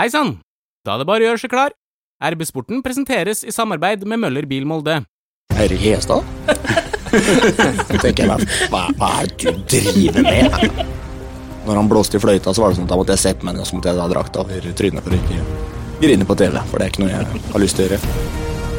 Hei 0.00 0.06
sann! 0.08 0.30
Da 0.80 0.94
er 0.94 1.02
det 1.02 1.04
bare 1.10 1.20
å 1.20 1.26
gjøre 1.26 1.40
seg 1.42 1.50
klar. 1.52 1.74
RB-sporten 2.24 2.78
presenteres 2.80 3.42
i 3.44 3.52
samarbeid 3.52 4.06
med 4.08 4.22
Møller 4.22 4.46
Bil 4.48 4.64
Molde. 4.64 4.94
Eirik 5.52 5.82
Hestad? 5.82 6.24
tenker 8.00 8.22
jeg 8.22 8.30
meg, 8.30 8.46
hva, 8.72 8.86
hva 8.96 9.10
er 9.20 9.28
det 9.42 9.52
du 9.52 9.74
driver 9.74 10.24
med? 10.24 10.80
Når 11.66 11.80
han 11.82 11.90
blåste 11.90 12.16
i 12.16 12.22
fløyta, 12.22 12.54
så 12.56 12.64
var 12.64 12.72
det 12.72 12.78
sånn 12.78 12.88
at 12.88 12.94
da 12.94 12.96
måtte 13.02 13.12
jeg 13.12 13.22
se 13.26 13.34
på 13.36 13.44
meg 13.44 13.58
ned, 13.58 13.66
og 13.66 13.68
så 13.68 13.76
måtte 13.76 13.92
jeg 13.92 14.00
da 14.00 14.06
drakta 14.14 14.40
over 14.46 14.70
trynet 14.80 15.04
for 15.04 15.12
å 15.12 15.20
ikke 15.20 15.42
grine 16.06 16.28
på 16.30 16.38
TV. 16.40 16.56
For 16.70 16.80
det 16.80 16.86
er 16.86 16.94
ikke 16.94 17.04
noe 17.04 17.12
jeg 17.12 17.44
har 17.50 17.64
lyst 17.66 17.76
til 17.76 17.84
å 17.84 17.90
gjøre. 17.90 18.16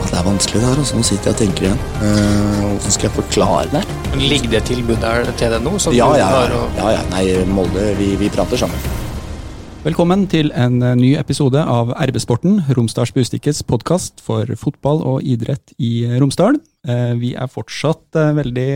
Det 0.02 0.18
er 0.24 0.26
vanskelig 0.26 0.64
det 0.64 0.72
her. 0.72 0.82
altså. 0.88 1.04
Nå 1.04 1.06
sitter 1.12 1.30
jeg 1.30 1.36
og 1.38 1.44
tenker 1.44 1.68
igjen. 1.70 1.86
Eh, 2.02 2.58
Hvordan 2.64 2.98
skal 2.98 3.12
jeg 3.12 3.16
forklare 3.20 3.70
det? 3.76 3.84
Men 4.10 4.26
Ligger 4.34 4.56
det 4.58 4.66
tilbud 4.74 4.98
der 5.06 5.30
til 5.38 5.54
deg 5.54 5.70
nå? 5.70 5.78
Ja, 5.94 6.10
ja, 6.18 6.34
ja. 6.50 6.66
ja, 6.82 6.92
ja. 6.98 7.08
Nei, 7.14 7.24
Molde, 7.54 7.92
vi, 8.02 8.16
vi 8.26 8.34
prater 8.34 8.66
sammen. 8.66 9.11
Velkommen 9.82 10.28
til 10.30 10.52
en 10.54 10.76
eh, 10.86 10.94
ny 10.94 11.08
episode 11.18 11.58
av 11.58 11.90
RB-sporten, 11.98 12.60
Romsdals 12.78 13.10
Bustikkes 13.16 13.64
podkast 13.66 14.22
for 14.22 14.46
fotball 14.62 15.00
og 15.10 15.26
idrett 15.26 15.74
i 15.82 16.04
Romsdal. 16.22 16.60
Eh, 16.86 17.16
Vi 17.18 17.32
er 17.34 17.50
fortsatt 17.50 18.14
eh, 18.22 18.30
veldig 18.38 18.68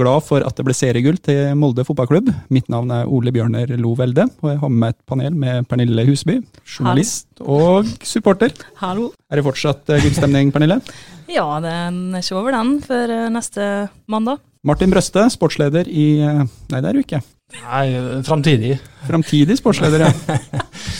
glad 0.00 0.24
for 0.24 0.40
at 0.48 0.56
det 0.56 0.64
ble 0.64 0.76
seriegull 0.76 1.20
til 1.20 1.52
Molde 1.60 1.84
fotballklubb. 1.84 2.32
Mitt 2.56 2.72
navn 2.72 2.88
er 2.96 3.04
Ole 3.04 3.34
Bjørner 3.36 3.74
Lo 3.76 3.92
Velde, 4.00 4.30
og 4.40 4.54
jeg 4.54 4.62
har 4.64 4.72
med 4.72 4.80
meg 4.86 4.96
et 4.96 5.02
panel 5.12 5.36
med 5.44 5.68
Pernille 5.68 6.06
Husby, 6.08 6.38
journalist 6.64 7.28
og 7.44 7.92
supporter. 8.00 8.56
Hallo. 8.80 9.10
Er 9.28 9.42
det 9.42 9.44
fortsatt 9.50 9.92
eh, 9.92 10.00
gullstemning, 10.06 10.54
Pernille? 10.56 10.80
Ja, 11.26 11.42
den 11.58 12.14
er 12.14 12.22
ikke 12.22 12.36
over 12.38 12.54
den 12.54 12.76
eh, 12.88 13.28
neste 13.34 13.64
mandag. 14.08 14.40
Martin 14.64 14.88
Brøste, 14.94 15.28
sportsleder 15.36 15.84
i 15.90 16.12
eh, 16.22 16.44
Nei, 16.72 16.80
det 16.80 16.86
er 16.88 16.96
du 16.96 17.04
ikke. 17.04 17.26
Nei, 17.54 18.22
framtidig. 18.26 18.76
Framtidig 19.06 19.58
sportsleder, 19.60 20.08
ja. 20.08 20.12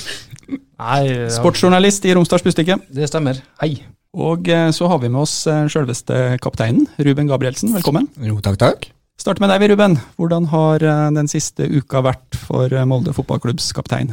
Nei, 0.76 1.02
ja, 1.08 1.28
Sportsjournalist 1.32 2.04
i 2.06 2.12
Romsdals 2.14 2.44
Bustikke. 2.44 2.76
det 2.92 3.08
stemmer. 3.10 3.40
Hei. 3.62 3.80
Og 4.16 4.48
eh, 4.48 4.68
så 4.72 4.88
har 4.88 5.00
vi 5.02 5.10
med 5.10 5.24
oss 5.24 5.42
sjølveste 5.44 5.72
selveste 5.72 6.18
kapteinen, 6.44 6.86
Ruben 7.02 7.28
Gabrielsen. 7.28 7.72
Velkommen. 7.74 8.06
Jo, 8.22 8.38
takk, 8.44 8.60
takk. 8.60 8.86
Start 9.20 9.40
med 9.40 9.50
deg, 9.50 9.64
Ruben. 9.72 9.96
Hvordan 10.20 10.46
har 10.52 10.84
eh, 10.84 11.08
den 11.16 11.28
siste 11.32 11.66
uka 11.66 12.04
vært 12.04 12.36
for 12.46 12.72
eh, 12.72 12.86
Molde 12.88 13.14
fotballklubbs 13.16 13.72
kaptein? 13.76 14.12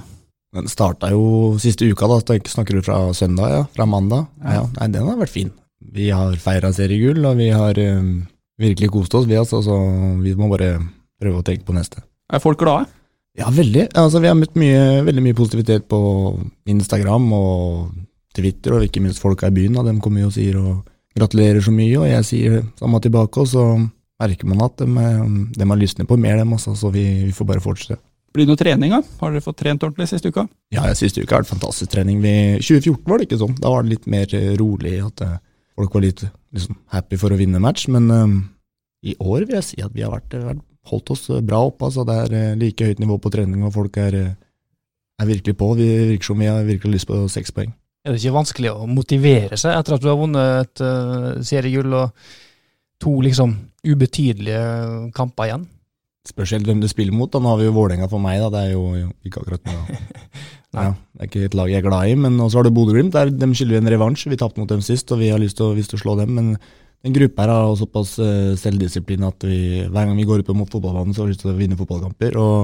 Den 0.54 0.70
starta 0.72 1.10
jo 1.12 1.54
siste 1.62 1.86
uka, 1.90 2.08
da. 2.10 2.22
så 2.24 2.40
Snakker 2.56 2.80
du 2.80 2.86
fra 2.86 2.98
søndag, 3.18 3.52
ja? 3.52 3.62
Fra 3.76 3.88
mandag? 3.90 4.30
Ja. 4.44 4.62
Ja. 4.62 4.64
Nei, 4.80 4.90
den 4.96 5.10
har 5.10 5.20
vært 5.20 5.34
fin. 5.34 5.52
Vi 5.94 6.10
har 6.14 6.38
feira 6.40 6.72
seriegull, 6.74 7.24
og 7.28 7.38
vi 7.38 7.50
har 7.52 7.78
um, 8.00 8.24
virkelig 8.62 8.90
kost 8.94 9.16
oss, 9.18 9.28
vi 9.28 9.38
altså. 9.38 9.60
Så 9.66 9.76
vi 10.24 10.36
må 10.40 10.48
bare 10.52 10.78
prøve 11.20 11.42
å 11.42 11.46
tenke 11.46 11.68
på 11.68 11.76
neste. 11.76 12.06
Er 12.32 12.44
folk 12.44 12.62
glade? 12.62 12.88
Ja, 13.38 13.50
veldig. 13.50 13.88
Altså, 13.98 14.22
vi 14.22 14.30
har 14.30 14.38
møtt 14.38 14.56
mye, 14.60 15.02
veldig 15.08 15.24
mye 15.26 15.38
positivitet 15.38 15.88
på 15.90 16.00
Instagram 16.70 17.32
og 17.34 17.92
Twitter, 18.38 18.78
og 18.78 18.86
ikke 18.86 19.02
minst 19.02 19.22
folka 19.22 19.50
i 19.50 19.56
byen. 19.56 19.80
Da. 19.80 19.86
De 19.88 19.98
kommer 20.02 20.24
jo 20.24 20.30
og 20.30 20.36
sier 20.36 20.58
og 20.62 20.84
gratulerer 21.18 21.62
så 21.66 21.74
mye, 21.74 21.98
og 22.00 22.08
jeg 22.10 22.30
sier 22.30 22.58
samme 22.80 23.02
tilbake. 23.02 23.42
Og 23.42 23.50
så 23.50 23.66
merker 24.22 24.50
man 24.50 24.64
at 24.66 24.78
de, 24.82 24.90
eh, 25.02 25.30
de 25.58 25.70
har 25.70 25.80
lysnet 25.80 26.10
på 26.10 26.18
mer, 26.18 26.38
dem 26.38 26.54
også, 26.54 26.76
så 26.78 26.92
vi, 26.94 27.06
vi 27.28 27.36
får 27.36 27.50
bare 27.50 27.64
fortsette. 27.64 28.00
Blir 28.34 28.48
det 28.48 28.54
noe 28.54 28.58
trening, 28.58 28.94
da? 28.96 29.02
Har 29.20 29.34
dere 29.34 29.46
fått 29.46 29.60
trent 29.62 29.84
ordentlig 29.86 30.08
siste 30.10 30.32
uka? 30.34 30.48
Ja, 30.74 30.88
siste 30.98 31.22
uka 31.22 31.36
har 31.36 31.44
vært 31.44 31.54
fantastisk 31.54 31.92
trening. 31.94 32.22
Vi, 32.24 32.34
2014 32.66 33.06
var 33.06 33.22
det 33.22 33.28
ikke 33.28 33.42
sånn. 33.44 33.58
Da 33.62 33.70
var 33.70 33.86
det 33.86 33.94
litt 33.94 34.08
mer 34.10 34.34
eh, 34.34 34.54
rolig, 34.58 34.96
at 35.06 35.22
eh, 35.22 35.36
folk 35.78 35.94
var 35.94 36.06
litt 36.08 36.24
liksom, 36.26 36.80
happy 36.96 37.20
for 37.22 37.34
å 37.34 37.38
vinne 37.38 37.62
match. 37.62 37.86
Men 37.94 38.10
um, 38.10 38.34
i 39.06 39.14
år 39.22 39.46
vil 39.46 39.60
jeg 39.60 39.68
si 39.68 39.84
at 39.86 39.94
vi 39.94 40.02
har 40.06 40.16
vært, 40.16 40.34
vært, 40.34 40.66
holdt 40.92 41.14
oss 41.16 41.28
bra 41.46 41.62
oppe. 41.68 41.88
Altså, 41.88 42.06
det 42.08 42.18
er 42.26 42.38
eh, 42.40 42.56
like 42.60 42.88
høyt 42.88 43.02
nivå 43.04 43.20
på 43.22 43.32
trening, 43.34 43.64
og 43.66 43.74
folk 43.76 43.98
er, 44.02 44.18
eh, 44.20 44.34
er 45.22 45.30
virkelig 45.30 45.56
på. 45.60 45.74
Vi 45.80 45.90
virker 46.14 46.32
som 46.32 46.42
vi 46.44 46.50
har 46.52 46.66
virkelig 46.68 47.00
lyst 47.00 47.10
på 47.10 47.22
seks 47.32 47.56
poeng. 47.56 47.74
Er 48.04 48.12
det 48.12 48.20
ikke 48.20 48.36
vanskelig 48.36 48.74
å 48.74 48.88
motivere 48.90 49.58
seg 49.60 49.78
etter 49.78 49.96
at 49.96 50.04
du 50.04 50.10
har 50.12 50.18
vunnet 50.20 50.66
et 50.66 50.82
uh, 50.84 51.38
seriegull 51.40 51.94
og 51.96 52.26
to 53.00 53.14
liksom 53.24 53.54
ubetydelige 53.88 55.14
kamper 55.16 55.48
igjen? 55.48 55.64
Spesielt 56.28 56.68
hvem 56.68 56.82
du 56.84 56.90
spiller 56.92 57.16
mot. 57.16 57.32
Da. 57.32 57.40
Nå 57.40 57.54
har 57.54 57.62
vi 57.62 57.70
jo 57.70 57.76
Vålerenga 57.78 58.10
for 58.12 58.20
meg, 58.24 58.42
da. 58.44 58.50
det 58.52 58.66
er 58.66 58.74
jo, 58.74 58.84
jo 59.00 59.08
ikke 59.24 59.46
akkurat 59.46 59.72
noe 59.72 59.96
ja, 60.76 60.90
Det 60.92 61.24
er 61.24 61.30
ikke 61.30 61.48
et 61.48 61.56
lag 61.56 61.72
jeg 61.72 61.80
er 61.80 61.88
glad 61.88 62.12
i. 62.12 62.20
Men 62.26 62.36
også 62.44 62.60
har 62.60 62.68
du 62.68 62.76
Bodø-Glimt. 62.76 63.16
De 63.16 63.50
skylder 63.56 63.78
vi 63.78 63.82
en 63.82 63.92
revansj. 63.96 64.28
Vi 64.32 64.40
tapte 64.42 64.60
mot 64.60 64.72
dem 64.72 64.84
sist, 64.84 65.12
og 65.16 65.24
vi 65.24 65.32
har 65.32 65.40
lyst 65.40 65.62
til 65.62 65.70
å, 65.70 65.76
lyst 65.80 65.96
til 65.96 66.02
å 66.02 66.04
slå 66.04 66.18
dem. 66.20 66.36
Men 66.36 66.54
den 67.04 67.16
gruppa 67.16 67.44
her 67.44 67.52
har 67.52 67.76
såpass 67.76 68.16
eh, 68.24 68.54
selvdisiplin 68.60 69.24
at 69.28 69.44
vi, 69.44 69.84
hver 69.92 70.06
gang 70.08 70.18
vi 70.18 70.28
går 70.28 70.40
ut 70.40 70.48
på 70.48 70.56
mot 70.56 70.72
fotballbanen, 70.72 71.14
så 71.14 71.22
har 71.22 71.28
vi 71.28 71.34
lyst 71.34 71.42
til 71.44 71.52
å 71.52 71.58
vinne 71.58 71.80
fotballkamper. 71.80 72.32
Og 72.40 72.56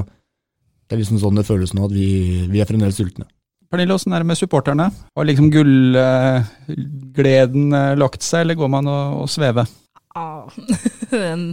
det 0.88 0.96
er 0.96 1.02
liksom 1.02 1.20
sånn 1.20 1.38
det 1.40 1.48
føles 1.48 1.74
nå, 1.76 1.82
at 1.90 1.96
vi, 1.96 2.10
vi 2.52 2.60
er 2.64 2.70
fremdeles 2.70 2.98
sultne. 3.00 3.26
Pernille, 3.70 3.94
åssen 3.94 4.14
er 4.16 4.20
det 4.24 4.30
med 4.32 4.40
supporterne? 4.40 4.86
Har 4.90 5.28
liksom 5.28 5.52
gullgleden 5.54 7.66
eh, 7.76 7.98
lagt 8.00 8.22
seg, 8.26 8.40
eller 8.46 8.56
går 8.58 8.70
man 8.74 8.86
og, 8.90 9.04
og 9.26 9.30
svever? 9.30 9.66
Ah, 10.18 10.48
en, 11.34 11.44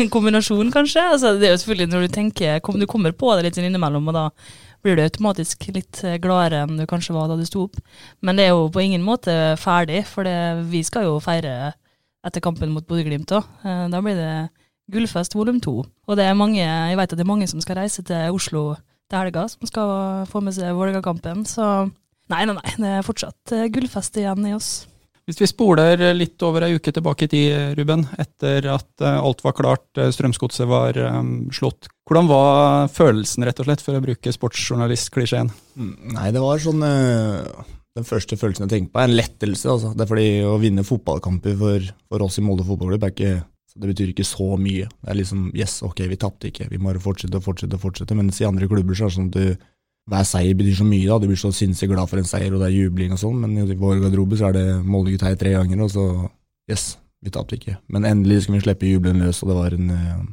en 0.00 0.12
kombinasjon, 0.12 0.70
kanskje. 0.72 1.02
Altså, 1.10 1.34
det 1.36 1.46
er 1.48 1.52
jo 1.56 1.62
selvfølgelig 1.64 1.92
når 1.92 2.06
du 2.06 2.14
tenker 2.14 2.62
kom, 2.64 2.78
Du 2.80 2.86
kommer 2.88 3.12
på 3.12 3.34
det 3.34 3.42
litt 3.44 3.56
sånn 3.58 3.68
innimellom, 3.68 4.08
og 4.08 4.14
da 4.16 4.24
blir 4.86 4.96
du 4.96 5.02
automatisk 5.02 5.66
litt 5.74 5.96
eh, 6.06 6.20
gladere 6.22 6.62
enn 6.64 6.78
du 6.78 6.86
kanskje 6.88 7.16
var 7.18 7.26
da 7.28 7.36
du 7.36 7.44
sto 7.44 7.66
opp. 7.66 7.76
Men 8.22 8.38
det 8.38 8.44
er 8.46 8.54
jo 8.54 8.72
på 8.72 8.84
ingen 8.86 9.04
måte 9.04 9.32
ferdig, 9.60 10.06
for 10.08 10.22
det, 10.24 10.38
vi 10.70 10.80
skal 10.86 11.10
jo 11.10 11.24
feire 11.24 11.74
etter 12.26 12.42
kampen 12.44 12.74
mot 12.74 12.86
Bodø-Glimt 12.86 13.32
òg. 13.36 13.46
Da 13.92 14.00
blir 14.02 14.18
det 14.18 14.30
Gullfest 14.92 15.34
volum 15.34 15.60
to. 15.62 15.80
Og 16.06 16.18
det 16.18 16.26
er 16.26 16.38
mange, 16.38 16.60
jeg 16.62 16.98
vet 16.98 17.12
at 17.12 17.18
det 17.18 17.24
er 17.24 17.30
mange 17.32 17.48
som 17.50 17.62
skal 17.62 17.80
reise 17.80 18.04
til 18.06 18.34
Oslo 18.34 18.76
til 19.10 19.18
helga, 19.18 19.46
som 19.50 19.68
skal 19.68 20.26
få 20.30 20.42
med 20.42 20.54
seg 20.54 20.74
Vålerenga-kampen. 20.74 21.46
Så 21.46 21.64
nei, 22.30 22.42
nei, 22.46 22.54
nei. 22.54 22.74
Det 22.78 22.92
er 22.98 23.06
fortsatt 23.06 23.54
eh, 23.54 23.68
gullfest 23.74 24.18
igjen 24.18 24.46
i 24.46 24.54
oss. 24.56 24.70
Hvis 25.26 25.40
vi 25.42 25.48
spoler 25.50 25.98
litt 26.14 26.38
over 26.46 26.62
ei 26.62 26.76
uke 26.78 26.92
tilbake 26.94 27.26
i 27.26 27.30
tid, 27.30 27.54
Ruben, 27.78 28.04
etter 28.22 28.68
at 28.70 29.02
eh, 29.02 29.18
alt 29.18 29.42
var 29.42 29.56
klart, 29.58 29.86
eh, 29.98 30.12
Strømsgodset 30.14 30.68
var 30.70 30.98
eh, 31.02 31.16
slått. 31.54 31.90
Hvordan 32.06 32.30
var 32.30 32.86
følelsen, 32.94 33.46
rett 33.46 33.58
og 33.62 33.66
slett, 33.66 33.82
for 33.82 33.98
å 33.98 34.04
bruke 34.04 34.34
sportsjournalistklisjeen? 34.34 35.50
Mm, 35.74 35.94
Nei, 36.14 36.28
det 36.34 36.42
var 36.44 36.62
sånn 36.62 36.86
eh, 36.86 37.74
Den 37.96 38.04
første 38.04 38.36
følelsen 38.36 38.66
jeg 38.66 38.72
tenker 38.74 38.92
på, 38.92 39.00
er 39.00 39.10
en 39.10 39.16
lettelse. 39.16 39.68
Altså. 39.72 39.92
Det 39.96 40.04
er 40.04 40.10
fordi 40.10 40.30
å 40.44 40.56
vinne 40.60 40.84
fotballkamper 40.84 41.54
for, 41.60 41.92
for 42.12 42.24
oss 42.26 42.36
i 42.40 42.44
Molde 42.44 42.66
fotballklubb 42.68 43.06
det 43.76 43.90
betyr 43.90 44.12
ikke 44.12 44.26
så 44.26 44.56
mye. 44.60 44.88
Det 44.88 45.12
er 45.12 45.18
liksom 45.18 45.48
yes, 45.56 45.80
ok, 45.84 46.04
vi 46.10 46.18
tapte 46.20 46.50
ikke, 46.50 46.68
vi 46.70 46.78
må 46.80 46.90
bare 46.90 47.02
fortsette 47.02 47.38
og 47.38 47.44
fortsette. 47.44 47.76
og 47.76 47.82
fortsette. 47.82 48.16
Mens 48.16 48.40
i 48.40 48.48
andre 48.48 48.68
klubber 48.70 48.96
så 48.96 49.06
er 49.06 49.12
det 49.12 49.16
sånn 49.16 49.30
at 49.30 49.36
du, 49.36 49.66
hver 50.12 50.28
seier 50.28 50.56
betyr 50.56 50.78
så 50.78 50.86
mye. 50.86 51.08
da, 51.08 51.18
Du 51.18 51.26
blir 51.28 51.40
så 51.40 51.52
sinnssykt 51.52 51.92
glad 51.92 52.08
for 52.10 52.20
en 52.20 52.28
seier, 52.28 52.54
og 52.54 52.62
det 52.62 52.70
er 52.70 52.76
jubling 52.76 53.12
og 53.12 53.20
sånn. 53.20 53.42
Men 53.42 53.58
i 53.58 53.76
vår 53.76 54.00
garderobe 54.04 54.38
så 54.38 54.48
er 54.48 54.56
det 54.56 54.66
Molde-gutt 54.86 55.26
her 55.26 55.36
tre 55.36 55.52
ganger, 55.56 55.84
og 55.84 55.92
så 55.92 56.06
yes, 56.70 56.96
vi 57.22 57.32
tapte 57.34 57.58
ikke. 57.58 57.76
Men 57.92 58.08
endelig 58.08 58.44
skal 58.44 58.56
vi 58.56 58.64
slippe 58.64 58.88
jubelen 58.88 59.24
løs, 59.24 59.42
og 59.42 59.52
det 59.52 59.58
var 59.58 59.76
en, 59.76 59.90
eh, 59.90 60.24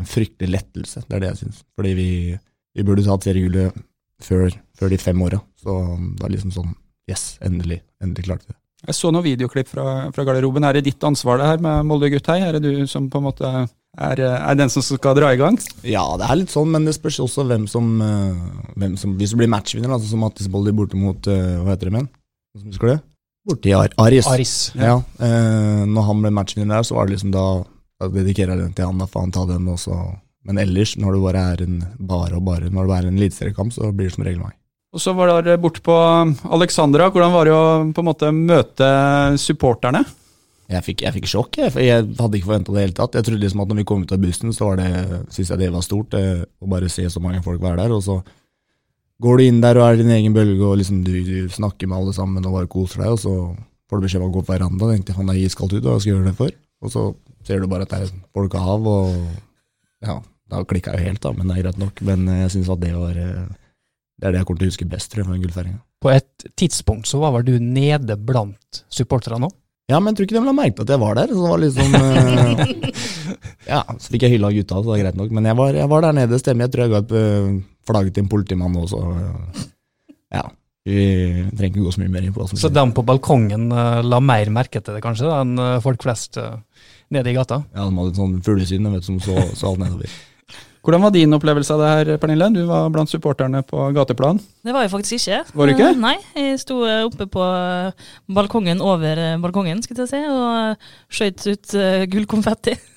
en 0.00 0.08
fryktelig 0.08 0.50
lettelse. 0.56 1.04
Det 1.06 1.16
er 1.16 1.24
det 1.24 1.32
jeg 1.34 1.42
syns. 1.44 1.62
Fordi 1.78 1.94
vi, 1.94 2.10
vi 2.74 2.86
burde 2.86 3.06
tatt 3.06 3.28
seriegullet 3.28 3.76
før, 4.24 4.50
før 4.74 4.90
de 4.90 4.98
fem 4.98 5.22
åra. 5.22 5.40
Så 5.60 5.76
det 6.18 6.26
er 6.26 6.34
liksom 6.34 6.54
sånn 6.56 6.74
yes, 7.08 7.38
endelig. 7.44 7.80
Endelig 8.02 8.26
klarte 8.28 8.46
vi 8.48 8.52
det. 8.54 8.58
Jeg 8.88 8.96
så 8.96 9.10
noen 9.12 9.26
videoklipp 9.26 9.68
fra, 9.68 9.84
fra 10.14 10.24
garderoben. 10.24 10.64
Er 10.64 10.78
det 10.78 10.86
ditt 10.86 11.04
ansvar 11.04 11.36
det 11.40 11.48
her 11.50 11.60
med 11.60 11.84
Molde 11.88 12.08
gutt 12.12 12.30
her? 12.32 12.46
Er 12.46 12.56
det 12.56 12.62
du 12.64 12.86
som 12.88 13.10
på 13.12 13.20
en 13.20 13.26
måte 13.26 13.50
er, 13.98 14.22
er 14.24 14.54
den 14.56 14.70
som 14.72 14.84
skal 14.84 15.16
dra 15.18 15.34
i 15.34 15.40
gang? 15.40 15.58
Ja, 15.84 16.04
det 16.16 16.28
er 16.30 16.38
litt 16.40 16.54
sånn, 16.54 16.70
men 16.72 16.86
det 16.88 16.94
spørs 16.96 17.18
også 17.26 17.44
hvem 17.48 17.66
som, 17.68 17.90
eh, 18.00 18.70
hvem 18.80 18.96
som 18.96 19.12
Hvis 19.20 19.34
du 19.34 19.40
blir 19.42 19.52
matchvinner, 19.52 19.92
altså 19.92 20.08
som 20.14 20.22
Mattis 20.24 20.48
Boldi 20.48 20.72
borte 20.72 20.96
mot 20.96 21.28
eh, 21.28 21.58
Hva 21.60 21.74
heter 21.74 21.90
det, 21.90 21.96
men? 21.98 22.08
Husker 22.56 22.88
du 22.88 22.94
Borte 22.96 23.06
Borti 23.50 23.72
Ar 23.76 23.92
Aris. 24.00 24.26
Aris. 24.28 24.54
Ja. 24.76 24.96
eh, 25.20 25.84
når 25.88 26.06
han 26.08 26.24
ble 26.24 26.32
matchvinner 26.40 26.76
der, 26.78 26.86
så 26.88 26.96
var 26.96 27.08
det 27.08 27.18
liksom 27.18 27.32
da 27.36 27.44
Da 28.00 28.08
dedikerer 28.08 28.54
jeg 28.56 28.64
den 28.64 28.72
til 28.78 28.88
han, 28.88 29.00
da 29.00 29.08
får 29.10 29.26
han 29.26 29.32
ta 29.36 29.44
den 29.48 29.68
også. 29.68 29.96
Men 30.48 30.56
ellers, 30.62 30.94
når 30.96 31.18
det 31.18 31.22
bare 31.26 31.44
er 31.52 31.62
en 31.66 31.80
bare 31.98 32.38
og 32.38 32.46
bare 32.48 32.70
Når 32.72 32.86
det 32.86 32.92
bare 32.94 33.02
er 33.04 33.08
en 33.10 33.20
eliteseriekamp, 33.20 33.74
så 33.76 33.92
blir 33.92 34.08
det 34.08 34.14
som 34.16 34.24
regel 34.24 34.40
meg. 34.40 34.56
Og 34.90 35.02
så 35.02 35.12
var 35.14 35.30
dere 35.30 35.60
borte 35.62 35.82
på 35.86 35.94
Alexandra. 36.50 37.10
Hvordan 37.14 37.34
var 37.34 37.46
det 37.46 37.54
å 37.54 37.66
på 37.94 38.02
en 38.02 38.08
måte 38.08 38.32
møte 38.34 38.88
supporterne? 39.38 40.02
Jeg 40.70 40.86
fikk, 40.86 41.02
jeg 41.02 41.14
fikk 41.16 41.26
sjokk, 41.26 41.56
jeg, 41.58 41.72
jeg 41.82 42.04
hadde 42.14 42.38
ikke 42.38 42.46
forventa 42.46 42.74
det 42.74 42.78
i 42.78 42.84
hele 42.84 42.94
tatt. 42.94 43.16
Jeg 43.18 43.26
trodde 43.26 43.42
liksom 43.42 43.62
at 43.64 43.70
når 43.72 43.80
vi 43.80 43.84
kom 43.90 44.04
ut 44.06 44.12
av 44.14 44.20
bussen, 44.22 44.52
så 44.54 44.68
var 44.68 44.78
det, 44.78 44.90
syntes 45.34 45.50
jeg 45.50 45.60
det 45.62 45.70
var 45.74 45.82
stort 45.82 46.14
eh, 46.14 46.44
å 46.46 46.68
bare 46.70 46.90
se 46.90 47.06
så 47.10 47.22
mange 47.22 47.42
folk 47.42 47.62
være 47.62 47.80
der. 47.82 47.94
Og 47.96 48.04
så 48.06 48.20
går 49.22 49.40
du 49.40 49.44
inn 49.46 49.58
der 49.62 49.80
og 49.80 49.86
er 49.88 49.98
din 49.98 50.12
egen 50.14 50.36
bølge, 50.36 50.62
og 50.62 50.78
liksom 50.78 51.02
du, 51.06 51.12
du 51.26 51.50
snakker 51.50 51.90
med 51.90 51.98
alle 51.98 52.14
sammen 52.14 52.46
og 52.46 52.54
bare 52.54 52.70
koser 52.70 53.02
deg, 53.02 53.16
og 53.16 53.22
så 53.22 53.34
får 53.90 53.98
du 53.98 54.06
beskjed 54.06 54.22
om 54.22 54.30
å 54.30 54.34
gå 54.36 54.44
på 54.44 54.54
veranda. 54.54 54.86
Da 54.86 54.94
tenkte 54.94 55.18
det 55.18 55.34
er 55.34 55.40
iskaldt 55.42 55.74
ute, 55.74 55.86
hva 55.88 55.96
skal 55.98 56.12
jeg 56.12 56.16
gjøre 56.16 56.30
det 56.30 56.36
for? 56.38 56.54
Og 56.80 56.94
så 56.94 57.06
ser 57.46 57.62
du 57.62 57.70
bare 57.70 57.86
at 57.86 57.94
det 57.94 58.04
er 58.06 58.14
folkehav, 58.34 58.86
og 58.90 60.06
ja, 60.06 60.20
da 60.50 60.62
klikka 60.70 60.94
jo 60.94 61.02
helt, 61.02 61.22
da, 61.26 61.34
men 61.34 61.50
det 61.50 61.58
er 61.58 61.66
greit 61.66 61.82
nok. 61.82 62.02
Men 62.06 62.30
eh, 62.30 62.44
jeg 62.44 62.54
syns 62.56 62.70
at 62.74 62.82
det 62.86 62.94
var 62.94 63.18
eh, 63.18 63.42
Det 64.20 64.28
er 64.28 64.34
det 64.34 64.42
jeg 64.42 64.46
kommer 64.50 64.60
til 64.60 64.68
å 64.68 64.72
huske 64.74 64.86
best 64.90 65.10
tror 65.12 65.22
jeg, 65.22 65.28
fra 65.30 65.38
gullfeiringa. 65.40 65.78
På 66.04 66.10
et 66.12 66.44
tidspunkt 66.60 67.08
så 67.08 67.20
var 67.22 67.32
vel 67.38 67.46
du 67.48 67.54
nede 67.60 68.16
blant 68.20 68.82
supporterne 68.92 69.40
nå? 69.46 69.48
Ja, 69.90 69.98
men 69.98 70.12
jeg 70.12 70.20
tror 70.20 70.26
ikke 70.28 70.36
de 70.36 70.46
la 70.46 70.52
merke 70.54 70.76
til 70.76 70.84
at 70.86 70.92
jeg 70.94 71.00
var 71.02 71.16
der. 71.18 71.32
Så 71.32 71.40
det 71.40 71.50
var 71.50 71.62
liksom 71.64 71.96
eh, 71.98 72.60
Ja, 73.72 73.80
så 73.96 74.12
fikk 74.12 74.26
jeg 74.26 74.36
hylla 74.36 74.52
gutta, 74.54 74.76
så 74.78 74.84
det 74.86 74.92
var 74.92 75.00
greit 75.02 75.18
nok. 75.18 75.32
Men 75.34 75.48
jeg 75.50 75.58
var, 75.58 75.74
jeg 75.80 75.90
var 75.90 76.04
der 76.06 76.16
nede, 76.20 76.38
stemmer. 76.42 76.68
Jeg 76.68 76.74
tror 76.74 76.84
jeg 76.84 76.92
ga 76.94 77.00
et 77.02 77.14
eh, 77.18 77.58
flagg 77.90 78.12
til 78.14 78.24
en 78.26 78.30
politimann 78.36 78.78
også. 78.84 79.02
eh, 79.16 79.66
Ja. 80.36 80.44
Vi 80.86 81.00
trenger 81.58 81.74
ikke 81.74 81.82
gå 81.84 81.90
så 81.92 82.00
mye 82.00 82.12
mer 82.14 82.24
inn 82.24 82.32
på 82.32 82.40
hva 82.40 82.48
som 82.48 82.60
Så 82.60 82.70
de 82.72 82.82
på 82.96 83.02
balkongen 83.04 83.66
la 84.06 84.20
mer 84.24 84.48
merke 84.54 84.80
til 84.80 84.96
det, 84.96 85.02
kanskje, 85.04 85.28
enn 85.28 85.58
folk 85.84 86.00
flest 86.06 86.38
nede 87.12 87.28
i 87.28 87.34
gata? 87.36 87.58
Ja, 87.74 87.84
de 87.84 87.98
hadde 87.98 88.14
et 88.14 88.20
sånt 88.20 88.46
fuglesyn 88.46 88.88
som 89.04 89.18
så, 89.20 89.36
så 89.52 89.68
alt 89.74 89.82
nedover. 89.82 90.14
Hvordan 90.80 91.02
var 91.04 91.12
din 91.12 91.36
opplevelse 91.36 91.74
av 91.74 91.80
det 91.82 91.88
her, 91.92 92.10
Pernille? 92.20 92.46
Du 92.54 92.62
var 92.64 92.88
blant 92.92 93.10
supporterne 93.12 93.60
på 93.68 93.90
gateplan. 93.92 94.40
Det 94.64 94.72
var 94.72 94.86
jeg 94.86 94.92
faktisk 94.94 95.18
ikke. 95.18 95.40
Var 95.52 95.68
du 95.68 95.72
ikke? 95.74 95.88
Eh, 95.92 95.98
Nei, 96.00 96.14
jeg 96.38 96.60
sto 96.62 96.78
eh, 96.88 97.02
oppe 97.04 97.26
på 97.28 97.42
eh, 97.44 98.06
balkongen 98.32 98.80
over 98.80 99.20
balkongen, 99.42 99.82
skal 99.84 100.00
jeg 100.00 100.12
si, 100.14 100.22
og 100.24 100.88
skjøt 101.12 101.46
ut 101.52 101.76
gullkonfetti. 102.14 102.78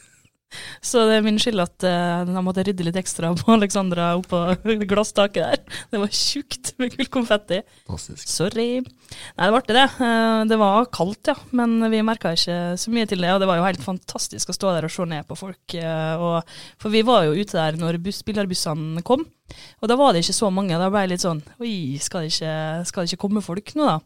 Så 0.83 1.03
det 1.09 1.17
er 1.19 1.25
min 1.25 1.39
skyld 1.41 1.61
at 1.63 1.85
uh, 1.87 2.23
jeg 2.27 2.43
måtte 2.45 2.63
rydde 2.67 2.85
litt 2.87 2.99
ekstra 2.99 3.31
på 3.39 3.53
Alexandra 3.55 4.11
oppå 4.19 4.41
glasstaket 4.91 5.43
der. 5.43 5.79
Det 5.93 6.01
var 6.01 6.13
tjukt 6.13 6.73
med 6.81 6.93
gullkonfetti. 6.97 7.61
Fantastisk. 7.87 8.29
Sorry. 8.31 8.67
Nei, 8.83 9.45
det 9.45 9.51
var 9.53 9.59
artig, 9.61 9.77
det. 9.77 9.87
Uh, 9.99 10.43
Det 10.53 10.59
var 10.61 10.89
kaldt, 10.93 11.31
ja, 11.33 11.35
men 11.55 11.77
vi 11.93 12.01
merka 12.05 12.33
ikke 12.35 12.57
så 12.79 12.93
mye 12.93 13.09
til 13.09 13.23
det. 13.23 13.31
Og 13.33 13.41
det 13.43 13.49
var 13.49 13.59
jo 13.61 13.67
helt 13.67 13.83
fantastisk 13.83 14.49
å 14.53 14.57
stå 14.57 14.73
der 14.77 14.87
og 14.89 14.93
se 14.93 15.07
ned 15.09 15.27
på 15.29 15.37
folk. 15.39 15.77
Uh, 15.77 16.15
Og, 16.23 16.55
for 16.81 16.93
vi 16.93 17.01
var 17.05 17.25
jo 17.27 17.35
ute 17.37 17.57
der 17.57 17.77
når 17.79 17.97
buss, 18.03 18.21
spillerbussene 18.23 19.01
kom, 19.05 19.25
og 19.83 19.89
da 19.89 19.95
var 19.99 20.13
det 20.13 20.23
ikke 20.23 20.35
så 20.37 20.49
mange. 20.53 20.77
Da 20.79 20.87
ble 20.93 21.03
jeg 21.03 21.11
litt 21.13 21.23
sånn 21.25 21.41
Oi, 21.61 21.99
skal 22.01 22.23
det 22.25 22.31
ikke, 22.33 22.53
skal 22.89 23.03
det 23.03 23.11
ikke 23.13 23.21
komme 23.25 23.43
folk 23.45 23.73
nå, 23.77 23.85
da? 23.89 23.99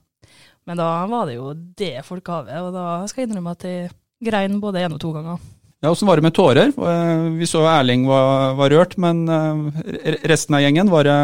Men 0.68 0.80
da 0.82 0.88
var 1.08 1.30
det 1.30 1.38
jo 1.38 1.52
det 1.80 2.02
folkehavet, 2.04 2.58
og 2.66 2.74
da 2.76 2.88
skal 3.08 3.24
jeg 3.24 3.30
innrømme 3.30 3.54
at 3.56 3.64
jeg 3.64 3.92
grein 4.28 4.58
både 4.60 4.82
én 4.84 4.96
og 4.96 5.00
to 5.00 5.14
ganger. 5.16 5.38
Ja, 5.84 5.92
Åssen 5.94 6.08
var 6.10 6.18
det 6.18 6.26
med 6.26 6.34
tårer? 6.34 6.72
Eh, 6.74 7.24
Vi 7.38 7.46
så 7.50 7.62
Erling 7.70 8.08
var, 8.10 8.56
var 8.58 8.74
rørt, 8.74 8.96
men 8.98 9.28
eh, 9.30 10.16
resten 10.26 10.58
av 10.58 10.64
gjengen 10.64 10.90
var 10.90 11.06
det 11.06 11.18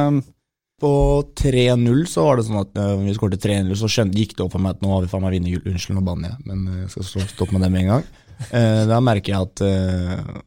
På 0.84 1.24
3-0 1.40 2.04
så 2.12 2.26
var 2.28 2.38
det 2.38 2.46
sånn 2.46 2.60
at 2.60 2.78
uh, 2.78 2.98
vi 3.02 3.14
skåret 3.16 3.42
3-0, 3.42 3.72
så 3.80 3.88
skjønte, 3.88 4.20
gikk 4.20 4.34
det 4.36 4.44
opp 4.44 4.52
for 4.54 4.62
meg 4.62 4.76
at 4.76 4.82
nå 4.84 4.90
har 4.92 5.06
vi 5.06 5.10
faen 5.12 5.24
meg 5.24 5.38
vunnet. 5.38 5.68
Unnskyld, 5.70 5.96
nå 5.96 6.04
banner 6.04 6.34
jeg, 6.34 6.44
men 6.50 6.66
eh, 6.68 6.80
jeg 6.84 7.06
skal 7.08 7.28
stoppe 7.30 7.56
med 7.56 7.64
det 7.64 7.70
med 7.72 7.86
en 7.86 7.92
gang. 7.94 8.10
Eh, 8.50 8.82
da 8.90 8.98
merker 9.06 9.32
jeg 9.32 9.48
at, 9.48 9.64
eh, 9.64 10.42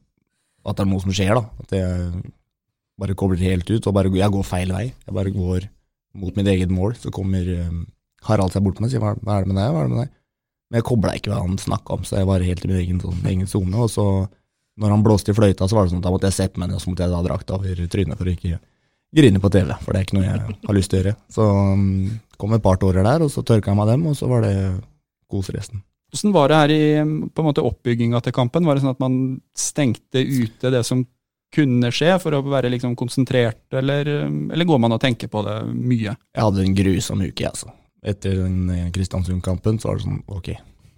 at 0.67 0.77
det 0.77 0.85
er 0.85 0.91
noe 0.91 1.05
som 1.07 1.15
skjer, 1.17 1.33
da. 1.39 1.65
At 1.65 1.73
jeg 1.79 2.27
bare 3.01 3.17
kobler 3.17 3.41
helt 3.47 3.71
ut, 3.71 3.89
og 3.89 3.97
bare, 3.97 4.13
jeg 4.13 4.35
går 4.37 4.47
feil 4.51 4.75
vei. 4.77 4.85
Jeg 5.07 5.17
bare 5.17 5.33
går 5.33 5.69
mot 6.21 6.37
mitt 6.37 6.53
eget 6.53 6.75
mål. 6.75 6.99
Så 7.01 7.15
kommer 7.15 7.49
eh, 7.57 7.73
Harald 8.29 8.53
seg 8.53 8.67
bort 8.67 8.77
til 8.77 8.85
meg 8.85 8.93
og 8.93 8.97
sier 8.97 9.07
hva 9.07 9.39
er 9.39 9.47
det 9.47 9.55
med 9.55 9.61
deg, 9.63 9.73
hva 9.73 9.83
er 9.87 9.89
det 9.89 9.95
med 9.95 10.03
deg? 10.05 10.13
Men 10.71 10.81
jeg 10.81 10.87
kobla 10.89 11.15
ikke 11.15 11.31
hva 11.31 11.43
han 11.45 11.59
snakka 11.61 11.95
om, 11.95 12.07
så 12.07 12.19
jeg 12.19 12.29
var 12.29 12.43
helt 12.43 12.65
i 12.65 12.71
min 12.71 12.81
egen, 12.81 13.03
sånn, 13.03 13.21
egen 13.31 13.51
zone. 13.51 13.77
Og 13.85 13.91
så, 13.93 14.07
når 14.83 14.95
han 14.97 15.05
blåste 15.07 15.31
i 15.31 15.37
fløyta, 15.37 15.69
så 15.69 15.79
var 15.79 15.87
det 15.87 15.95
sånn 15.95 16.03
at 16.03 16.09
da 16.09 16.15
måtte 16.15 16.31
jeg 16.31 16.39
sette 16.41 16.63
meg 16.63 16.71
ned, 16.71 16.81
og 16.81 16.83
så 16.83 16.91
måtte 16.91 17.07
jeg 17.07 17.15
da 17.15 17.23
drakta 17.27 17.59
over 17.59 17.83
trynet 17.93 18.19
for 18.19 18.27
å 18.27 18.35
ikke 18.35 18.59
grine 19.17 19.41
på 19.41 19.51
TV, 19.55 19.71
for 19.83 19.95
det 19.95 20.01
er 20.01 20.07
ikke 20.07 20.19
noe 20.19 20.27
jeg 20.27 20.57
har 20.67 20.77
lyst 20.77 20.93
til 20.93 20.99
å 20.99 21.03
gjøre. 21.03 21.17
Så 21.33 21.47
um, 21.47 21.85
kom 22.41 22.57
et 22.57 22.65
par 22.65 22.81
tårer 22.83 23.07
der, 23.07 23.25
og 23.25 23.33
så 23.33 23.45
tørka 23.47 23.73
jeg 23.73 23.79
meg 23.79 23.93
dem, 23.93 24.09
og 24.11 24.17
så 24.19 24.31
var 24.31 24.43
det 24.45 24.55
kos 25.31 25.51
resten. 25.55 25.85
Åssen 26.15 26.35
var 26.35 26.51
det 26.51 26.59
her 26.61 26.73
i 26.75 26.83
på 27.35 27.43
en 27.43 27.49
måte 27.49 27.65
oppbygginga 27.67 28.21
til 28.23 28.35
kampen? 28.35 28.67
Var 28.67 28.79
det 28.79 28.85
sånn 28.85 28.95
at 28.95 29.03
man 29.03 29.17
stengte 29.59 30.23
ute 30.23 30.71
det 30.75 30.83
som 30.87 31.03
kunne 31.55 31.91
skje, 31.95 32.13
for 32.21 32.37
å 32.37 32.43
være 32.45 32.71
liksom 32.75 32.95
konsentrert, 32.99 33.65
eller, 33.79 34.09
eller 34.27 34.69
går 34.69 34.81
man 34.83 34.97
og 34.97 35.03
tenker 35.03 35.31
på 35.33 35.43
det 35.47 35.61
mye? 35.73 36.13
Jeg 36.13 36.43
hadde 36.43 36.65
en 36.65 36.77
grusom 36.77 37.23
uke, 37.23 37.49
altså. 37.49 37.71
Etter 38.07 38.41
den 38.45 38.71
eh, 38.71 38.89
Kristiansund-kampen 38.95 39.81
så 39.83 39.91
var 39.91 39.99
det 39.99 40.07
sånn, 40.07 40.21
ok, 40.31 40.53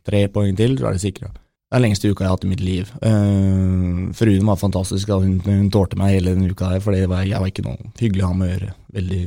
tre 0.08 0.24
poeng 0.32 0.56
til, 0.58 0.76
så 0.78 0.90
er 0.90 0.96
det 0.96 1.04
sikra. 1.04 1.30
Det 1.32 1.76
er 1.76 1.82
den 1.82 1.88
lengste 1.88 2.08
uka 2.08 2.24
jeg 2.24 2.30
har 2.30 2.36
hatt 2.38 2.46
i 2.46 2.50
mitt 2.50 2.64
liv. 2.64 2.90
Uh, 3.02 4.08
fruen 4.16 4.46
var 4.48 4.56
fantastisk, 4.56 5.10
hun, 5.12 5.34
hun 5.44 5.68
tålte 5.72 5.98
meg 6.00 6.14
hele 6.14 6.32
den 6.32 6.48
uka 6.48 6.70
her, 6.72 6.80
for 6.84 6.96
jeg 6.96 7.10
var 7.10 7.28
ikke 7.28 7.64
noe 7.66 7.90
hyggelig 8.00 8.24
å 8.24 8.30
ha 8.30 8.38
med 8.38 8.48
å 8.48 8.52
gjøre. 8.54 8.74
Veldig 8.96 9.22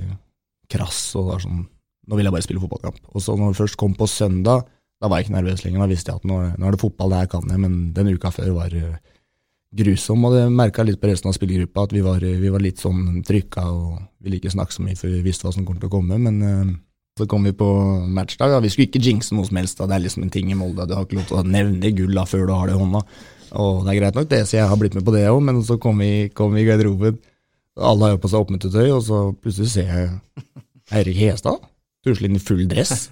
krass, 0.73 1.01
og 1.13 1.27
det 1.27 1.35
var 1.35 1.43
sånn, 1.45 1.63
nå 2.09 2.17
vil 2.17 2.29
jeg 2.29 2.35
bare 2.37 2.47
spille 2.47 2.63
fotballkamp. 2.63 3.01
Og 3.13 3.25
så 3.25 3.37
når 3.37 3.53
det 3.53 3.61
først 3.61 3.77
kom 3.81 3.93
på 3.97 4.09
søndag, 4.09 4.65
da 5.01 5.09
var 5.09 5.21
jeg 5.21 5.27
ikke 5.27 5.37
nervøs 5.37 5.63
lenger, 5.65 5.83
da 5.83 5.89
visste 5.89 6.13
jeg 6.13 6.21
at 6.21 6.29
nå, 6.29 6.39
nå 6.57 6.67
er 6.67 6.75
det 6.75 6.81
fotball, 6.81 7.13
det 7.13 7.23
her 7.23 7.31
kan 7.31 7.49
jeg, 7.49 7.61
men 7.61 7.77
den 7.93 8.13
uka 8.13 8.33
før 8.33 8.51
var 8.57 8.73
eh, 8.77 8.99
grusom, 9.77 10.25
og 10.27 10.35
det 10.35 10.43
merka 10.53 10.85
litt 10.85 11.01
på 11.01 11.09
resten 11.09 11.31
av 11.31 11.37
spillergruppa 11.37 11.87
at 11.87 11.95
vi 11.95 12.03
var, 12.05 12.21
vi 12.21 12.51
var 12.53 12.61
litt 12.61 12.81
sånn 12.81 13.21
trykka 13.25 13.63
og 13.71 14.01
ville 14.21 14.37
ikke 14.37 14.53
snakke 14.53 14.75
så 14.75 14.85
mye 14.85 14.97
for 14.99 15.13
vi 15.13 15.23
visste 15.25 15.47
hva 15.47 15.53
som 15.55 15.65
kom 15.65 15.79
til 15.79 15.89
å 15.89 15.93
komme, 15.93 16.19
men 16.21 16.41
eh, 16.45 16.73
så 17.19 17.27
kom 17.27 17.43
vi 17.43 17.53
på 17.53 17.67
matchdag. 18.07 18.53
Da. 18.53 18.61
Vi 18.63 18.71
skulle 18.71 18.89
ikke 18.89 19.03
jinxe 19.03 19.35
noe 19.35 19.47
som 19.47 19.59
helst, 19.59 19.79
da. 19.79 19.89
det 19.89 19.97
er 19.97 20.05
liksom 20.05 20.25
en 20.25 20.33
ting 20.33 20.51
i 20.51 20.57
Molde. 20.57 20.87
Du 20.87 20.95
har 20.95 21.05
ikke 21.05 21.19
lov 21.19 21.27
til 21.29 21.41
å 21.41 21.45
nevne 21.47 21.93
gull 21.97 22.15
da, 22.15 22.25
før 22.29 22.47
du 22.47 22.53
har 22.55 22.69
det 22.69 22.77
i 22.77 22.81
hånda. 22.81 23.03
Og 23.61 23.81
det 23.83 23.91
er 23.91 23.99
greit 23.99 24.17
nok, 24.17 24.29
det, 24.31 24.45
så 24.47 24.61
jeg 24.61 24.69
har 24.71 24.79
blitt 24.79 24.95
med 24.95 25.03
på 25.07 25.13
det 25.15 25.25
òg, 25.27 25.41
men 25.43 25.59
så 25.67 25.75
kom 25.81 25.99
vi, 25.99 26.29
kom 26.35 26.55
vi 26.55 26.63
i 26.63 26.69
garderoben. 26.69 27.19
Alle 27.81 28.07
har 28.07 28.15
jo 28.15 28.21
på 28.23 28.31
seg 28.31 28.45
oppmøtetøy, 28.45 28.87
og 28.95 29.03
så 29.03 29.19
plutselig 29.43 29.73
ser 29.73 29.91
jeg 29.91 30.45
Eirik 30.95 31.19
Hestad 31.19 31.59
tusle 32.05 32.27
inn 32.27 32.39
i 32.39 32.41
full 32.41 32.63
dress. 32.69 33.09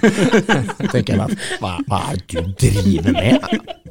Så 0.00 0.88
tenker 0.92 1.14
jeg 1.14 1.38
hva, 1.60 1.74
hva 1.88 2.00
er 2.10 2.20
det 2.20 2.42
du 2.44 2.52
driver 2.60 3.14
med? 3.16 3.46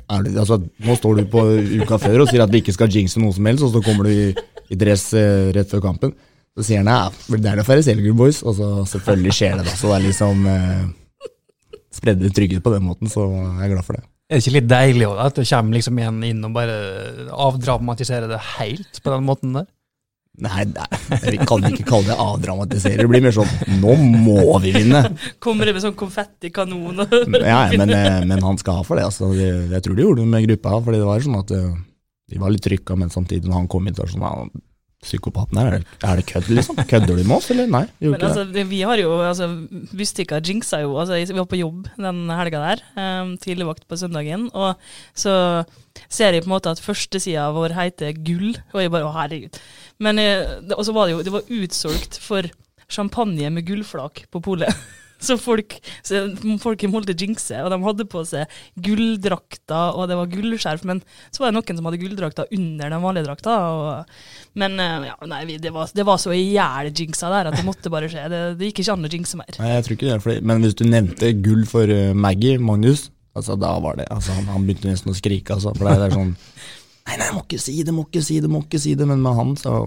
Det, 0.10 0.34
altså, 0.42 0.58
nå 0.86 0.96
står 0.98 1.20
du 1.20 1.28
på 1.30 1.44
uka 1.84 2.00
før 2.02 2.24
og 2.24 2.32
sier 2.32 2.42
at 2.42 2.54
vi 2.54 2.64
ikke 2.64 2.74
skal 2.74 2.90
jinxe 2.94 3.22
noe 3.22 3.36
som 3.36 3.46
helst, 3.50 3.66
og 3.66 3.76
så 3.76 3.82
kommer 3.86 4.10
du 4.10 4.14
i, 4.14 4.48
i 4.74 4.78
dress 4.80 5.12
eh, 5.18 5.50
rett 5.54 5.70
før 5.70 5.84
kampen. 5.86 6.16
Så 6.58 6.66
sier 6.66 6.82
han 6.82 6.90
ja, 6.92 7.10
det 7.36 7.52
er 7.52 7.60
noe 7.60 7.68
færre 7.68 7.84
Selgull 7.86 8.18
Boys, 8.18 8.42
og 8.44 8.56
så 8.58 8.70
selvfølgelig 8.94 9.36
skjer 9.36 9.60
det, 9.60 9.66
da. 9.70 9.76
Så 9.80 9.92
det 9.92 9.98
er 9.98 10.06
liksom 10.08 10.48
eh, 10.50 10.88
spredde 11.96 12.32
trygghet 12.36 12.64
på 12.66 12.74
den 12.74 12.88
måten, 12.88 13.12
så 13.12 13.28
jeg 13.30 13.68
er 13.68 13.74
glad 13.76 13.86
for 13.88 14.00
det. 14.00 14.06
Er 14.30 14.38
det 14.38 14.46
ikke 14.46 14.58
litt 14.60 14.70
deilig 14.70 15.06
også, 15.08 15.26
at 15.26 15.38
det 15.40 15.50
kommer 15.50 15.78
liksom 15.80 16.00
en 16.06 16.24
inn 16.28 16.46
og 16.46 16.54
bare 16.54 16.80
avdramatiserer 17.48 18.30
det 18.30 18.42
helt 18.60 19.00
på 19.02 19.14
den 19.14 19.26
måten 19.26 19.56
der? 19.58 19.70
Nei, 20.40 20.64
nei 20.70 21.18
vi 21.34 21.40
kan 21.50 21.66
ikke 21.68 21.84
kalle 21.88 22.12
det 22.12 22.18
avdramatisere. 22.22 23.02
Det 23.02 23.10
blir 23.10 23.24
mer 23.26 23.34
sånn 23.36 23.80
nå 23.82 23.96
må 23.98 24.60
vi 24.64 24.72
vinne! 24.76 25.02
Kommer 25.44 25.68
det 25.68 25.74
med 25.76 25.84
sånn 25.84 25.98
konfettikanon 26.00 27.02
Ja, 27.42 27.66
men, 27.74 27.92
eh, 27.92 28.22
men 28.30 28.46
han 28.46 28.62
skal 28.62 28.80
ha 28.80 28.86
for 28.88 29.00
det. 29.00 29.08
Altså. 29.10 29.34
Jeg 29.34 29.82
tror 29.84 29.98
de 29.98 30.06
gjorde 30.06 30.24
det 30.24 30.32
med 30.32 30.46
gruppa, 30.46 30.78
fordi 30.86 31.02
det 31.02 31.10
var 31.10 31.26
sånn 31.26 31.42
at 31.42 31.54
eh, 31.58 31.74
de 32.30 32.40
var 32.40 32.54
litt 32.54 32.64
trykka, 32.64 32.96
men 33.02 33.12
samtidig 33.12 33.50
når 33.50 33.64
han 33.64 33.72
kom 33.72 33.90
inn, 33.90 33.98
så 33.98 34.06
var 34.06 34.12
det 34.12 34.16
sånn 34.16 34.54
Psykopaten 35.00 35.56
her, 35.56 35.68
er 35.70 35.80
det, 35.80 35.98
er 36.04 36.20
det 36.20 36.26
kødd, 36.28 36.50
liksom? 36.52 36.80
Kødder 36.92 37.16
du 37.16 37.24
med 37.24 37.36
oss, 37.38 37.48
eller? 37.54 37.70
Nei, 37.72 37.86
Men 38.04 38.20
altså, 38.20 38.44
det, 38.44 38.66
vi 38.68 38.82
har 38.84 39.00
jo 39.00 39.14
altså, 39.24 39.48
Bustika 39.96 40.42
jinxa 40.44 40.82
jo 40.84 40.98
altså, 41.00 41.16
Vi 41.16 41.38
var 41.38 41.48
på 41.48 41.60
jobb 41.60 41.88
den 41.96 42.26
helga 42.36 42.64
der, 42.66 42.84
um, 43.00 43.38
tidligvakt 43.40 43.88
på 43.88 44.00
søndagen, 44.00 44.50
og 44.52 44.76
så 45.16 45.64
ser 46.12 46.36
jeg 46.36 46.44
på 46.44 46.52
en 46.52 46.56
måte 46.58 46.74
at 46.76 46.84
førstesida 46.84 47.48
vår 47.56 47.78
heter 47.78 48.20
Gull, 48.28 48.58
og 48.74 48.84
jeg 48.84 48.92
bare 48.92 49.08
å 49.08 49.16
herregud. 49.16 49.60
Men 50.04 50.20
eh, 50.20 50.60
og 50.76 50.84
så 50.88 50.96
var 50.96 51.08
det 51.08 51.16
jo 51.16 51.24
det 51.28 51.36
var 51.36 51.54
utsolgt 51.60 52.20
for 52.24 52.52
champagne 52.90 53.52
med 53.54 53.68
gullflak 53.68 54.26
på 54.32 54.44
polet. 54.44 54.74
Så 55.28 55.36
folk, 55.42 55.76
så 56.06 56.22
folk 56.64 56.84
i 56.84 56.88
Molde 56.88 57.12
jinxe, 57.18 57.58
og 57.60 57.74
de 57.74 57.80
hadde 57.84 58.06
på 58.08 58.22
seg 58.28 58.48
gulldrakter, 58.86 59.98
og 59.98 60.08
det 60.08 60.16
var 60.16 60.30
gullskjerf, 60.32 60.86
men 60.88 61.02
så 61.28 61.44
var 61.44 61.52
det 61.52 61.58
noen 61.58 61.80
som 61.80 61.90
hadde 61.90 62.00
gulldrakter 62.00 62.48
under 62.56 62.94
den 62.94 63.04
vanlige 63.04 63.28
drakta. 63.28 63.58
Men 64.60 64.80
eh, 64.80 65.10
ja, 65.10 65.18
nei, 65.28 65.42
det, 65.60 65.74
var, 65.76 65.92
det 65.92 66.06
var 66.08 66.22
så 66.24 66.32
i 66.36 66.46
hjel 66.54 66.92
jinxa 66.94 67.32
der 67.34 67.52
at 67.52 67.60
det 67.60 67.68
måtte 67.68 67.92
bare 67.92 68.08
skje. 68.12 68.26
Det, 68.32 68.42
det 68.60 68.72
gikk 68.72 68.84
ikke 68.86 68.96
an 68.96 69.10
å 69.10 69.12
jinxe 69.12 69.40
mer. 69.42 69.60
Nei, 69.60 69.74
jeg 69.76 69.86
tror 69.86 69.98
ikke 69.98 70.10
det. 70.10 70.20
Fordi, 70.24 70.40
men 70.52 70.66
hvis 70.66 70.80
du 70.80 70.86
nevnte 70.88 71.34
gull 71.44 71.66
for 71.70 71.92
eh, 71.94 72.16
Maggie, 72.16 72.60
Magnus, 72.64 73.10
altså, 73.36 73.60
da 73.60 73.76
var 73.84 74.00
det 74.00 74.08
altså, 74.14 74.36
han, 74.40 74.48
han 74.54 74.68
begynte 74.68 74.92
nesten 74.92 75.12
å 75.12 75.18
skrike. 75.18 75.58
Altså, 75.58 75.76
for 75.76 75.90
det 75.90 76.10
er 76.10 76.16
sånn 76.16 76.36
Nei, 77.10 77.16
nei, 77.18 77.32
må 77.34 77.42
ikke 77.42 77.58
si 77.58 77.80
det, 77.82 77.94
må 77.96 78.04
ikke 78.06 78.22
si 78.22 78.36
det, 78.38 78.50
må 78.52 78.60
ikke 78.62 78.80
si 78.82 78.92
det. 78.94 79.06
Men 79.10 79.24
med 79.24 79.34
han, 79.34 79.56
så 79.58 79.80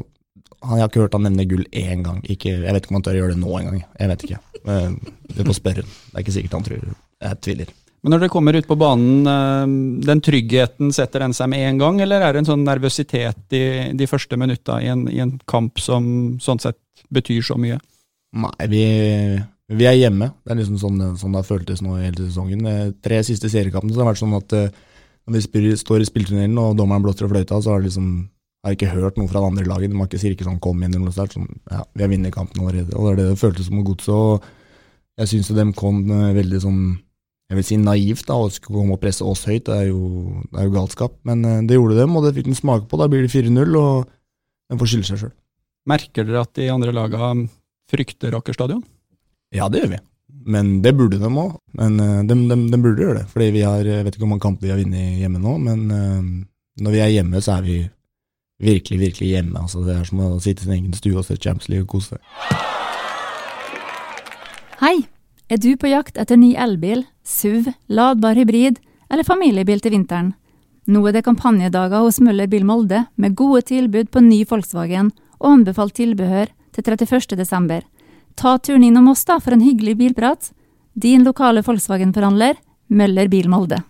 han, 0.62 0.78
Jeg 0.78 0.84
har 0.84 0.90
ikke 0.90 1.04
hørt 1.04 1.14
han 1.18 1.26
nevne 1.26 1.46
gull 1.50 1.64
én 1.70 2.02
gang. 2.06 2.18
Ikke, 2.24 2.56
jeg 2.62 2.74
vet 2.74 2.82
ikke 2.84 2.94
om 2.94 2.98
han 3.00 3.06
tør 3.06 3.18
å 3.18 3.22
gjøre 3.22 3.36
det 3.36 3.42
nå 3.42 3.52
engang. 3.58 3.84
Jeg 3.98 4.12
vet 4.12 4.26
ikke. 4.26 4.40
Men, 4.68 4.98
Du 5.32 5.44
får 5.44 5.58
spørre. 5.58 5.86
Det 5.86 6.16
er 6.16 6.24
ikke 6.24 6.36
sikkert 6.36 6.58
han 6.58 6.66
tror. 6.68 6.90
Jeg 7.22 7.40
tviler. 7.46 7.72
Men 8.02 8.16
når 8.16 8.24
dere 8.24 8.32
kommer 8.34 8.56
ut 8.58 8.66
på 8.66 8.76
banen, 8.78 9.26
eh, 9.30 9.72
den 10.08 10.20
tryggheten, 10.26 10.90
setter 10.94 11.22
den 11.22 11.34
seg 11.38 11.52
med 11.52 11.62
en 11.68 11.78
gang, 11.78 12.00
eller 12.02 12.20
er 12.20 12.34
det 12.34 12.42
en 12.42 12.50
sånn 12.50 12.64
nervøsitet 12.66 13.54
i 13.54 13.64
de 13.94 14.08
første 14.10 14.38
minutta 14.40 14.80
i 14.82 14.88
en, 14.90 15.06
i 15.06 15.20
en 15.22 15.36
kamp 15.46 15.78
som 15.78 16.38
sånn 16.42 16.58
sett 16.62 16.80
betyr 17.14 17.46
så 17.46 17.54
mye? 17.62 17.78
Nei, 18.42 18.66
vi, 18.72 18.82
vi 19.70 19.86
er 19.86 19.98
hjemme. 20.00 20.32
Det 20.42 20.50
er 20.54 20.58
liksom 20.62 20.80
sånn, 20.82 20.98
sånn 21.20 21.36
det 21.36 21.42
har 21.44 21.46
føltes 21.46 21.82
nå 21.84 21.94
hele 22.00 22.26
sesongen. 22.26 22.66
Eh, 22.66 22.90
Tre 23.04 23.22
siste 23.28 23.50
seriekampene 23.52 23.94
har 23.94 24.02
det 24.02 24.10
vært 24.10 24.22
sånn 24.24 24.38
at 24.40 24.56
eh, 24.58 24.82
når 25.22 25.36
vi 25.36 25.44
spyr, 25.46 25.68
står 25.78 26.02
i 26.02 26.08
spilletunnelen 26.08 26.58
og 26.58 26.74
dommeren 26.80 27.04
blåser 27.04 27.28
i 27.28 27.30
fløyta, 27.30 27.60
så 27.62 27.70
har 27.70 27.82
det 27.82 27.92
liksom 27.92 28.08
har 28.62 28.76
ikke 28.76 28.92
hørt 28.94 29.16
noe 29.18 29.30
fra 29.30 29.42
det 29.42 29.50
andre 29.50 29.64
laget. 29.66 29.90
De 29.90 29.98
har 29.98 30.08
ikke, 30.08 30.20
sier 30.22 30.44
sånn 30.46 30.60
'kom 30.62 30.82
inn' 30.82 30.94
eller 30.94 31.08
noe 31.10 31.16
sånt. 31.16 31.34
Sånn, 31.34 31.48
ja, 31.70 31.82
vi 31.94 32.02
har 32.04 32.10
vunnet 32.10 32.34
kampen 32.34 32.62
allerede. 32.62 32.94
Og 32.94 33.04
det 33.06 33.12
er 33.12 33.16
det 33.16 33.30
det 33.32 33.42
føltes 33.42 33.66
som 33.66 33.76
mot 33.76 33.86
godset. 33.86 34.42
Jeg 35.18 35.28
syns 35.28 35.48
de 35.48 35.72
kom 35.72 36.10
eh, 36.10 36.32
veldig 36.34 36.60
sånn 36.62 36.82
jeg 37.52 37.58
vil 37.58 37.64
si 37.68 37.76
naivt 37.76 38.24
da, 38.30 38.34
og 38.40 38.52
skulle 38.54 38.80
komme 38.80 38.94
og 38.96 39.02
presse 39.02 39.20
oss 39.20 39.44
høyt. 39.44 39.66
Det 39.66 39.74
er 39.76 39.88
jo, 39.90 40.40
det 40.48 40.56
er 40.56 40.64
jo 40.70 40.72
galskap. 40.72 41.18
Men 41.28 41.44
eh, 41.44 41.60
det 41.68 41.76
gjorde 41.76 41.98
dem, 41.98 42.16
og 42.16 42.24
det 42.24 42.34
fikk 42.38 42.48
de 42.48 42.54
smake 42.56 42.88
på. 42.88 42.96
Da 42.96 43.08
blir 43.12 43.26
det 43.26 43.32
4-0, 43.34 43.76
og 43.76 44.08
de 44.70 44.78
får 44.80 44.88
skylde 44.88 45.08
seg 45.10 45.20
sjøl. 45.20 45.34
Merker 45.90 46.24
dere 46.24 46.46
at 46.46 46.54
de 46.56 46.70
andre 46.72 46.94
laga 46.96 47.34
frykter 47.90 48.38
Aker 48.38 48.56
stadion? 48.56 48.80
Ja, 49.52 49.68
det 49.68 49.82
gjør 49.82 49.92
vi. 49.98 50.00
Men 50.48 50.78
det 50.80 50.94
burde 50.96 51.18
de 51.20 51.28
òg. 51.28 51.58
Men 51.76 52.00
eh, 52.00 52.22
de, 52.30 52.38
de, 52.54 52.58
de 52.72 52.80
burde 52.86 53.04
gjøre 53.04 53.18
det. 53.20 53.26
Fordi 53.34 53.50
vi 53.52 53.66
har 53.68 53.84
Jeg 53.84 54.06
vet 54.06 54.14
ikke 54.14 54.24
hvor 54.24 54.32
mange 54.32 54.46
kamper 54.46 54.70
vi 54.70 54.72
har 54.72 54.80
vunnet 54.80 55.20
hjemme 55.20 55.42
nå, 55.42 55.58
men 55.66 55.84
når 56.80 56.94
vi 56.94 57.02
er 57.04 57.12
hjemme, 57.18 57.42
så 57.44 57.58
er 57.58 57.66
vi 57.66 57.76
virkelig, 58.62 58.98
virkelig 59.00 59.28
hjemme. 59.34 59.60
Altså, 59.60 59.82
det 59.86 59.96
er 59.96 60.04
som 60.08 60.22
å 60.24 60.28
sitte 60.40 60.62
i 60.62 60.66
sin 60.66 60.76
egen 60.76 60.94
stue 60.96 61.18
og 61.18 61.26
se 61.26 61.36
Champions 61.36 61.68
League 61.72 61.86
og 61.86 61.96
kose 61.96 62.14
seg. 62.14 62.20
Hei! 64.82 64.96
Er 65.52 65.58
du 65.60 65.74
på 65.76 65.90
jakt 65.90 66.16
etter 66.16 66.38
ny 66.40 66.54
elbil, 66.56 67.02
SUV, 67.28 67.74
ladbar 67.92 68.38
hybrid 68.38 68.78
eller 69.12 69.26
familiebil 69.26 69.82
til 69.84 69.92
vinteren? 69.92 70.30
Nå 70.88 71.02
er 71.06 71.18
det 71.18 71.26
kampanjedager 71.26 72.00
hos 72.02 72.22
Møller 72.24 72.48
Bil 72.48 72.64
Molde 72.64 73.04
med 73.20 73.36
gode 73.36 73.60
tilbud 73.68 74.08
på 74.10 74.22
ny 74.24 74.40
Volkswagen 74.48 75.12
og 75.42 75.50
anbefalt 75.50 75.94
tilbehør 75.98 76.48
til 76.72 76.88
31. 76.88 77.36
desember. 77.36 77.84
Ta 78.34 78.56
turen 78.58 78.86
innom 78.88 79.12
oss 79.12 79.26
da 79.28 79.36
for 79.42 79.52
en 79.52 79.62
hyggelig 79.62 79.98
bilprat. 80.00 80.50
Din 80.94 81.26
lokale 81.28 81.62
Volkswagen-forhandler, 81.66 82.56
Møller 82.88 83.28
Bil 83.28 83.52
Molde. 83.52 83.82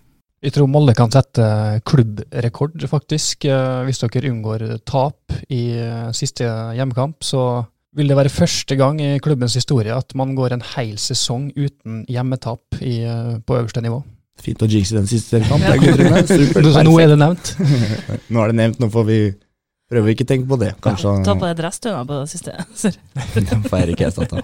Jeg 0.43 0.57
tror 0.57 0.67
Molde 0.67 0.91
kan 0.99 1.13
sette 1.15 1.45
klubbrekord, 1.87 2.75
faktisk. 2.91 3.45
Eh, 3.47 3.83
Hvis 3.87 4.03
dere 4.03 4.33
unngår 4.33 4.65
tap 4.89 5.37
i 5.47 5.77
eh, 5.79 6.09
siste 6.19 6.49
hjemmekamp, 6.75 7.23
så 7.23 7.63
vil 7.95 8.11
det 8.11 8.17
være 8.19 8.33
første 8.33 8.75
gang 8.81 8.99
i 9.05 9.21
klubbens 9.23 9.55
historie 9.55 9.95
at 9.95 10.17
man 10.19 10.33
går 10.35 10.57
en 10.57 10.65
hel 10.75 10.97
sesong 10.99 11.53
uten 11.55 12.03
hjemmetap 12.11 12.81
i, 12.81 13.05
eh, 13.07 13.39
på 13.47 13.61
øverste 13.61 13.85
nivå. 13.85 14.01
Fint 14.43 14.65
å 14.65 14.67
jinxe 14.67 14.99
den 14.99 15.07
siste 15.07 15.45
kampen. 15.47 15.79
Ja. 15.79 16.19
er 16.19 16.85
nå 16.89 16.99
er 16.99 17.13
det 17.15 17.23
nevnt. 17.23 17.55
Nå 18.33 18.43
er 18.43 18.51
det 18.51 18.59
nevnt, 18.59 18.83
nå 18.83 18.91
får 18.91 19.07
vi 19.07 19.23
prøve 19.93 20.09
å 20.09 20.15
ikke 20.17 20.27
tenke 20.27 20.49
på 20.51 20.59
det. 20.59 20.73
Kanskje 20.83 21.21
Ta 21.23 21.37
på 21.39 21.47
deg 21.47 21.61
dressstøvler 21.61 22.09
på 22.09 22.23
det 22.25 22.31
siste. 22.33 22.57
Den 23.37 23.93
ikke 23.93 24.09
jeg 24.09 24.17
satt 24.17 24.33
ta. 24.33 24.43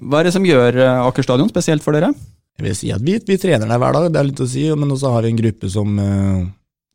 Hva 0.00 0.22
er 0.22 0.30
det 0.30 0.38
som 0.38 0.46
gjør 0.46 0.78
Aker 1.02 1.26
stadion 1.26 1.52
spesielt 1.52 1.84
for 1.84 1.92
dere? 1.98 2.14
Jeg 2.62 2.70
vil 2.70 2.78
si 2.78 2.90
at 2.94 3.02
vi, 3.02 3.16
vi 3.26 3.38
trener 3.42 3.66
der 3.66 3.80
hver 3.82 3.96
dag, 3.96 4.04
det 4.12 4.20
er 4.20 4.28
litt 4.28 4.42
å 4.42 4.46
si, 4.46 4.68
men 4.78 4.92
også 4.94 5.10
har 5.10 5.24
vi 5.26 5.32
en 5.32 5.40
gruppe 5.40 5.70
som, 5.72 5.96
eh, 5.98 6.44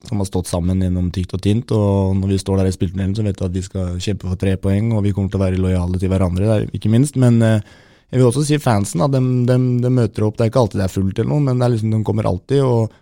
som 0.08 0.22
har 0.22 0.30
stått 0.30 0.48
sammen 0.48 0.80
gjennom 0.80 1.10
tykt 1.12 1.36
og 1.36 1.42
tynt. 1.44 1.74
og 1.76 2.16
Når 2.22 2.32
vi 2.32 2.38
står 2.40 2.62
der 2.62 2.70
i 2.70 2.76
spilltunnelen, 2.76 3.16
så 3.18 3.26
vet 3.26 3.42
vi 3.42 3.50
at 3.50 3.58
vi 3.58 3.66
skal 3.66 3.98
kjempe 4.00 4.30
for 4.30 4.40
tre 4.40 4.56
poeng, 4.56 4.94
og 4.96 5.04
vi 5.04 5.12
kommer 5.12 5.34
til 5.34 5.42
å 5.42 5.44
være 5.44 5.60
lojale 5.60 6.00
til 6.00 6.14
hverandre, 6.14 6.48
der, 6.48 6.70
ikke 6.72 6.94
minst. 6.94 7.20
Men 7.20 7.42
eh, 7.44 7.60
jeg 8.08 8.22
vil 8.22 8.30
også 8.30 8.46
si 8.48 8.62
fansen, 8.64 9.04
da, 9.04 9.10
de, 9.12 9.20
de, 9.50 9.58
de, 9.84 9.92
møter 9.92 10.24
opp. 10.24 10.38
Det 10.38 10.48
er 10.48 10.54
ikke 10.54 10.64
alltid 10.64 10.80
det 10.80 10.88
er 10.88 10.96
fullt 10.96 11.20
eller 11.20 11.34
noe, 11.34 11.44
men 11.50 11.60
det 11.60 11.68
er 11.68 11.76
liksom, 11.76 11.92
de 11.92 12.04
kommer 12.08 12.32
alltid. 12.32 12.64
og 12.64 12.96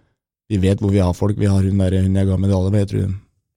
Vi 0.49 0.57
vet 0.65 0.81
hvor 0.81 0.93
vi 0.93 1.03
har 1.05 1.13
folk. 1.13 1.37
Vi 1.37 1.51
har 1.51 1.61
hun 1.61 1.85
der 1.85 2.01
hun 2.01 2.17
jeg 2.17 2.31
ga 2.31 2.41
medalje 2.41 2.73
med, 2.73 2.81
jeg 2.81 2.93
tror 2.95 3.05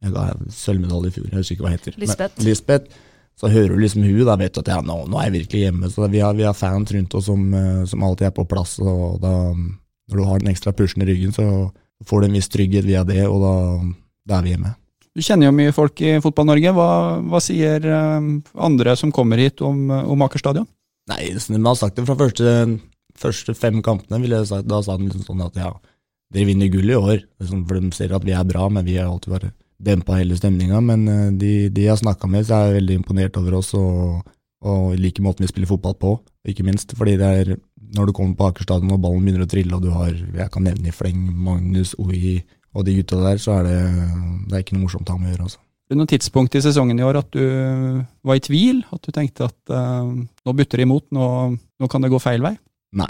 jeg 0.05 0.15
ga 0.15 0.27
sølvmedalje 0.55 1.09
i 1.09 1.15
fjor, 1.17 1.31
jeg 1.33 1.41
husker 1.41 1.57
ikke 1.57 1.65
hva 1.65 1.73
hun 1.73 1.79
heter. 1.79 1.97
Men- 1.97 2.45
Lisbeth. 2.45 3.05
Så 3.39 3.51
hører 3.53 3.77
du 3.77 3.83
liksom 3.83 4.03
hun, 4.03 4.25
da 4.27 4.35
vet 4.39 4.57
du 4.57 4.63
at 4.65 4.71
ja, 4.73 4.79
nå, 4.83 4.97
nå 5.07 5.19
er 5.21 5.29
jeg 5.29 5.37
virkelig 5.37 5.61
hjemme. 5.63 5.91
Så 5.93 6.09
vi 6.11 6.23
har, 6.25 6.35
vi 6.35 6.47
har 6.47 6.57
fans 6.59 6.91
rundt 6.95 7.15
oss 7.15 7.29
som, 7.31 7.45
eh, 7.55 7.85
som 7.87 8.03
alltid 8.03 8.31
er 8.31 8.35
på 8.35 8.47
plass. 8.51 8.79
og 8.83 9.21
da, 9.23 9.33
Når 9.55 10.19
du 10.19 10.25
har 10.27 10.43
den 10.43 10.51
ekstra 10.51 10.75
pushen 10.75 11.05
i 11.05 11.09
ryggen, 11.09 11.35
så 11.37 11.71
får 12.09 12.21
du 12.21 12.29
en 12.29 12.39
viss 12.39 12.51
trygghet 12.51 12.87
via 12.87 13.05
det, 13.07 13.25
og 13.31 13.43
da, 13.45 13.55
da 14.27 14.39
er 14.39 14.47
vi 14.47 14.55
hjemme. 14.57 14.75
Du 15.15 15.23
kjenner 15.23 15.49
jo 15.49 15.55
mye 15.55 15.75
folk 15.75 16.03
i 16.03 16.17
Fotball-Norge. 16.23 16.73
Hva, 16.75 16.91
hva 17.31 17.41
sier 17.43 17.87
eh, 17.87 18.29
andre 18.69 18.97
som 18.99 19.15
kommer 19.15 19.41
hit 19.43 19.63
om, 19.67 19.87
om 19.87 20.27
Aker 20.27 20.43
stadion? 20.43 20.67
Nei, 21.09 21.31
vi 21.31 21.63
har 21.63 21.79
sagt 21.79 21.97
det 21.97 22.05
fra 22.09 22.19
første, 22.19 22.57
første 23.19 23.55
fem 23.57 23.79
kampene. 23.87 24.21
Vil 24.25 24.35
jeg 24.35 24.51
sagt, 24.51 24.67
da 24.69 24.83
sa 24.83 24.99
de 24.99 25.07
liksom 25.07 25.25
sånn 25.31 25.47
at 25.47 25.57
ja, 25.63 25.73
dere 26.35 26.51
vinner 26.51 26.75
gull 26.75 26.91
i 26.91 26.99
år. 26.99 27.23
Liksom, 27.39 27.65
for 27.71 27.79
de 27.79 27.95
ser 27.97 28.19
at 28.19 28.27
vi 28.27 28.35
er 28.37 28.51
bra, 28.51 28.67
men 28.73 28.87
vi 28.87 28.99
har 28.99 29.09
alltid 29.09 29.35
bare 29.37 29.55
dempa 29.79 30.19
hele 30.19 30.37
stemninga. 30.39 30.81
Men 30.85 31.07
eh, 31.09 31.31
de, 31.39 31.53
de 31.75 31.87
jeg 31.87 31.95
har 31.95 32.03
snakka 32.03 32.31
med, 32.31 32.47
så 32.49 32.63
er 32.63 32.79
veldig 32.81 32.99
imponert 33.01 33.39
over 33.41 33.61
oss 33.61 33.73
og, 33.79 34.21
og 34.67 34.99
liker 34.99 35.25
måten 35.27 35.47
vi 35.47 35.51
spiller 35.53 35.71
fotball 35.71 35.97
på, 35.99 36.17
ikke 36.49 36.67
minst. 36.67 36.97
Fordi 36.99 37.17
det 37.21 37.33
er 37.41 37.55
når 37.95 38.09
du 38.09 38.17
kommer 38.17 38.37
på 38.37 38.51
Aker 38.51 38.67
stadion 38.67 38.93
og 38.93 39.01
ballen 39.01 39.25
begynner 39.25 39.47
å 39.47 39.51
trille, 39.51 39.75
og 39.77 39.85
du 39.85 39.93
har 39.95 40.13
jeg 40.13 40.51
kan 40.53 40.67
nevne 40.67 40.91
i 40.91 40.95
fleng 40.95 41.23
Magnus, 41.33 41.95
Oi 42.03 42.43
og 42.77 42.85
de 42.85 42.99
gutta 42.99 43.17
der, 43.23 43.41
så 43.41 43.59
er 43.59 43.65
det, 43.65 43.79
det 44.49 44.55
er 44.55 44.63
ikke 44.63 44.77
noe 44.77 44.85
morsomt 44.85 45.09
å 45.09 45.17
ha 45.17 45.21
med 45.21 45.31
å 45.31 45.33
gjøre. 45.33 45.47
altså. 45.49 45.63
Er 45.89 45.97
det 45.97 45.99
noe 46.03 46.11
tidspunkt 46.11 46.57
i 46.59 46.61
sesongen 46.61 46.99
i 47.01 47.07
år 47.07 47.17
at 47.23 47.31
du 47.33 47.41
var 48.29 48.37
i 48.37 48.43
tvil? 48.45 48.83
At 48.93 49.07
du 49.07 49.15
tenkte 49.15 49.47
at 49.49 49.73
uh, 49.73 50.05
nå 50.05 50.55
butter 50.55 50.83
det 50.83 50.85
imot, 50.85 51.07
nå, 51.17 51.29
nå 51.57 51.89
kan 51.89 52.05
det 52.05 52.11
gå 52.13 52.21
feil 52.21 52.45
vei? 52.45 52.53
Nei. 53.01 53.09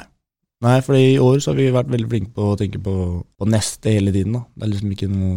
Nei, 0.62 0.76
for 0.86 0.98
i 0.98 1.18
år 1.22 1.42
så 1.42 1.52
har 1.52 1.58
vi 1.58 1.68
vært 1.74 1.90
veldig 1.90 2.10
flinke 2.10 2.32
på 2.34 2.52
å 2.52 2.56
tenke 2.58 2.80
på, 2.82 2.94
på 3.38 3.50
neste 3.50 3.94
hele 3.94 4.14
tiden. 4.14 4.38
da. 4.38 4.44
Det 4.54 4.66
er 4.66 4.72
liksom 4.72 4.94
ikke 4.94 5.10
noe 5.10 5.34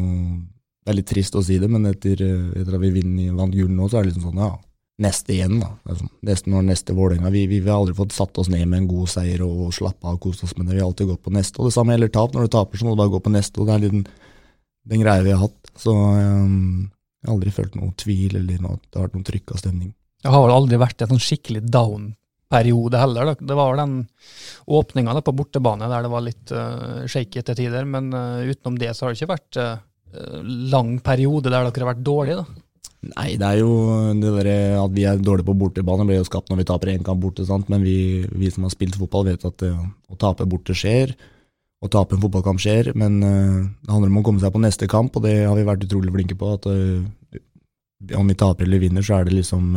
Det 0.81 0.91
er 0.91 0.97
litt 0.97 1.09
trist 1.11 1.35
å 1.37 1.43
si 1.45 1.59
det, 1.61 1.69
men 1.69 1.85
etter, 1.89 2.21
eh, 2.25 2.61
etter 2.61 2.75
at 2.77 2.81
vi 2.81 2.91
vinner, 2.95 3.35
vant 3.37 3.53
gull 3.53 3.69
nå, 3.69 3.87
så 3.89 3.99
er 3.99 4.05
det 4.05 4.13
liksom 4.13 4.31
sånn, 4.31 4.41
ja, 4.41 4.51
neste 5.01 5.35
igjen, 5.35 5.59
da. 5.61 5.69
Er 5.89 5.99
sånn, 5.99 6.11
neste 6.25 6.51
når 6.53 6.65
neste 6.67 6.95
Vålerenga. 6.97 7.31
Vi, 7.33 7.45
vi, 7.49 7.59
vi 7.63 7.69
har 7.69 7.81
aldri 7.81 7.95
fått 7.97 8.15
satt 8.15 8.37
oss 8.41 8.49
ned 8.53 8.65
med 8.69 8.83
en 8.83 8.89
god 8.91 9.11
seier 9.13 9.43
og 9.45 9.71
slappe 9.75 10.07
av 10.07 10.17
og 10.17 10.25
kost 10.27 10.45
oss 10.45 10.55
med 10.57 10.67
det. 10.67 10.77
Vi 10.77 10.83
har 10.83 10.89
alltid 10.89 11.09
gått 11.09 11.23
på 11.25 11.33
neste. 11.33 11.61
Og 11.61 11.69
det 11.69 11.75
samme 11.75 11.95
gjelder 11.95 12.13
tap. 12.13 12.35
Når 12.35 12.47
du 12.47 12.53
taper, 12.55 12.81
så 12.81 12.87
må 12.87 12.93
du 12.93 13.01
bare 13.01 13.13
gå 13.13 13.21
på 13.23 13.33
neste. 13.33 13.61
Og 13.61 13.69
det 13.69 13.75
er 13.75 13.83
litt 13.85 13.95
den, 13.95 14.07
den 14.93 15.03
greia 15.03 15.25
vi 15.25 15.33
har 15.33 15.41
hatt. 15.41 15.73
Så 15.81 15.95
um, 15.95 16.89
jeg 17.21 17.29
har 17.29 17.35
aldri 17.35 17.53
følt 17.53 17.77
noe 17.77 17.93
tvil 18.01 18.39
eller 18.39 18.63
noe, 18.63 18.81
det 18.81 18.97
har 18.97 19.05
vært 19.05 19.19
noen 19.19 19.27
trykk 19.29 19.53
av 19.53 19.61
stemning. 19.61 19.93
Det 20.21 20.33
har 20.33 20.43
vel 20.45 20.53
aldri 20.53 20.81
vært 20.81 21.01
en 21.01 21.13
sånn 21.13 21.21
skikkelig 21.21 21.61
down-periode 21.73 23.01
heller. 23.01 23.31
Da. 23.31 23.47
Det 23.51 23.57
var 23.57 23.77
den 23.77 23.95
åpninga 24.69 25.21
på 25.25 25.33
bortebane 25.37 25.89
der 25.89 26.05
det 26.05 26.11
var 26.13 26.25
litt 26.25 26.53
uh, 26.53 27.05
shaky 27.09 27.45
til 27.45 27.57
tider, 27.57 27.87
men 27.89 28.09
uh, 28.13 28.41
utenom 28.45 28.77
det 28.81 28.93
så 28.93 29.05
har 29.05 29.13
det 29.13 29.21
ikke 29.21 29.33
vært 29.33 29.61
uh, 29.61 29.79
lang 30.71 30.97
periode 31.03 31.49
der 31.49 31.63
dere 31.67 31.85
har 31.85 31.93
vært 31.93 32.05
dårlige. 32.05 32.43
da. 32.43 32.61
Nei, 33.01 33.33
det 33.33 33.47
er 33.47 33.59
jo 33.63 33.71
det 34.21 34.31
der, 34.35 34.47
at 34.77 34.91
vi 34.93 35.07
er 35.09 35.17
dårlige 35.17 35.47
på 35.47 35.57
bortebane, 35.57 36.05
blir 36.05 36.19
jo 36.19 36.27
skapt 36.27 36.51
når 36.51 36.59
vi 36.59 36.65
taper 36.69 36.91
én 36.93 37.05
kamp 37.05 37.23
borte. 37.23 37.45
Sant? 37.47 37.69
Men 37.73 37.81
vi, 37.81 38.27
vi 38.29 38.51
som 38.53 38.67
har 38.67 38.73
spilt 38.73 38.97
fotball, 38.99 39.25
vet 39.31 39.45
at 39.47 39.63
uh, 39.65 39.79
å 40.11 40.17
tape 40.21 40.45
borte 40.49 40.75
skjer. 40.77 41.15
Å 41.81 41.89
tape 41.89 42.13
en 42.13 42.21
fotballkamp 42.21 42.61
skjer, 42.61 42.91
men 42.93 43.15
uh, 43.25 43.63
det 43.81 43.89
handler 43.89 44.11
om 44.11 44.19
å 44.21 44.25
komme 44.27 44.43
seg 44.43 44.53
på 44.53 44.61
neste 44.61 44.89
kamp, 44.91 45.17
og 45.17 45.25
det 45.25 45.39
har 45.47 45.57
vi 45.57 45.65
vært 45.65 45.87
utrolig 45.87 46.13
flinke 46.13 46.37
på. 46.37 46.51
At 46.59 46.69
uh, 46.69 48.13
om 48.19 48.29
vi 48.29 48.37
taper 48.37 48.69
eller 48.69 48.83
vinner, 48.85 49.05
så 49.05 49.17
er 49.17 49.25
det 49.25 49.33
liksom 49.39 49.73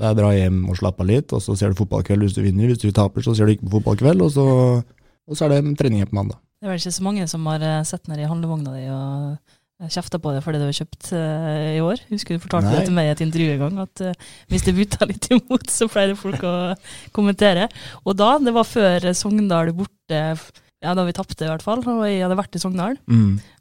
Det 0.00 0.08
er 0.08 0.16
bra 0.16 0.30
hjem 0.32 0.62
og 0.72 0.76
slappe 0.76 1.04
av 1.04 1.08
litt, 1.08 1.32
og 1.36 1.40
så 1.44 1.56
ser 1.56 1.72
du 1.72 1.80
fotballkveld 1.80 2.24
hvis 2.24 2.36
du 2.36 2.44
vinner. 2.44 2.68
Hvis 2.68 2.84
du 2.84 2.92
taper, 2.92 3.24
så 3.24 3.32
ser 3.36 3.48
du 3.48 3.56
ikke 3.56 3.68
på 3.68 3.78
fotballkveld, 3.78 4.28
og 4.28 4.30
så, 4.36 4.46
og 5.24 5.36
så 5.36 5.48
er 5.48 5.56
det 5.56 5.76
trening 5.80 6.04
på 6.08 6.20
mandag. 6.20 6.40
Det 6.60 6.68
er 6.68 6.74
vel 6.74 6.82
ikke 6.82 6.92
så 6.92 7.04
mange 7.06 7.24
som 7.30 7.46
har 7.48 7.62
eh, 7.64 7.80
sett 7.88 8.10
ned 8.10 8.20
i 8.20 8.28
handlevogna 8.28 8.74
di 8.76 8.84
og 8.92 9.56
kjefta 9.88 10.18
på 10.20 10.34
deg 10.34 10.42
fordi 10.44 10.58
du 10.60 10.66
har 10.66 10.76
kjøpt 10.76 11.06
uh, 11.16 11.68
i 11.72 11.80
år. 11.80 12.02
Husker 12.10 12.36
du 12.36 12.42
fortalte 12.42 12.68
Nei. 12.68 12.74
det 12.76 12.88
til 12.90 12.96
meg 12.98 13.06
i 13.08 13.12
et 13.14 13.22
intervju 13.24 13.54
en 13.54 13.62
gang, 13.62 13.78
at 13.86 14.02
uh, 14.04 14.26
hvis 14.52 14.66
det 14.66 14.74
butta 14.76 15.08
litt 15.08 15.28
imot, 15.32 15.70
så 15.72 15.88
pleide 15.88 16.18
folk 16.20 16.44
å 16.44 16.52
kommentere. 17.16 17.64
Og 18.04 18.18
da, 18.20 18.34
det 18.44 18.52
var 18.52 18.68
før 18.68 19.08
Sogndal 19.16 19.72
borte, 19.78 20.20
ja 20.84 20.92
da 20.96 21.06
vi 21.08 21.16
tapte 21.16 21.46
i 21.46 21.48
hvert 21.48 21.64
fall, 21.64 21.80
og 21.80 22.04
jeg 22.04 22.20
hadde 22.26 22.36
vært 22.42 22.60
i 22.60 22.62
Sogndal. 22.62 23.00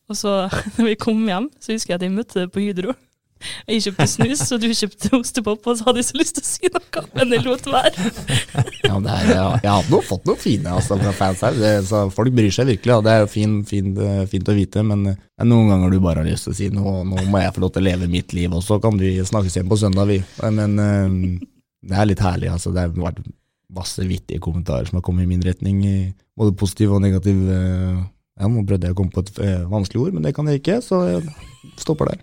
Og 0.10 0.20
så 0.20 0.36
når 0.76 0.90
vi 0.90 1.00
kom 1.00 1.24
hjem, 1.24 1.48
så 1.64 1.72
husker 1.72 1.96
jeg 1.96 2.02
at 2.02 2.08
jeg 2.10 2.18
møtte 2.18 2.42
deg 2.42 2.52
på 2.52 2.66
Hydro. 2.66 3.00
Jeg 3.70 3.84
kjøpte 3.86 4.06
snus, 4.12 4.42
og 4.52 4.60
du 4.64 4.68
kjøpte 4.76 5.10
ostepop, 5.16 5.68
og 5.72 5.78
så 5.80 5.86
hadde 5.88 6.02
jeg 6.02 6.08
så 6.10 6.18
lyst 6.20 6.36
til 6.40 6.44
å 6.44 6.48
si 6.50 6.72
noe, 6.74 7.04
men 7.16 7.36
jeg 7.38 7.44
lot 7.46 7.70
være. 7.72 8.10
Ja, 8.90 8.96
men 8.98 9.08
er, 9.14 9.28
jeg, 9.30 9.70
hadde 9.70 9.92
nå 9.94 10.00
fått 10.04 10.26
noen 10.28 10.40
fine 10.42 10.72
altså, 10.74 10.98
fra 11.00 11.12
fans 11.16 11.44
her. 11.46 11.56
Det, 11.60 11.72
så 11.88 12.02
folk 12.14 12.34
bryr 12.36 12.52
seg 12.56 12.68
virkelig, 12.72 12.96
og 12.98 13.04
det 13.06 13.14
er 13.14 13.24
jo 13.24 13.30
fin, 13.32 13.58
fin, 13.70 13.92
fint 14.32 14.50
å 14.50 14.56
vite. 14.58 14.84
Men 14.88 15.06
er 15.14 15.48
noen 15.48 15.70
ganger 15.72 15.94
du 15.94 16.00
bare 16.04 16.24
har 16.24 16.28
lyst 16.30 16.48
til 16.50 16.56
å 16.56 16.58
si 16.58 16.70
nå, 16.74 16.96
nå 17.08 17.26
må 17.30 17.44
jeg 17.44 17.54
få 17.56 17.64
lov 17.64 17.74
til 17.76 17.84
å 17.84 17.88
leve 17.90 18.10
mitt 18.12 18.34
liv, 18.36 18.52
og 18.56 18.64
så 18.66 18.80
kan 18.84 18.98
vi 19.00 19.14
snakkes 19.24 19.56
igjen 19.60 19.70
på 19.72 19.78
søndag, 19.80 20.10
vi. 20.10 20.20
Men 20.58 20.80
eh, 20.84 21.18
det 21.90 22.00
er 22.02 22.10
litt 22.10 22.24
herlig. 22.26 22.50
altså. 22.56 22.74
Det 22.76 22.88
har 22.88 22.96
vært 22.98 23.22
masse 23.70 24.02
vittige 24.10 24.42
kommentarer 24.42 24.88
som 24.90 24.98
har 24.98 25.06
kommet 25.06 25.28
i 25.28 25.30
min 25.30 25.44
retning, 25.46 25.84
både 26.40 26.56
positiv 26.58 26.96
og 26.98 27.04
negativ. 27.06 27.44
eh, 27.56 28.00
Ja, 28.40 28.48
nå 28.48 28.62
prøvde 28.64 28.88
jeg 28.88 28.96
å 28.96 28.98
komme 28.98 29.12
på 29.12 29.20
et 29.26 29.40
eh, 29.44 29.66
vanskelig 29.68 30.00
ord, 30.08 30.14
men 30.16 30.24
det 30.24 30.32
kan 30.38 30.48
jeg 30.48 30.62
ikke, 30.62 30.80
så 30.82 31.04
jeg 31.10 31.26
stopper 31.82 32.14
der. 32.14 32.22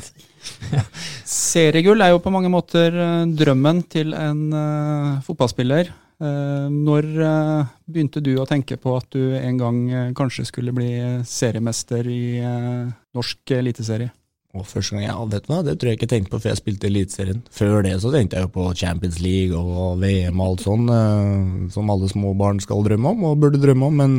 Seriegull 1.26 2.02
er 2.02 2.12
jo 2.14 2.22
på 2.22 2.32
mange 2.34 2.50
måter 2.52 2.94
eh, 2.94 3.22
drømmen 3.38 3.84
til 3.92 4.14
en 4.16 4.42
uh, 4.54 5.22
fotballspiller. 5.26 5.92
Uh, 6.16 6.66
når 6.72 7.08
uh, 7.20 7.72
begynte 7.84 8.22
du 8.24 8.34
å 8.40 8.46
tenke 8.48 8.78
på 8.80 8.94
at 8.96 9.08
du 9.12 9.34
en 9.36 9.58
gang 9.60 9.80
kanskje 10.16 10.46
skulle 10.48 10.72
bli 10.76 10.92
seriemester 11.28 12.08
i 12.08 12.22
norsk 12.40 13.56
eliteserie? 13.58 14.12
Og 14.56 14.64
første 14.64 14.96
gang, 14.96 15.04
jeg 15.04 15.12
du 15.42 15.50
hva, 15.50 15.58
Det 15.60 15.74
tror 15.76 15.90
jeg 15.90 15.98
ikke 15.98 16.08
tenkte 16.08 16.32
på 16.32 16.38
før 16.40 16.54
jeg 16.54 16.60
spilte 16.62 16.88
Eliteserien. 16.88 17.42
Før 17.52 17.82
det 17.84 17.98
så 18.00 18.08
tenkte 18.08 18.38
jeg 18.38 18.46
jo 18.46 18.54
på 18.54 18.70
Champions 18.72 19.18
League 19.20 19.58
og 19.58 19.98
VM 20.00 20.40
og 20.40 20.46
alt 20.46 20.64
sånn, 20.64 20.86
som 21.74 21.92
alle 21.92 22.08
små 22.08 22.32
barn 22.40 22.62
skal 22.64 22.80
drømme 22.86 23.12
om, 23.12 23.26
og 23.28 23.42
burde 23.42 23.60
drømme 23.60 23.90
om. 23.90 24.00
Men 24.00 24.14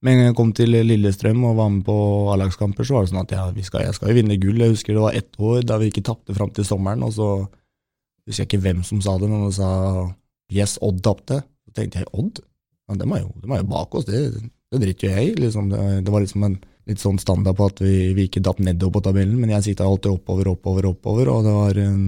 med 0.00 0.12
en 0.12 0.20
gang 0.20 0.30
jeg 0.30 0.36
kom 0.38 0.52
til 0.56 0.72
Lillestrøm 0.72 1.42
og 1.44 1.58
var 1.58 1.72
med 1.72 1.82
på 1.84 1.94
A-lagskamper, 2.32 2.86
så 2.86 2.96
var 2.96 3.04
det 3.04 3.12
sånn 3.12 3.22
at 3.22 3.34
ja, 3.36 3.42
skal, 3.66 3.84
jeg 3.84 3.96
skal 3.96 4.12
jo 4.12 4.16
vinne 4.16 4.38
gull. 4.40 4.62
Jeg 4.62 4.72
husker 4.72 4.96
det 4.96 5.02
var 5.04 5.18
ett 5.18 5.40
år 5.40 5.64
da 5.68 5.76
vi 5.80 5.90
ikke 5.92 6.04
tapte 6.06 6.36
fram 6.36 6.52
til 6.56 6.66
sommeren, 6.66 7.04
og 7.04 7.12
så 7.16 7.28
husker 8.24 8.44
jeg 8.44 8.48
ikke 8.48 8.62
hvem 8.64 8.80
som 8.86 9.02
sa 9.04 9.18
det, 9.20 9.28
men 9.28 9.44
de 9.44 9.52
sa 9.58 9.72
yes, 10.54 10.78
Odd 10.84 11.02
tapte. 11.04 11.42
Så 11.68 11.76
tenkte 11.76 12.00
jeg 12.00 12.08
Odd? 12.16 12.40
Ja, 12.88 12.96
dem 13.02 13.12
er 13.14 13.26
dem 13.42 13.52
er 13.54 13.60
jo 13.60 13.68
bak 13.70 13.94
oss, 13.98 14.08
det, 14.08 14.22
det 14.72 14.80
driter 14.82 15.08
jo 15.08 15.12
jeg 15.18 15.32
i. 15.32 15.34
Liksom. 15.44 15.68
Det, 15.74 15.82
det 16.06 16.14
var 16.14 16.24
liksom 16.24 16.48
en 16.48 16.56
litt 16.88 17.02
sånn 17.02 17.20
standard 17.20 17.58
på 17.58 17.68
at 17.68 17.84
vi, 17.84 18.14
vi 18.16 18.26
ikke 18.26 18.42
datt 18.42 18.62
nedover 18.64 18.98
på 18.98 19.04
tabellen, 19.10 19.36
men 19.38 19.52
jeg 19.52 19.68
sikta 19.68 19.86
alltid 19.86 20.14
oppover, 20.14 20.48
oppover, 20.54 20.88
oppover, 20.90 21.28
og 21.30 21.44
det 21.44 21.52
var 21.54 21.82
en, 21.84 22.06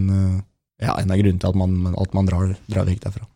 ja, 0.81 0.97
en 0.97 1.13
av 1.13 1.21
grunnene 1.21 1.45
til 1.45 1.53
at 1.53 1.61
man, 1.61 1.93
at 1.93 2.17
man 2.17 2.31
drar, 2.31 2.57
drar 2.73 2.89
vekk 2.89 3.05
derfra. 3.05 3.29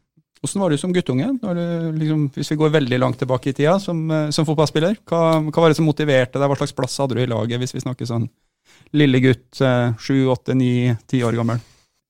Hvordan 0.46 0.62
var 0.62 0.72
du 0.72 0.78
som 0.78 0.94
guttunge? 0.94 1.28
Du, 1.42 1.62
liksom, 1.98 2.26
hvis 2.38 2.52
vi 2.54 2.58
går 2.62 2.74
veldig 2.78 3.02
langt 3.02 3.18
tilbake 3.20 3.50
i 3.50 3.56
tida 3.58 3.76
som, 3.82 4.06
eh, 4.14 4.30
som 4.32 4.46
fotballspiller, 4.48 5.00
hva, 5.10 5.22
hva 5.42 5.64
var 5.64 5.72
det 5.72 5.78
som 5.78 5.88
motiverte 5.88 6.38
deg? 6.38 6.48
Hva 6.48 6.58
slags 6.62 6.76
plass 6.76 6.98
hadde 7.02 7.18
du 7.18 7.24
i 7.24 7.30
laget, 7.30 7.58
hvis 7.60 7.74
vi 7.74 7.82
snakker 7.82 8.08
sånn 8.08 8.28
lille 8.96 9.20
gutt, 9.20 9.60
eh, 9.60 9.94
sju, 9.98 10.28
åtte, 10.30 10.54
ni, 10.54 10.94
ti 11.10 11.22
år 11.26 11.36
gammel? 11.38 11.60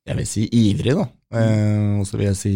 Jeg 0.06 0.20
vil 0.20 0.28
si 0.28 0.44
ivrig, 0.54 0.94
da. 0.94 1.06
Eh, 1.34 1.98
og 2.00 2.06
så 2.06 2.18
vil 2.18 2.28
jeg 2.28 2.38
si 2.38 2.54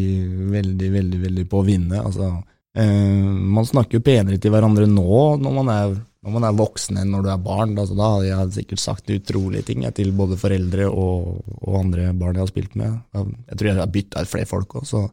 veldig, 0.53 0.91
veldig, 0.95 1.21
veldig 1.25 1.47
på 1.51 1.61
å 1.61 1.67
vinne. 1.67 2.03
Altså, 2.05 2.31
eh, 2.77 3.25
man 3.57 3.67
snakker 3.67 3.99
jo 3.99 4.07
penere 4.07 4.39
til 4.39 4.55
hverandre 4.55 4.87
nå 4.87 5.41
når 5.43 5.57
man 5.57 5.73
er, 5.75 5.97
når 6.21 6.37
man 6.37 6.47
er 6.47 6.59
voksen 6.61 7.01
enn 7.01 7.11
når 7.11 7.27
du 7.27 7.33
er 7.33 7.43
barn. 7.43 7.75
Altså, 7.75 7.97
da 7.99 8.13
hadde 8.15 8.29
jeg 8.29 8.55
sikkert 8.61 8.85
sagt 8.85 9.11
utrolige 9.17 9.67
ting 9.71 9.83
jeg, 9.87 9.97
til 9.99 10.13
både 10.17 10.39
foreldre 10.41 10.87
og, 10.91 11.41
og 11.59 11.81
andre 11.81 12.13
barn 12.15 12.39
jeg 12.39 12.47
har 12.47 12.53
spilt 12.53 12.79
med. 12.79 13.01
Jeg 13.17 13.57
tror 13.57 13.71
jeg 13.73 13.81
har 13.81 13.93
bytta 13.99 14.23
ut 14.23 14.33
flere 14.37 14.51
folk 14.51 14.79
òg, 14.81 14.87
så 14.87 15.09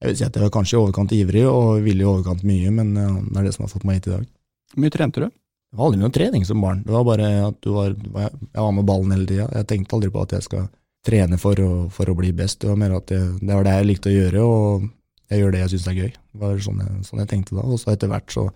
jeg 0.00 0.08
vil 0.08 0.16
si 0.16 0.26
at 0.26 0.36
jeg 0.36 0.46
var 0.46 0.52
kanskje 0.54 0.76
i 0.76 0.80
overkant 0.80 1.12
ivrig 1.12 1.44
og 1.48 1.84
ville 1.84 2.04
i 2.04 2.08
overkant 2.08 2.44
mye, 2.48 2.72
men 2.72 2.94
eh, 2.96 3.16
det 3.28 3.40
er 3.40 3.48
det 3.48 3.54
som 3.56 3.66
har 3.66 3.72
fått 3.72 3.86
meg 3.88 4.00
hit 4.00 4.08
i 4.08 4.14
dag. 4.14 4.28
Hvor 4.72 4.84
mye 4.84 4.94
trente 4.94 5.22
du? 5.22 5.26
Det 5.70 5.78
var 5.78 5.86
aldri 5.86 6.00
noe 6.00 6.14
trening 6.14 6.46
som 6.46 6.62
barn. 6.64 6.80
Det 6.86 6.94
var 6.94 7.04
bare 7.06 7.26
at 7.46 7.58
du 7.62 7.74
var, 7.74 7.92
jeg 7.94 8.62
var 8.64 8.72
med 8.74 8.86
ballen 8.88 9.12
hele 9.14 9.28
tida. 9.28 9.46
Jeg 9.54 9.68
tenkte 9.70 9.98
aldri 9.98 10.10
på 10.10 10.24
at 10.24 10.32
jeg 10.34 10.46
skal 10.46 10.64
trene 11.06 11.38
for 11.40 11.60
å, 11.62 11.70
for 11.94 12.10
å 12.10 12.16
bli 12.18 12.32
best. 12.36 12.62
Det 12.62 12.72
var 12.72 12.80
mer 12.80 12.96
at 12.96 13.06
det, 13.12 13.20
det 13.38 13.52
var 13.54 13.68
det 13.68 13.76
jeg 13.76 13.88
likte 13.90 14.10
å 14.10 14.16
gjøre, 14.16 14.46
og 14.48 14.88
jeg 15.30 15.42
gjør 15.44 15.54
det 15.54 15.60
jeg 15.62 15.72
syns 15.74 15.86
er 15.92 16.00
gøy. 16.00 16.10
Det 16.10 16.42
var 16.42 16.64
sånn 16.66 16.82
jeg, 16.82 16.96
sånn 17.06 17.22
jeg 17.22 17.30
tenkte 17.30 17.58
da. 17.60 17.66
Og 17.68 17.78
så 17.82 17.92
etter 17.94 18.10
hvert 18.10 18.34
så 18.34 18.48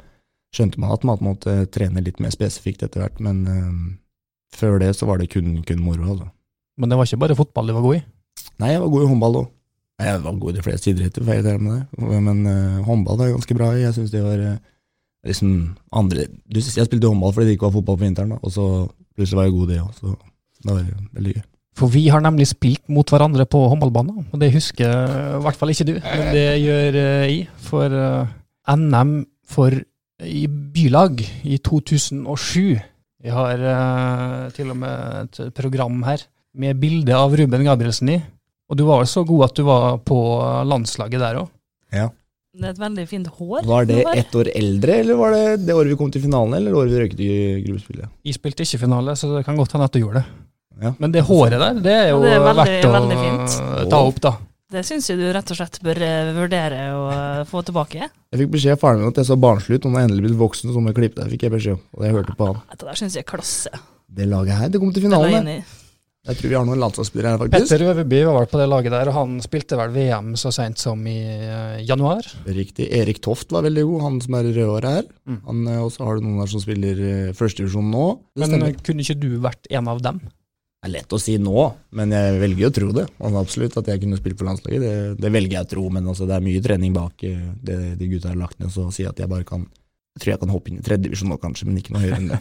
skjønte 0.55 0.81
man 0.83 0.95
at 0.97 1.07
man 1.07 1.23
måtte 1.23 1.55
trene 1.75 2.03
litt 2.03 2.19
mer 2.23 2.35
spesifikt 2.35 2.83
etter 2.87 3.05
hvert, 3.05 3.23
men 3.23 3.45
øh, 3.51 3.79
før 4.55 4.81
det 4.83 4.91
så 4.99 5.07
var 5.07 5.23
det 5.23 5.31
kun, 5.35 5.61
kun 5.67 5.83
moro. 5.83 6.09
Altså. 6.17 6.31
Men 6.79 6.91
det 6.91 6.99
var 6.99 7.09
ikke 7.09 7.23
bare 7.23 7.39
fotball 7.39 7.71
du 7.71 7.77
var 7.77 7.87
god 7.87 8.01
i? 8.01 8.05
Nei, 8.63 8.75
jeg 8.75 8.83
var 8.83 8.91
god 8.91 9.07
i 9.07 9.11
håndball 9.13 9.41
òg. 9.45 9.54
Jeg 10.03 10.23
var 10.25 10.39
god 10.43 10.51
i 10.51 10.57
de 10.57 10.65
fleste 10.65 10.91
idretter, 10.91 11.23
for 11.23 11.33
jeg 11.39 11.61
med 11.63 11.83
det. 11.95 12.23
men 12.27 12.47
uh, 12.47 12.83
håndball 12.87 13.21
er 13.21 13.35
ganske 13.35 13.55
bra. 13.55 13.71
Jeg 13.79 13.95
syns 13.95 14.11
det 14.11 14.25
var 14.25 14.41
uh, 14.43 14.57
liksom 15.27 15.77
andre 15.95 16.27
Jeg 16.51 16.87
spilte 16.87 17.07
håndball 17.07 17.33
fordi 17.33 17.47
det 17.47 17.57
ikke 17.57 17.69
var 17.69 17.77
fotball 17.79 17.99
på 17.99 18.05
vinteren, 18.05 18.33
og 18.41 18.53
så 18.53 18.89
plutselig 19.15 19.39
var 19.39 19.47
jeg 19.47 19.55
god 19.55 19.69
i 19.69 19.73
det 19.73 19.83
òg, 19.83 19.93
så 19.95 20.15
det 20.65 20.73
var 20.73 20.89
veldig 21.15 21.35
gøy. 21.37 21.45
For 21.75 21.91
vi 21.91 22.05
har 22.07 22.23
nemlig 22.23 22.47
spilt 22.47 22.83
mot 22.89 23.09
hverandre 23.11 23.47
på 23.51 23.61
håndballbanen, 23.71 24.27
og 24.33 24.41
det 24.41 24.53
husker 24.55 24.91
i 24.91 25.41
hvert 25.43 25.59
fall 25.59 25.71
ikke 25.71 25.87
du, 25.89 25.95
men 26.03 26.29
det 26.35 26.47
gjør 26.63 26.99
jeg. 26.99 27.49
For 27.59 27.95
NM 28.75 29.17
for 29.47 29.75
i 30.23 30.45
bylag 30.47 31.23
i 31.43 31.59
2007. 31.59 32.79
Vi 33.25 33.33
har 33.35 33.65
til 34.55 34.71
og 34.71 34.79
med 34.79 35.35
et 35.41 35.55
program 35.55 36.03
her 36.07 36.23
med 36.55 36.79
bilde 36.79 37.17
av 37.17 37.35
Ruben 37.35 37.67
Gabrielsen 37.67 38.13
i. 38.15 38.21
Og 38.71 38.79
du 38.81 38.85
var 38.89 39.03
jo 39.05 39.09
så 39.11 39.25
god 39.29 39.45
at 39.51 39.57
du 39.59 39.65
var 39.67 39.99
på 40.09 40.19
landslaget 40.71 41.21
der 41.21 41.41
òg. 41.43 41.51
Ja. 41.95 42.09
Det 42.55 42.69
er 42.69 42.73
et 42.77 42.79
veldig 42.79 43.05
fint 43.11 43.27
hår. 43.35 43.65
Var 43.67 43.87
det 43.91 43.99
ett 44.15 44.35
år 44.39 44.49
eldre, 44.55 44.97
eller 45.03 45.19
var 45.19 45.35
det 45.35 45.45
det 45.67 45.75
året 45.75 45.91
vi 45.91 45.97
kom 45.99 46.11
til 46.15 46.23
finalen, 46.23 46.55
eller 46.61 46.77
året 46.79 46.93
vi 46.95 47.01
røyket 47.03 47.23
i 47.25 47.31
gruppespillet? 47.67 48.13
Jeg 48.25 48.37
spilte 48.39 48.63
ikke 48.63 48.79
finale, 48.85 49.17
så 49.19 49.33
det 49.35 49.43
kan 49.47 49.59
godt 49.59 49.75
hende 49.75 49.89
at 49.91 49.97
du 49.97 50.01
gjorde 50.05 50.23
det. 50.23 50.41
Ja. 50.85 50.93
Men 51.03 51.13
det 51.15 51.23
håret 51.27 51.59
der, 51.59 51.81
det 51.83 51.95
er 51.95 52.09
jo 52.13 52.23
det 52.23 52.33
er 52.35 52.43
veldig, 52.47 52.63
verdt 52.63 52.87
å 52.89 52.93
veldig 52.95 53.19
fint. 53.25 53.57
ta 53.91 54.01
opp, 54.07 54.21
da. 54.23 54.33
Det 54.75 54.81
syns 54.87 55.07
jeg 55.11 55.19
du 55.21 55.27
rett 55.35 55.51
og 55.53 55.59
slett 55.59 55.77
bør 55.85 56.01
eh, 56.03 56.31
vurdere 56.35 56.79
å 56.97 57.03
eh, 57.15 57.43
få 57.47 57.61
tilbake. 57.67 58.09
Jeg 58.33 58.41
fikk 58.41 58.55
beskjed 58.57 58.75
av 58.75 58.81
faren 58.83 59.03
min 59.05 59.11
at 59.13 59.21
jeg 59.21 59.29
så 59.29 59.37
barnslig 59.39 59.77
ut, 59.79 59.85
og 59.87 59.93
når 59.95 60.01
jeg 60.03 60.09
endelig 60.11 60.25
blitt 60.29 60.41
voksen, 60.41 60.73
så 60.75 60.83
må 60.83 60.91
jeg 60.91 60.99
klippe 61.03 61.21
deg, 61.21 61.31
fikk 61.35 61.47
jeg 61.47 61.55
beskjed 61.55 61.77
om. 61.77 61.83
Og 61.99 62.07
jeg 62.09 62.17
hørte 62.17 62.35
på 62.39 62.49
han. 62.51 62.63
Dette 62.73 62.89
der 62.89 62.99
syns 63.03 63.19
jeg 63.19 63.27
er 63.27 63.31
klasse. 63.35 63.71
Det 64.15 64.27
laget 64.31 64.59
her, 64.63 64.71
det 64.75 64.81
kom 64.83 64.91
til 64.95 65.03
Det 65.05 65.11
finalen. 65.11 65.51
det. 65.51 65.59
Jeg 66.25 66.39
tror 66.39 66.49
vi 66.49 66.57
har 66.57 66.65
noen 66.65 66.81
landslagsspillere 66.81 67.35
her, 67.35 67.41
faktisk. 67.43 67.67
Petter 67.69 67.83
Øverby 67.85 68.21
var 68.25 68.47
på 68.49 68.61
det 68.61 68.69
laget 68.73 68.95
der, 68.95 69.11
og 69.13 69.17
han 69.19 69.35
spilte 69.45 69.77
vel 69.77 69.91
VM 69.93 70.31
så 70.41 70.49
seint 70.57 70.81
som 70.81 71.03
i 71.05 71.19
uh, 71.21 71.83
januar. 71.85 72.25
Riktig. 72.49 72.87
Erik 72.97 73.21
Toft 73.25 73.53
var 73.53 73.67
veldig 73.67 73.85
god, 73.91 74.05
han 74.07 74.17
som 74.25 74.39
er 74.39 74.49
rødhåret 74.49 74.89
her. 74.99 75.11
Mm. 75.29 75.37
Han, 75.51 75.61
eh, 75.69 75.83
Og 75.85 75.93
så 75.93 76.07
har 76.09 76.17
du 76.17 76.25
noen 76.25 76.41
der 76.41 76.49
som 76.55 76.65
spiller 76.65 77.03
uh, 77.05 77.35
førstedivisjon 77.37 77.93
nå. 77.93 78.07
Det 78.33 78.41
Men 78.47 78.55
stemmer. 78.55 78.73
eh, 78.73 78.81
kunne 78.89 79.05
ikke 79.05 79.19
du 79.21 79.29
vært 79.45 79.69
en 79.69 79.93
av 79.93 80.01
dem? 80.09 80.23
Det 80.25 80.89
er 80.89 80.95
lett 80.99 81.13
å 81.17 81.21
si 81.21 81.37
nå, 81.41 81.61
men 81.97 82.11
jeg 82.13 82.41
velger 82.41 82.69
å 82.69 82.75
tro 82.81 82.91
det. 82.93 83.07
Altså, 83.21 83.39
absolutt 83.41 83.77
At 83.81 83.87
jeg 83.89 84.01
kunne 84.03 84.19
spilt 84.21 84.41
for 84.41 84.49
landslaget, 84.49 84.83
det, 84.85 84.97
det 85.21 85.31
velger 85.33 85.59
jeg 85.59 85.69
å 85.69 85.73
tro. 85.77 85.87
Men 85.93 86.09
altså, 86.13 86.27
det 86.29 86.37
er 86.37 86.45
mye 86.49 86.65
trening 86.65 86.97
bak 86.97 87.25
eh, 87.29 87.41
det 87.69 87.79
de 88.01 88.09
gutta 88.17 88.33
har 88.33 88.41
lagt 88.41 88.61
ned. 88.65 88.73
Så 88.73 88.89
å 88.89 88.93
si 88.97 89.05
at 89.09 89.21
jeg 89.21 89.29
bare 89.29 89.45
kan 89.49 89.69
Jeg 90.17 90.23
tror 90.23 90.33
jeg 90.35 90.41
kan 90.45 90.53
hoppe 90.57 90.71
inn 90.73 90.81
i 90.81 90.85
tredjedivisjon 90.89 91.33
nå, 91.33 91.37
kanskje, 91.43 91.69
men 91.69 91.81
ikke 91.81 91.93
noe 91.97 92.05
høyere 92.05 92.21
enn 92.23 92.33
det. 92.33 92.41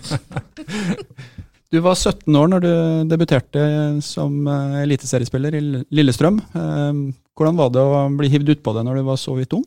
Du 1.74 1.80
var 1.82 1.96
17 1.98 2.36
år 2.38 2.50
når 2.52 2.62
du 2.62 2.74
debuterte 3.10 3.62
som 4.06 4.36
eh, 4.46 4.82
eliteseriespiller 4.84 5.56
i 5.58 5.62
Lillestrøm. 5.98 6.36
Eh, 6.54 7.00
Hvordan 7.34 7.58
var 7.58 7.72
det 7.74 7.82
å 7.82 8.04
bli 8.14 8.30
hivd 8.30 8.52
utpå 8.54 8.76
det 8.76 8.84
når 8.86 9.00
du 9.00 9.08
var 9.08 9.18
så 9.18 9.34
vidt 9.40 9.56
ung? 9.58 9.64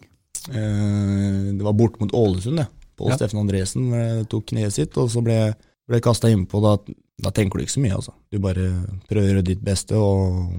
Eh, 0.52 1.50
Det 1.50 1.66
var 1.66 1.74
bort 1.74 1.98
mot 1.98 2.14
Ålesund, 2.14 2.62
det. 2.62 2.68
Pål 2.96 3.10
Ja. 3.10 3.18
Steffen 3.18 3.42
Andresen 3.42 3.90
tok 4.30 4.46
kneet 4.52 4.72
sitt, 4.72 4.94
og 4.96 5.10
så 5.10 5.20
ble, 5.20 5.50
ble 5.90 6.00
kasta 6.00 6.30
innpå. 6.30 6.62
Da, 6.62 6.76
da 7.26 7.34
tenker 7.34 7.58
du 7.58 7.66
ikke 7.66 7.74
så 7.74 7.82
mye, 7.82 7.98
altså. 7.98 8.14
Du 8.30 8.38
bare 8.38 8.70
prøver 9.10 9.24
å 9.26 9.30
gjøre 9.32 9.44
ditt 9.50 9.66
beste, 9.66 9.98
og 9.98 10.54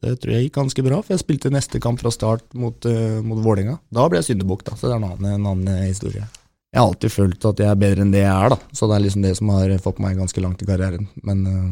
det 0.00 0.16
tror 0.22 0.32
jeg 0.32 0.48
gikk 0.48 0.56
ganske 0.56 0.86
bra. 0.88 1.04
For 1.04 1.12
jeg 1.14 1.26
spilte 1.26 1.52
neste 1.52 1.78
kamp 1.84 2.00
fra 2.00 2.10
start 2.10 2.48
mot, 2.56 2.88
mot 3.22 3.44
Vålerenga. 3.44 3.76
Da 3.92 4.08
ble 4.08 4.18
jeg 4.24 4.32
syndebukk, 4.32 4.64
da. 4.64 4.80
Så 4.80 4.88
det 4.88 4.96
er 4.96 5.02
en 5.04 5.10
annen, 5.12 5.28
en 5.36 5.50
annen 5.52 5.84
historie. 5.84 6.24
Jeg 6.70 6.78
har 6.80 6.86
alltid 6.86 7.10
følt 7.10 7.44
at 7.50 7.60
jeg 7.64 7.66
er 7.66 7.78
bedre 7.82 8.04
enn 8.04 8.12
det 8.14 8.20
jeg 8.22 8.30
er, 8.30 8.52
da. 8.52 8.58
Så 8.76 8.86
det 8.86 8.96
er 8.96 9.02
liksom 9.06 9.24
det 9.26 9.32
som 9.38 9.48
har 9.50 9.72
fått 9.82 9.98
meg 10.02 10.18
ganske 10.20 10.42
langt 10.44 10.60
i 10.62 10.68
karrieren. 10.68 11.08
Men 11.26 11.40
øh, 11.50 11.70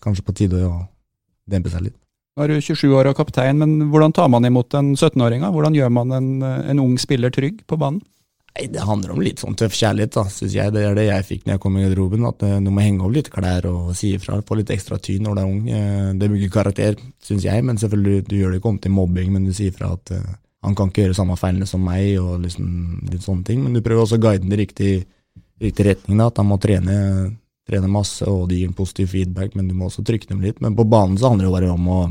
kanskje 0.00 0.24
på 0.24 0.36
tide 0.38 0.62
å 0.64 0.78
dempe 1.50 1.72
seg 1.72 1.90
litt. 1.90 1.96
Nå 2.38 2.46
er 2.46 2.54
du 2.54 2.62
27 2.62 2.86
år 2.96 3.10
og 3.10 3.18
kaptein, 3.18 3.58
men 3.60 3.90
hvordan 3.92 4.14
tar 4.16 4.30
man 4.32 4.46
imot 4.48 4.72
en 4.78 4.94
17-åring? 4.94 5.42
Hvordan 5.44 5.76
gjør 5.76 5.90
man 5.92 6.14
en, 6.16 6.30
en 6.40 6.80
ung 6.80 6.94
spiller 7.02 7.32
trygg 7.34 7.64
på 7.68 7.76
banen? 7.76 8.00
Nei, 8.56 8.66
Det 8.72 8.82
handler 8.82 9.12
om 9.14 9.20
litt 9.22 9.42
sånn 9.42 9.54
tøff 9.58 9.76
kjærlighet, 9.76 10.14
da, 10.16 10.24
syns 10.32 10.54
jeg. 10.56 10.72
Det 10.74 10.82
er 10.88 10.96
det 10.96 11.04
jeg 11.06 11.26
fikk 11.28 11.44
når 11.44 11.54
jeg 11.58 11.62
kom 11.62 11.76
i 11.76 11.84
garderoben. 11.84 12.24
At 12.30 12.42
eh, 12.46 12.56
du 12.64 12.70
må 12.72 12.82
henge 12.82 13.04
over 13.04 13.18
litt 13.18 13.28
klær 13.34 13.68
og 13.68 13.92
si 13.98 14.14
ifra. 14.16 14.40
Få 14.46 14.56
litt 14.58 14.72
ekstra 14.72 14.98
tyn 15.02 15.26
når 15.26 15.36
du 15.36 15.42
er 15.42 15.50
ung. 15.52 15.60
Eh, 15.68 16.12
Det 16.22 16.30
bygger 16.32 16.54
karakter, 16.54 16.96
syns 17.22 17.44
jeg. 17.46 17.66
Men 17.66 17.78
selvfølgelig, 17.82 18.24
du 18.30 18.38
gjør 18.40 18.54
det 18.54 18.62
ikke 18.62 18.72
om 18.72 18.80
til 18.80 18.94
mobbing, 18.96 19.34
men 19.36 19.44
du 19.46 19.52
sier 19.52 19.74
ifra 19.74 19.92
at 19.98 20.14
han 20.60 20.76
kan 20.76 20.90
ikke 20.90 21.06
gjøre 21.06 21.16
samme 21.16 21.36
feilene 21.40 21.68
som 21.68 21.82
meg, 21.84 22.18
og 22.20 22.42
liksom 22.44 22.66
litt 23.08 23.24
sånne 23.24 23.46
ting. 23.46 23.62
Men 23.64 23.76
du 23.76 23.82
prøver 23.84 24.04
også 24.04 24.18
å 24.18 24.22
guide 24.22 24.44
den 24.44 24.56
i 24.56 24.60
riktig, 24.60 24.90
riktig 25.62 25.86
retning, 25.86 26.20
da. 26.20 26.28
At 26.28 26.40
han 26.40 26.50
må 26.50 26.58
trene, 26.60 26.96
trene 27.68 27.92
masse, 27.92 28.26
og 28.28 28.50
det 28.50 28.60
gir 28.60 28.68
en 28.68 28.76
positiv 28.76 29.14
feedback, 29.14 29.56
men 29.56 29.70
du 29.70 29.76
må 29.76 29.88
også 29.88 30.04
trykke 30.06 30.28
dem 30.28 30.42
litt. 30.44 30.60
Men 30.60 30.76
på 30.76 30.84
banen 30.88 31.16
så 31.20 31.30
handler 31.30 31.46
det 31.46 31.50
jo 31.50 31.56
bare 31.58 31.76
om 31.76 31.88
å 31.88 32.02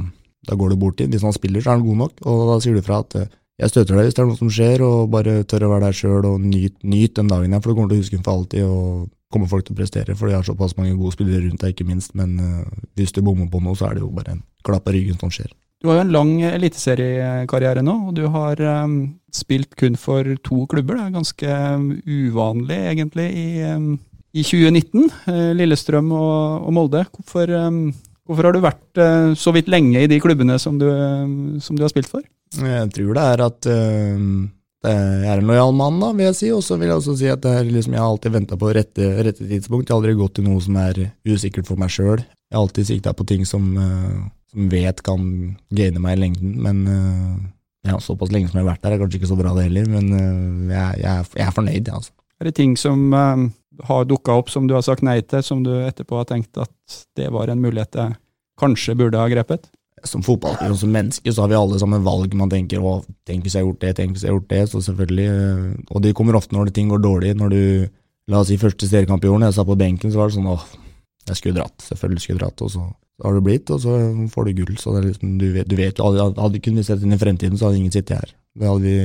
Da 0.47 0.55
går 0.55 0.69
du 0.71 0.75
bort 0.79 0.95
til 0.97 1.09
Hvis 1.11 1.21
han 1.21 1.33
spiller, 1.35 1.61
så 1.61 1.69
er 1.69 1.75
han 1.77 1.85
god 1.85 1.97
nok, 1.99 2.21
og 2.23 2.37
da 2.47 2.53
sier 2.63 2.73
du 2.73 2.81
fra 2.81 3.01
at 3.03 3.15
eh, 3.19 3.27
jeg 3.59 3.73
støter 3.73 3.97
deg 3.97 4.05
hvis 4.07 4.15
det 4.15 4.21
er 4.23 4.27
noe 4.29 4.39
som 4.39 4.51
skjer, 4.55 4.81
og 4.87 5.09
bare 5.11 5.43
tør 5.43 5.65
å 5.67 5.71
være 5.73 5.89
der 5.89 5.97
sjøl 5.99 6.27
og 6.29 6.39
nyt, 6.39 6.77
nyt 6.87 7.17
den 7.17 7.27
dagen 7.27 7.51
her, 7.51 7.59
for 7.59 7.69
du 7.69 7.75
kommer 7.75 7.91
til 7.91 7.99
å 7.99 8.03
huske 8.05 8.15
den 8.15 8.23
for 8.23 8.39
alltid, 8.39 8.63
og 8.63 9.09
kommer 9.35 9.51
folk 9.51 9.67
til 9.67 9.75
å 9.75 9.79
prestere, 9.81 10.15
for 10.15 10.31
de 10.31 10.37
har 10.37 10.47
såpass 10.47 10.77
mange 10.77 10.95
gode 10.95 11.17
spillere 11.17 11.43
rundt 11.43 11.59
deg, 11.61 11.75
ikke 11.75 11.89
minst, 11.89 12.15
men 12.17 12.37
uh, 12.39 12.85
hvis 12.95 13.11
du 13.13 13.19
bommer 13.19 13.51
på 13.51 13.59
noe, 13.61 13.75
så 13.77 13.89
er 13.89 13.97
det 13.97 14.05
jo 14.05 14.13
bare 14.15 14.37
en 14.37 14.45
klapp 14.65 14.87
på 14.87 14.95
ryggen 14.95 15.19
som 15.19 15.33
skjer. 15.33 15.51
Du 15.79 15.87
har 15.87 15.99
jo 15.99 16.03
en 16.03 16.11
lang 16.11 16.31
eliteseriekarriere 16.43 17.81
nå, 17.85 17.93
og 18.09 18.17
du 18.17 18.25
har 18.33 18.59
um, 18.83 18.97
spilt 19.31 19.77
kun 19.79 19.95
for 19.95 20.27
to 20.43 20.65
klubber. 20.67 20.97
Det 20.97 21.05
er 21.05 21.13
ganske 21.15 21.59
um, 21.71 21.85
uvanlig, 22.03 22.79
egentlig, 22.91 23.27
i, 23.31 23.45
um, 23.71 23.93
i 24.35 24.43
2019. 24.43 25.05
eh, 25.31 25.51
Lillestrøm 25.55 26.11
og, 26.11 26.67
og 26.67 26.75
Molde. 26.75 27.05
Hvorfor, 27.15 27.53
um, 27.55 27.93
hvorfor 28.27 28.49
har 28.49 28.57
du 28.57 28.65
vært 28.65 28.99
uh, 28.99 29.31
så 29.39 29.53
vidt 29.55 29.71
lenge 29.71 30.03
i 30.03 30.09
de 30.11 30.19
klubbene 30.19 30.57
som 30.59 30.75
du, 30.81 30.89
som 31.63 31.79
du 31.79 31.85
har 31.85 31.93
spilt 31.93 32.11
for? 32.11 32.25
Jeg 32.59 32.89
tror 32.97 33.15
det 33.15 33.23
er 33.29 33.43
at 33.45 33.69
uh, 33.71 34.25
jeg 34.83 35.29
er 35.31 35.39
en 35.39 35.47
lojal 35.47 35.71
mann, 35.75 36.01
da, 36.03 36.09
vil 36.17 36.27
jeg 36.27 36.37
si, 36.41 36.49
og 36.55 36.65
så 36.65 36.75
vil 36.79 36.91
jeg 36.91 36.99
også 36.99 37.15
si 37.21 37.31
at 37.31 37.47
liksom, 37.67 37.95
jeg 37.95 38.03
har 38.03 38.09
alltid 38.09 38.35
venta 38.35 38.59
på 38.59 38.73
rette, 38.75 39.07
rette 39.27 39.47
tidspunkt. 39.47 39.87
Jeg 39.87 39.95
har 39.95 40.01
aldri 40.01 40.19
gått 40.19 40.35
til 40.41 40.47
noe 40.47 40.59
som 40.63 40.75
er 40.83 41.05
usikkert 41.27 41.71
for 41.71 41.79
meg 41.79 41.91
sjøl. 41.95 42.19
Jeg 42.49 42.57
har 42.57 42.63
alltid 42.63 42.87
sikta 42.87 43.15
på 43.15 43.27
ting 43.29 43.43
som, 43.47 43.65
eh, 43.77 44.19
som 44.49 44.69
vet 44.71 45.01
kan 45.05 45.23
gaine 45.75 46.01
meg 46.03 46.17
i 46.17 46.21
lengden, 46.23 46.55
men 46.65 46.83
eh, 46.89 47.47
ja, 47.89 47.99
såpass 48.03 48.33
lenge 48.33 48.49
som 48.49 48.59
jeg 48.59 48.65
har 48.65 48.73
vært 48.73 48.85
der, 48.85 48.95
er 48.95 49.03
kanskje 49.03 49.21
ikke 49.21 49.31
så 49.31 49.39
bra 49.39 49.53
det 49.57 49.67
heller, 49.69 49.89
men 49.93 50.11
eh, 50.15 50.75
jeg, 50.75 51.01
jeg, 51.03 51.11
er, 51.13 51.33
jeg 51.37 51.47
er 51.47 51.55
fornøyd, 51.55 51.81
jeg, 51.81 51.95
altså. 52.01 52.15
Er 52.39 52.47
det 52.47 52.55
ting 52.55 52.77
som 52.79 53.09
um, 53.11 53.49
har 53.89 54.05
dukka 54.07 54.37
opp 54.39 54.51
som 54.51 54.67
du 54.69 54.73
har 54.77 54.85
sagt 54.85 55.03
nei 55.03 55.17
til, 55.27 55.43
som 55.43 55.65
du 55.65 55.73
etterpå 55.75 56.21
har 56.21 56.29
tenkt 56.29 56.55
at 56.61 57.01
det 57.19 57.27
var 57.35 57.51
en 57.51 57.59
mulighet 57.59 57.97
jeg 57.99 58.15
kanskje 58.59 58.95
burde 58.99 59.19
ha 59.19 59.27
grepet? 59.31 59.67
som 60.07 60.23
fotballspiller 60.23 60.75
og 60.75 60.79
som 60.79 60.91
menneske 60.93 61.31
så 61.33 61.43
har 61.43 61.51
vi 61.51 61.57
alle 61.59 61.79
sammen 61.81 62.03
valg. 62.05 62.33
Man 62.37 62.51
tenker 62.51 62.83
å, 62.83 62.99
tenk 63.27 63.45
hvis 63.45 63.57
jeg 63.57 63.63
har 63.63 63.69
gjort 63.69 63.81
det, 63.83 63.93
tenk 63.97 64.15
hvis 64.15 64.25
jeg 64.25 64.31
har 64.31 64.37
gjort 64.37 64.51
det. 64.51 64.61
Så 64.71 64.81
selvfølgelig, 64.85 65.29
Og 65.89 66.03
det 66.03 66.13
kommer 66.17 66.37
ofte 66.39 66.55
når 66.55 66.69
det 66.69 66.75
ting 66.77 66.91
går 66.91 67.03
dårlig. 67.03 67.33
Når 67.39 67.53
du, 67.53 67.63
la 68.31 68.39
oss 68.41 68.51
si 68.51 68.59
første 68.61 68.87
seriekamp 68.87 69.25
i 69.25 69.31
år, 69.31 69.39
når 69.39 69.51
jeg 69.51 69.59
satt 69.59 69.69
på 69.69 69.79
benken, 69.79 70.13
så 70.13 70.21
var 70.21 70.29
det 70.29 70.37
sånn 70.37 70.51
åh, 70.51 70.65
jeg 71.27 71.39
skulle 71.39 71.59
dratt. 71.59 71.77
Selvfølgelig 71.83 72.23
skulle 72.23 72.37
jeg 72.37 72.43
dratt. 72.45 72.65
Og 72.65 72.73
så, 72.75 72.85
så 73.19 73.27
har 73.27 73.35
du 73.35 73.43
blitt, 73.43 73.69
og 73.75 73.81
så 73.83 73.99
får 74.33 74.47
du 74.47 74.53
gull. 74.61 74.75
Så 74.79 74.95
det 74.95 75.03
er 75.03 75.07
liksom, 75.11 75.37
du, 75.41 75.47
vet, 75.57 75.67
du 75.67 75.75
vet 75.75 75.99
jo, 75.99 76.09
hadde, 76.39 76.61
kunne 76.63 76.81
vi 76.81 76.87
sett 76.87 77.03
inn 77.03 77.15
i 77.15 77.19
fremtiden, 77.19 77.59
så 77.59 77.67
hadde 77.67 77.81
ingen 77.81 77.93
sittet 77.93 78.15
her. 78.15 78.35
Det 78.55 78.69
hadde 78.69 78.85
vi 78.85 78.97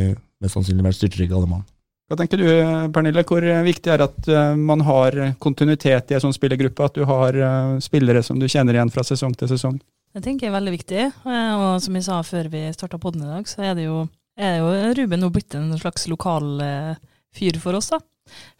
mest 0.44 0.56
sannsynlig 0.56 0.86
vært 0.86 1.00
styrtrike 1.00 1.34
alle 1.34 1.50
mann. 1.50 1.64
Hva 2.08 2.18
tenker 2.20 2.38
du, 2.38 2.46
Pernille, 2.94 3.24
hvor 3.26 3.44
viktig 3.64 3.90
er 3.90 4.00
det 4.00 4.06
at 4.10 4.26
uh, 4.28 4.58
man 4.60 4.84
har 4.84 5.16
kontinuitet 5.42 6.12
i 6.12 6.18
en 6.18 6.22
sånn 6.22 6.36
spillergruppe? 6.36 6.84
At 6.86 6.98
du 6.98 7.06
har 7.08 7.36
uh, 7.40 7.76
spillere 7.82 8.22
som 8.22 8.38
du 8.38 8.44
kjenner 8.44 8.76
igjen 8.76 8.92
fra 8.92 9.02
sesong 9.08 9.32
til 9.40 9.50
sesong? 9.54 9.78
Det 10.14 10.22
tenker 10.22 10.46
jeg 10.46 10.52
er 10.52 10.58
veldig 10.60 10.74
viktig. 10.76 11.00
eh, 11.26 11.54
Og 11.58 11.80
som 11.82 11.96
jeg 11.98 12.06
sa 12.06 12.20
før 12.22 12.46
vi 12.52 12.68
starta 12.76 13.00
podden 13.02 13.24
i 13.24 13.32
dag, 13.32 13.48
så 13.50 13.64
er 13.66 13.72
det 13.74 13.88
jo, 13.88 14.04
er 14.38 14.60
jo 14.60 14.68
Ruben 15.00 15.24
nå 15.24 15.30
blitt 15.34 15.56
en 15.58 15.72
slags 15.80 16.06
lokal 16.06 16.60
eh, 16.62 16.92
fyr 17.34 17.58
for 17.58 17.74
oss, 17.74 17.90
da. 17.90 17.98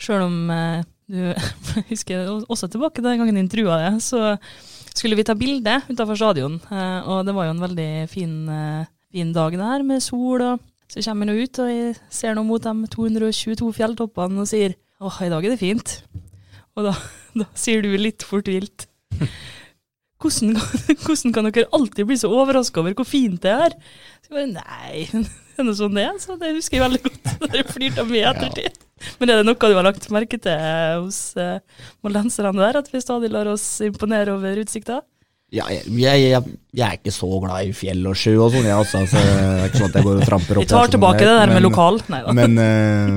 Sjøl 0.03 0.25
om 0.27 0.51
eh, 0.51 0.81
du 1.07 1.21
husker 1.93 2.27
også 2.49 2.67
tilbake 2.73 3.05
den 3.05 3.21
gangen 3.23 3.39
intervjua 3.39 3.79
deg, 3.85 4.01
så 4.03 4.35
skulle 4.95 5.19
vi 5.19 5.27
ta 5.27 5.35
bilde 5.39 5.81
utenfor 5.89 6.19
stadion, 6.19 6.61
eh, 6.71 7.09
og 7.11 7.25
det 7.27 7.35
var 7.35 7.49
jo 7.49 7.57
en 7.57 7.65
veldig 7.65 7.91
fin, 8.11 8.35
eh, 8.49 8.87
fin 9.13 9.33
dag 9.35 9.57
det 9.57 9.67
her, 9.67 9.83
med 9.83 10.03
sol. 10.03 10.43
og 10.43 10.61
Så 10.89 11.03
kommer 11.03 11.27
jeg 11.27 11.35
nå 11.35 11.43
ut, 11.43 11.59
og 11.59 11.69
jeg 11.69 11.97
ser 12.11 12.35
nå 12.35 12.45
mot 12.47 12.63
de 12.63 12.75
222 12.95 13.73
fjelltoppene 13.75 14.41
og 14.41 14.47
sier 14.47 14.77
åh, 15.01 15.23
i 15.23 15.31
dag 15.33 15.45
er 15.45 15.51
det 15.51 15.59
fint. 15.59 16.03
Og 16.77 16.89
da, 16.89 16.95
da 17.41 17.47
sier 17.55 17.83
du 17.83 17.91
litt 17.99 18.23
fortvilt 18.23 18.87
hvordan, 20.25 20.57
hvordan 21.05 21.37
kan 21.37 21.49
dere 21.51 21.71
alltid 21.77 22.09
bli 22.09 22.19
så 22.21 22.33
overraska 22.33 22.83
over 22.83 22.97
hvor 22.99 23.09
fint 23.09 23.41
det 23.45 23.53
er? 23.53 23.79
Så 24.25 24.33
jeg 24.33 24.37
bare, 24.39 24.51
Nei, 24.57 25.05
det 25.55 25.63
er 25.63 25.69
noe 25.69 25.79
sånn 25.79 25.97
det 25.97 26.09
er. 26.09 26.19
Så 26.23 26.39
det 26.41 26.55
husker 26.57 26.81
jeg 26.81 26.87
veldig 26.87 27.03
godt. 27.05 27.33
Dere 27.53 27.65
flirte 27.71 28.05
av 28.05 28.11
meg 28.11 28.23
i 28.23 28.29
ettertid. 28.33 28.85
Men 29.21 29.31
er 29.31 29.41
det 29.43 29.49
noe 29.49 29.59
du 29.59 29.77
har 29.77 29.87
lagt 29.87 30.07
merke 30.15 30.39
til 30.41 31.03
hos 31.05 31.19
uh, 31.37 31.59
moldenserne 32.07 32.55
der, 32.57 32.79
at 32.81 32.89
vi 32.93 33.03
stadig 33.05 33.29
lar 33.35 33.51
oss 33.53 33.67
imponere 33.85 34.33
over 34.39 34.63
utsikta? 34.63 35.03
Ja, 35.55 35.69
jeg, 35.71 35.85
jeg, 36.01 36.23
jeg, 36.33 36.55
jeg 36.75 36.85
er 36.89 36.97
ikke 36.97 37.13
så 37.15 37.29
glad 37.39 37.69
i 37.69 37.75
fjell 37.77 38.01
og 38.11 38.17
sjø 38.19 38.33
og 38.41 38.55
sånn, 38.57 38.65
jeg 38.67 38.75
altså. 38.75 39.03
Det 39.05 39.21
er 39.21 39.69
ikke 39.69 39.83
sånn 39.83 39.93
at 39.93 39.99
jeg 40.01 40.07
går 40.09 40.17
og 40.17 40.25
tramper 40.27 40.59
opp 40.59 40.65
Vi 40.65 40.71
tar 40.73 40.81
sånn, 40.81 40.95
tilbake 40.97 41.21
det 41.21 41.35
der 41.37 41.53
med 41.53 41.61
men- 41.61 41.67
lokal. 41.69 42.01
Men, 42.11 42.59
eh, 42.65 43.13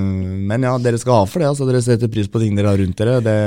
men 0.52 0.68
ja, 0.68 0.76
dere 0.84 1.00
skal 1.02 1.24
ha 1.24 1.26
for 1.26 1.42
det. 1.42 1.50
Altså, 1.50 1.66
dere 1.70 1.82
setter 1.82 2.12
pris 2.14 2.30
på 2.30 2.44
ting 2.44 2.60
dere 2.60 2.76
har 2.76 2.84
rundt 2.84 3.00
dere. 3.00 3.18
Det, 3.26 3.38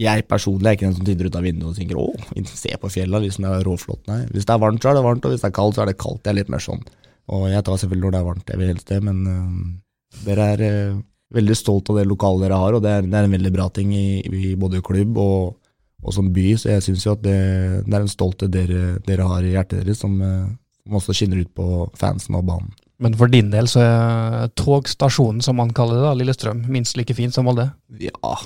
jeg 0.00 0.26
personlig 0.26 0.66
er 0.66 0.76
ikke 0.76 0.88
den 0.88 0.96
som 0.96 1.06
titter 1.06 1.28
ut 1.30 1.36
av 1.38 1.44
vinduet 1.46 1.70
og 1.70 1.76
tenker 1.78 1.98
'å, 1.98 2.46
se 2.50 2.76
på 2.80 2.90
fjella', 2.90 3.22
liksom 3.22 3.44
det 3.46 3.52
er 3.52 3.66
råflott. 3.68 4.06
Nei, 4.10 4.26
hvis 4.26 4.44
det 4.44 4.54
er 4.54 4.58
varmt, 4.58 4.82
så 4.82 4.90
er 4.90 4.94
det 4.94 5.04
varmt, 5.06 5.24
og 5.24 5.30
hvis 5.30 5.40
det 5.40 5.50
er 5.50 5.58
kaldt, 5.58 5.76
så 5.76 5.82
er 5.82 5.86
det 5.86 5.98
kaldt. 5.98 6.24
Jeg 6.24 6.32
er 6.32 6.40
litt 6.40 6.50
mer 6.50 6.58
sånn. 6.58 6.82
Og 7.28 7.48
jeg 7.48 7.64
tar 7.64 7.78
selvfølgelig 7.78 8.04
når 8.04 8.10
det 8.10 8.20
er 8.20 8.30
varmt, 8.30 8.50
jeg 8.50 8.58
vil 8.58 8.72
helst 8.72 8.88
det, 8.88 9.02
men 9.02 9.18
eh, 9.26 10.24
dere 10.26 10.48
er 10.54 10.60
eh, 10.60 10.96
veldig 11.34 11.56
stolt 11.56 11.90
av 11.90 11.96
det 11.96 12.06
lokalet 12.06 12.42
dere 12.42 12.58
har, 12.58 12.74
og 12.74 12.82
det 12.82 12.90
er, 12.90 13.02
det 13.02 13.14
er 13.14 13.28
en 13.28 13.36
veldig 13.36 13.52
bra 13.54 13.68
ting 13.70 13.94
i, 13.94 14.20
i 14.22 14.54
både 14.58 14.82
klubb 14.82 15.16
og, 15.18 15.54
og 16.02 16.12
som 16.12 16.32
by, 16.34 16.46
så 16.58 16.74
jeg 16.74 16.82
syns 16.82 17.06
jo 17.06 17.14
at 17.14 17.22
det, 17.22 17.38
det 17.86 17.94
er 17.94 18.04
en 18.04 18.12
stolthet 18.12 18.52
dere, 18.52 18.98
dere 19.06 19.28
har 19.30 19.46
i 19.46 19.54
hjertet 19.54 19.84
deres, 19.84 20.02
som, 20.02 20.18
eh, 20.20 20.50
som 20.84 20.98
også 21.00 21.14
skinner 21.16 21.40
ut 21.40 21.54
på 21.54 21.86
fansen 21.96 22.34
og 22.34 22.44
banen. 22.50 22.74
Men 22.98 23.16
for 23.18 23.30
din 23.30 23.48
del 23.50 23.66
så 23.70 23.80
er 23.82 24.52
togstasjonen, 24.58 25.40
som 25.42 25.56
man 25.58 25.72
kaller 25.74 25.98
det, 25.98 26.04
da, 26.04 26.12
Lillestrøm, 26.18 26.66
minst 26.70 26.98
like 26.98 27.14
fin 27.16 27.32
som 27.34 27.48
Molde? 27.48 27.70
Ja, 27.98 28.36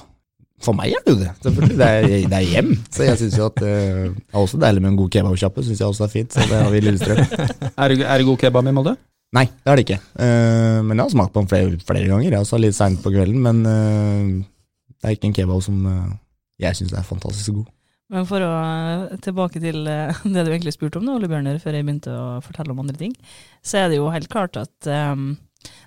for 0.63 0.75
meg 0.75 0.95
er 0.95 1.05
det 1.07 1.13
jo 1.15 1.19
det. 1.21 1.31
Selvfølgelig. 1.45 1.77
Det 1.79 1.89
er, 1.89 2.07
det 2.31 2.39
er 2.39 2.47
hjem. 2.53 2.73
Så 2.91 3.05
jeg 3.07 3.19
syns 3.21 3.37
jo 3.39 3.47
at 3.47 3.61
eh, 3.63 4.09
det 4.11 4.35
er 4.35 4.41
også 4.41 4.59
deilig 4.59 4.83
med 4.83 4.91
en 4.91 4.99
god 4.99 5.13
kebabsjappe. 5.15 5.65
Synes 5.67 5.83
jeg 5.83 5.87
også 5.87 6.07
er 6.09 6.13
fint. 6.13 6.35
Så 6.35 6.47
det 6.51 6.59
har 6.59 6.73
vi 6.73 6.81
i 6.81 6.85
Lillestrøm. 6.87 7.23
Er 7.79 7.93
det, 7.93 8.01
er 8.03 8.19
det 8.19 8.27
god 8.27 8.41
kebab 8.43 8.67
i 8.67 8.75
Molde? 8.75 8.97
Nei, 9.37 9.45
det 9.47 9.71
er 9.71 9.79
det 9.79 9.85
ikke. 9.85 9.99
Uh, 10.19 10.81
men 10.83 10.97
jeg 10.97 11.05
har 11.05 11.13
smakt 11.13 11.35
på 11.35 11.43
den 11.43 11.51
flere, 11.51 11.81
flere 11.87 12.09
ganger. 12.09 12.33
Jeg 12.33 12.43
også 12.43 12.59
litt 12.59 12.75
seint 12.75 13.03
på 13.05 13.13
kvelden. 13.15 13.39
Men 13.45 13.61
uh, 13.63 14.45
det 14.99 15.07
er 15.07 15.15
ikke 15.15 15.31
en 15.31 15.37
kebab 15.37 15.63
som 15.63 15.79
uh, 15.87 16.15
jeg 16.59 16.79
syns 16.79 16.97
er 16.97 17.07
fantastisk 17.07 17.61
god. 17.61 17.69
Men 18.09 18.25
for 18.27 18.43
å 18.43 18.53
tilbake 19.23 19.61
til 19.63 19.85
det 19.85 20.43
du 20.43 20.51
egentlig 20.51 20.73
spurte 20.75 20.99
om, 20.99 21.07
da, 21.07 21.19
Ole 21.19 21.29
Bjørner, 21.31 21.61
før 21.63 21.77
jeg 21.77 21.87
begynte 21.87 22.15
å 22.17 22.39
fortelle 22.43 22.73
om 22.73 22.81
andre 22.83 22.97
ting, 22.99 23.13
så 23.63 23.85
er 23.85 23.93
det 23.93 24.01
jo 24.01 24.09
helt 24.11 24.31
klart 24.33 24.57
at 24.59 24.89
um, 25.13 25.35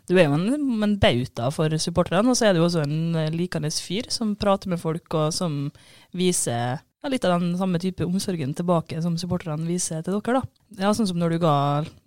du 0.09 0.15
er 0.17 0.27
jo 0.27 0.37
en, 0.37 0.83
en 0.83 0.95
bauta 1.01 1.49
for 1.53 1.73
supporterne, 1.81 2.31
og 2.31 2.37
så 2.37 2.49
er 2.49 2.55
du 2.55 2.63
også 2.63 2.85
en 2.85 3.17
eh, 3.19 3.33
likende 3.33 3.71
fyr 3.73 4.09
som 4.13 4.35
prater 4.39 4.71
med 4.71 4.81
folk, 4.81 5.05
og 5.17 5.33
som 5.35 5.67
viser 6.17 6.81
ja, 7.01 7.09
litt 7.09 7.25
av 7.25 7.39
den 7.41 7.55
samme 7.57 7.79
type 7.81 8.05
omsorgen 8.05 8.53
tilbake 8.57 9.01
som 9.03 9.17
supporterne 9.17 9.65
viser 9.69 10.03
til 10.05 10.19
dere. 10.19 10.41
da. 10.41 10.83
Ja, 10.83 10.91
Sånn 10.97 11.09
som 11.09 11.21
når 11.21 11.35
du 11.35 11.39
ga 11.45 11.55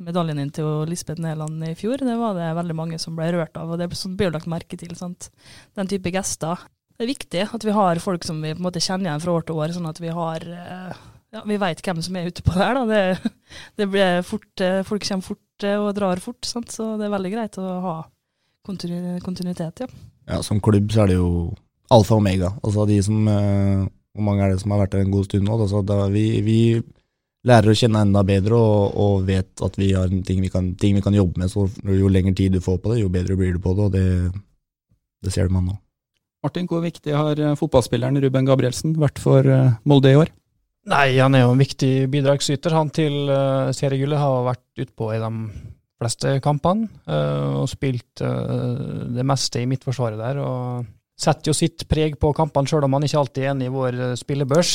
medaljen 0.03 0.39
din 0.43 0.53
til 0.55 0.85
Lisbeth 0.91 1.23
Næland 1.23 1.65
i 1.67 1.75
fjor, 1.79 2.03
det 2.03 2.19
var 2.21 2.37
det 2.39 2.53
veldig 2.59 2.79
mange 2.79 3.01
som 3.03 3.17
ble 3.19 3.33
rørt 3.35 3.59
av, 3.59 3.75
og 3.75 3.81
det 3.81 3.91
sånn 3.99 4.19
blir 4.19 4.35
lagt 4.35 4.51
merke 4.51 4.79
til. 4.81 4.95
sant? 4.99 5.31
Den 5.79 5.91
type 5.91 6.13
gester. 6.15 6.69
Det 6.95 7.07
er 7.07 7.11
viktig 7.11 7.49
at 7.57 7.65
vi 7.67 7.75
har 7.75 7.99
folk 8.03 8.23
som 8.27 8.39
vi 8.43 8.55
på 8.55 8.63
en 8.63 8.69
måte 8.69 8.83
kjenner 8.83 9.11
igjen 9.11 9.25
fra 9.25 9.35
år 9.35 9.49
til 9.49 9.59
år, 9.59 9.75
sånn 9.75 9.91
at 9.91 9.99
vi 9.99 10.15
har 10.15 10.47
eh, 10.47 11.05
ja, 11.35 11.43
vi 11.47 11.59
veit 11.59 11.83
hvem 11.83 12.01
som 12.05 12.17
er 12.17 12.31
ute 12.31 12.45
på 12.47 12.55
det 12.55 12.63
her. 12.63 12.79
da. 12.79 12.85
Det, 12.87 13.35
det 13.81 13.91
blir 13.91 14.23
fort, 14.27 14.53
eh, 14.63 14.83
Folk 14.87 15.07
kommer 15.09 15.27
fort 15.27 15.67
eh, 15.67 15.79
og 15.81 15.95
drar 15.97 16.23
fort, 16.23 16.43
sant? 16.47 16.73
så 16.73 16.95
det 17.01 17.09
er 17.09 17.15
veldig 17.15 17.33
greit 17.35 17.59
å 17.61 17.69
ha 17.85 17.97
kontinu 18.65 19.19
kontinuitet. 19.25 19.85
ja. 19.85 19.91
Ja, 20.25 20.41
Som 20.41 20.63
klubb 20.65 20.89
så 20.93 21.03
er 21.03 21.13
det 21.13 21.19
jo 21.19 21.53
alfa 21.93 22.17
og 22.17 22.23
omega. 22.23 22.55
Altså 22.65 22.87
de 22.89 23.03
som 23.05 23.29
eh, 23.29 23.85
Hvor 24.15 24.25
mange 24.25 24.45
er 24.45 24.55
det 24.55 24.63
som 24.63 24.73
har 24.73 24.85
vært 24.85 24.95
der 24.95 25.05
en 25.05 25.13
god 25.13 25.27
stund 25.27 25.45
nå? 25.49 25.59
Altså, 25.59 25.83
da 25.83 26.07
vi, 26.09 26.41
vi 26.47 26.59
lærer 27.45 27.73
å 27.73 27.77
kjenne 27.77 28.05
enda 28.07 28.23
bedre 28.25 28.57
og, 28.57 28.95
og 28.95 29.25
vet 29.27 29.65
at 29.67 29.75
vi 29.77 29.91
har 29.93 30.13
ting 30.25 30.41
vi, 30.41 30.49
kan, 30.53 30.71
ting 30.81 30.95
vi 30.97 31.03
kan 31.03 31.17
jobbe 31.19 31.43
med. 31.43 31.51
Så 31.51 31.67
jo 31.83 32.09
lengre 32.09 32.33
tid 32.39 32.55
du 32.55 32.63
får 32.63 32.79
på 32.79 32.95
det, 32.95 33.03
jo 33.03 33.11
bedre 33.13 33.37
blir 33.37 33.57
du 33.57 33.61
på 33.61 33.75
det. 33.75 33.89
Og 33.89 33.93
det, 33.93 34.07
det 35.27 35.35
ser 35.35 35.51
man 35.51 35.67
nå. 35.67 35.77
Martin, 36.45 36.69
hvor 36.69 36.81
viktig 36.85 37.13
har 37.17 37.41
fotballspilleren 37.57 38.21
Ruben 38.21 38.47
Gabrielsen 38.47 38.95
vært 39.01 39.19
for 39.19 39.49
Molde 39.89 40.13
i 40.13 40.19
år? 40.21 40.31
Nei, 40.91 41.15
han 41.17 41.33
er 41.37 41.47
jo 41.47 41.55
en 41.55 41.63
viktig 41.63 41.93
bidragsyter. 42.13 42.75
Han 42.77 42.91
til 42.93 43.31
uh, 43.31 43.71
seriegullet 43.73 44.21
har 44.21 44.43
vært 44.51 44.85
utpå 44.85 45.15
i 45.15 45.21
de 45.23 45.31
fleste 46.03 46.35
kampene 46.45 46.91
uh, 47.09 47.63
og 47.63 47.71
spilt 47.73 48.21
uh, 48.21 49.09
det 49.15 49.25
meste 49.25 49.63
i 49.63 49.69
midtforsvaret 49.71 50.21
der. 50.21 50.43
og 50.45 50.85
Setter 51.15 51.53
jo 51.53 51.55
sitt 51.55 51.85
preg 51.87 52.17
på 52.19 52.33
kampene, 52.35 52.67
sjøl 52.67 52.85
om 52.89 52.97
han 52.97 53.05
ikke 53.07 53.21
alltid 53.21 53.45
er 53.45 53.53
enig 53.53 53.69
i 53.69 53.73
vår 53.73 53.99
spillebørs. 54.19 54.71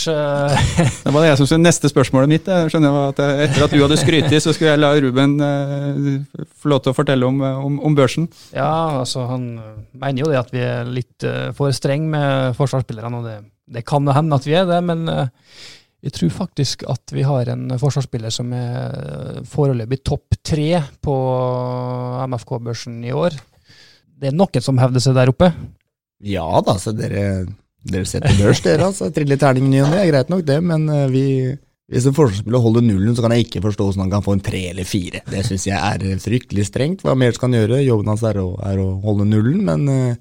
Det 1.03 1.11
var 1.11 1.25
det 1.25 1.33
jeg 1.33 1.39
som 1.41 1.49
skulle 1.49 1.65
neste 1.65 1.89
spørsmålet 1.91 2.31
mitt. 2.31 2.47
Jeg 2.47 2.71
skjønner 2.71 2.95
at 3.09 3.19
jeg- 3.19 3.41
Etter 3.43 3.65
at 3.65 3.73
du 3.75 3.81
hadde 3.83 3.97
skrytt, 3.99 4.31
så 4.39 4.53
skulle 4.55 4.71
jeg 4.71 4.79
la 4.79 4.93
Ruben 5.03 5.33
eh, 5.43 6.45
få 6.63 6.71
lov 6.71 6.79
til 6.85 6.93
å 6.93 6.95
fortelle 6.95 7.27
om, 7.27 7.43
om, 7.43 7.75
om 7.91 7.97
børsen. 7.97 8.29
ja, 8.55 8.71
altså 9.01 9.25
han 9.27 9.49
mener 9.91 10.23
jo 10.23 10.29
det 10.31 10.39
at 10.39 10.53
vi 10.55 10.63
er 10.63 10.87
litt 10.87 11.27
eh, 11.27 11.51
for 11.59 11.75
streng 11.75 12.07
med 12.15 12.55
forsvarsspillerne, 12.55 13.19
og 13.19 13.27
det, 13.27 13.35
det 13.75 13.83
kan 13.91 14.07
jo 14.07 14.15
hende 14.15 14.39
at 14.39 14.47
vi 14.47 14.55
er 14.55 14.63
det, 14.71 14.79
men 14.87 15.03
eh, 15.11 15.27
jeg 15.99 16.15
tror 16.15 16.31
faktisk 16.31 16.85
at 16.87 17.11
vi 17.11 17.25
har 17.27 17.49
en 17.51 17.73
forsvarsspiller 17.79 18.31
som 18.31 18.53
er 18.55 19.41
foreløpig 19.49 19.99
topp 20.07 20.37
tre 20.47 20.79
på 21.03 21.15
MFK-børsen 22.29 23.01
i 23.03 23.11
år. 23.11 23.35
Det 24.19 24.31
er 24.31 24.35
noen 24.35 24.63
som 24.63 24.79
hevder 24.79 25.03
seg 25.03 25.17
der 25.17 25.31
oppe. 25.31 25.51
Ja 26.23 26.47
da, 26.63 26.75
så 26.79 26.93
dere, 26.95 27.45
dere 27.83 28.07
setter 28.07 28.35
børs, 28.39 28.63
dere. 28.63 28.87
altså. 28.87 29.09
Triller 29.15 29.39
terning 29.39 29.67
ny 29.71 29.81
og 29.83 29.91
ne, 29.91 29.99
er 30.03 30.11
greit 30.11 30.31
nok 30.31 30.45
det, 30.47 30.57
men 30.63 30.87
eh, 30.91 31.05
vi, 31.11 31.25
hvis 31.91 32.07
en 32.07 32.15
forsvarsspiller 32.15 32.63
holder 32.63 32.87
nullen, 32.87 33.13
så 33.15 33.23
kan 33.23 33.35
jeg 33.35 33.47
ikke 33.47 33.63
forstå 33.67 33.89
hvordan 33.89 34.05
han 34.05 34.15
kan 34.15 34.25
få 34.25 34.35
en 34.37 34.43
tre 34.43 34.65
eller 34.71 34.87
fire. 34.87 35.23
Det 35.27 35.45
syns 35.47 35.67
jeg 35.67 35.79
er 35.79 36.07
eh, 36.13 36.19
fryktelig 36.23 36.67
strengt. 36.71 37.03
Hva 37.03 37.15
mer 37.19 37.35
skal 37.35 37.51
han 37.51 37.59
gjøre? 37.59 37.83
Jobben 37.83 38.11
hans 38.11 38.23
er 38.27 38.39
å, 38.39 38.49
er 38.71 38.79
å 38.83 38.89
holde 39.03 39.27
nullen, 39.27 39.63
men 39.67 39.87
eh, 39.91 40.19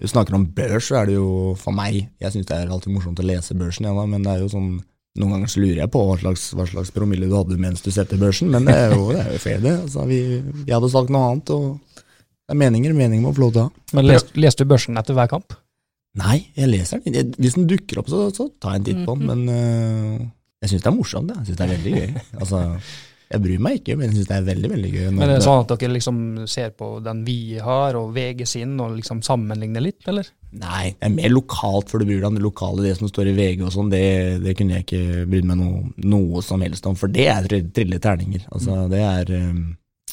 vi 0.00 0.10
snakker 0.10 0.36
om 0.36 0.48
børs, 0.52 0.90
så 0.90 1.00
er 1.00 1.08
det 1.08 1.16
jo 1.16 1.54
for 1.54 1.74
meg 1.76 2.00
Jeg 2.18 2.32
syns 2.34 2.48
det 2.48 2.56
er 2.56 2.72
alltid 2.72 2.92
morsomt 2.92 3.20
å 3.22 3.24
lese 3.24 3.56
børsen, 3.56 3.88
ja, 3.88 4.04
men 4.08 4.24
det 4.24 4.32
er 4.32 4.44
jo 4.44 4.52
sånn 4.52 4.74
noen 5.20 5.36
ganger 5.36 5.50
så 5.52 5.62
lurer 5.62 5.80
jeg 5.84 5.90
på 5.94 6.00
hva 6.08 6.16
slags, 6.18 6.48
hva 6.58 6.66
slags 6.66 6.90
promille 6.94 7.28
du 7.30 7.34
hadde 7.36 7.58
mens 7.60 7.84
du 7.84 7.90
setter 7.94 8.18
børsen, 8.18 8.50
men 8.50 8.66
det 8.66 8.74
er 8.74 8.94
jo, 8.96 9.10
det 9.14 9.20
er 9.22 9.34
jo 9.36 9.42
fair, 9.42 9.60
det. 9.62 9.74
Altså, 9.84 10.06
vi, 10.10 10.20
vi 10.64 10.74
hadde 10.74 10.90
sagt 10.90 11.12
noe 11.14 11.28
annet, 11.30 11.52
og 11.54 12.02
det 12.44 12.56
er 12.56 12.58
meninger. 12.60 12.96
Meninger 12.98 13.22
må 13.22 13.34
få 13.36 13.44
lov 13.44 13.52
til 13.54 13.62
å 13.62 13.68
ha. 13.68 13.84
Men 13.94 14.08
leste, 14.10 14.34
leste 14.42 14.66
du 14.66 14.72
børsen 14.74 14.98
etter 15.00 15.16
hver 15.16 15.30
kamp? 15.30 15.54
Nei, 16.18 16.40
jeg 16.58 16.70
leser 16.70 17.02
den. 17.02 17.32
Hvis 17.38 17.56
den 17.58 17.66
dukker 17.70 18.02
opp, 18.02 18.10
så, 18.10 18.26
så 18.34 18.48
tar 18.62 18.76
jeg 18.76 18.82
en 18.82 18.88
titt 18.90 19.00
på 19.06 19.16
den. 19.18 19.26
Mhm. 19.26 19.30
Men 19.30 19.54
øh, 19.54 20.26
jeg 20.62 20.72
syns 20.72 20.84
det 20.84 20.90
er 20.90 20.96
morsomt. 20.98 21.34
Jeg 21.34 21.48
syns 21.48 21.60
det 21.60 21.66
er 21.66 21.74
veldig 21.76 21.94
gøy. 21.94 22.24
Altså, 22.40 22.60
jeg 23.32 23.40
bryr 23.42 23.60
meg 23.64 23.80
ikke, 23.80 23.96
men 23.96 24.10
jeg 24.10 24.18
syns 24.18 24.28
det 24.30 24.36
er 24.36 24.46
veldig 24.48 24.70
veldig 24.74 24.90
gøy. 24.94 25.04
Men 25.16 25.22
er 25.28 25.32
det 25.38 25.44
sånn 25.46 25.62
at 25.64 25.72
dere 25.80 25.94
liksom 25.96 26.18
ser 26.50 26.70
på 26.76 26.88
den 27.04 27.22
vi 27.26 27.38
har, 27.62 27.96
og 27.98 28.12
VG 28.14 28.44
sin, 28.46 28.74
og 28.84 28.96
liksom 28.98 29.22
sammenligner 29.26 29.82
litt, 29.82 30.02
eller? 30.12 30.28
Nei, 30.54 30.92
det 30.94 31.08
er 31.08 31.14
mer 31.16 31.32
lokalt 31.34 31.88
for 31.90 31.98
du 31.98 32.06
bryr 32.06 32.20
deg 32.20 32.28
om 32.28 32.36
det 32.38 32.44
lokale. 32.44 32.84
Det 32.86 32.92
som 33.00 33.08
står 33.10 33.32
i 33.32 33.36
VG 33.38 33.64
og 33.66 33.72
sånn, 33.74 33.88
det, 33.90 34.04
det 34.44 34.54
kunne 34.58 34.76
jeg 34.76 34.86
ikke 34.86 35.24
brydd 35.32 35.48
meg 35.50 35.58
noe, 35.58 35.80
noe 36.04 36.42
som 36.46 36.62
helst 36.62 36.86
om. 36.86 36.94
For 37.00 37.10
det 37.10 37.26
er 37.32 37.48
tri- 37.50 37.64
trille 37.74 37.98
terninger. 37.98 38.44
Altså, 38.54 38.84
det 38.92 39.00
er 39.02 39.32
øh, 39.40 39.64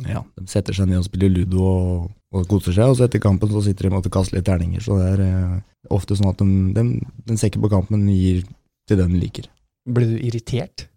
Ja, 0.07 0.23
de 0.39 0.47
setter 0.49 0.73
seg 0.73 0.87
ned 0.89 1.03
og 1.03 1.05
spiller 1.05 1.29
ludo 1.29 1.61
og, 1.67 2.07
og 2.33 2.47
koser 2.49 2.73
seg, 2.73 2.89
og 2.89 2.95
så 2.97 3.05
etter 3.05 3.21
kampen 3.21 3.51
så 3.51 3.61
sitter 3.67 3.89
de 3.91 3.99
og 3.99 4.07
kaster 4.09 4.39
litt 4.39 4.47
terninger. 4.47 4.81
Så 4.81 4.97
det 4.97 5.09
er 5.19 5.25
øh, 5.27 5.57
ofte 5.93 6.15
sånn 6.17 6.31
at 6.31 6.41
de, 6.41 6.47
de, 6.79 6.85
den 7.27 7.37
ser 7.37 7.51
ikke 7.51 7.61
på 7.67 7.73
kampen, 7.75 7.99
men 8.07 8.15
gir 8.15 8.41
til 8.89 8.97
den 8.97 9.13
de 9.13 9.21
liker. 9.21 9.51
Blir 9.85 10.09
du 10.15 10.17
irritert? 10.25 10.87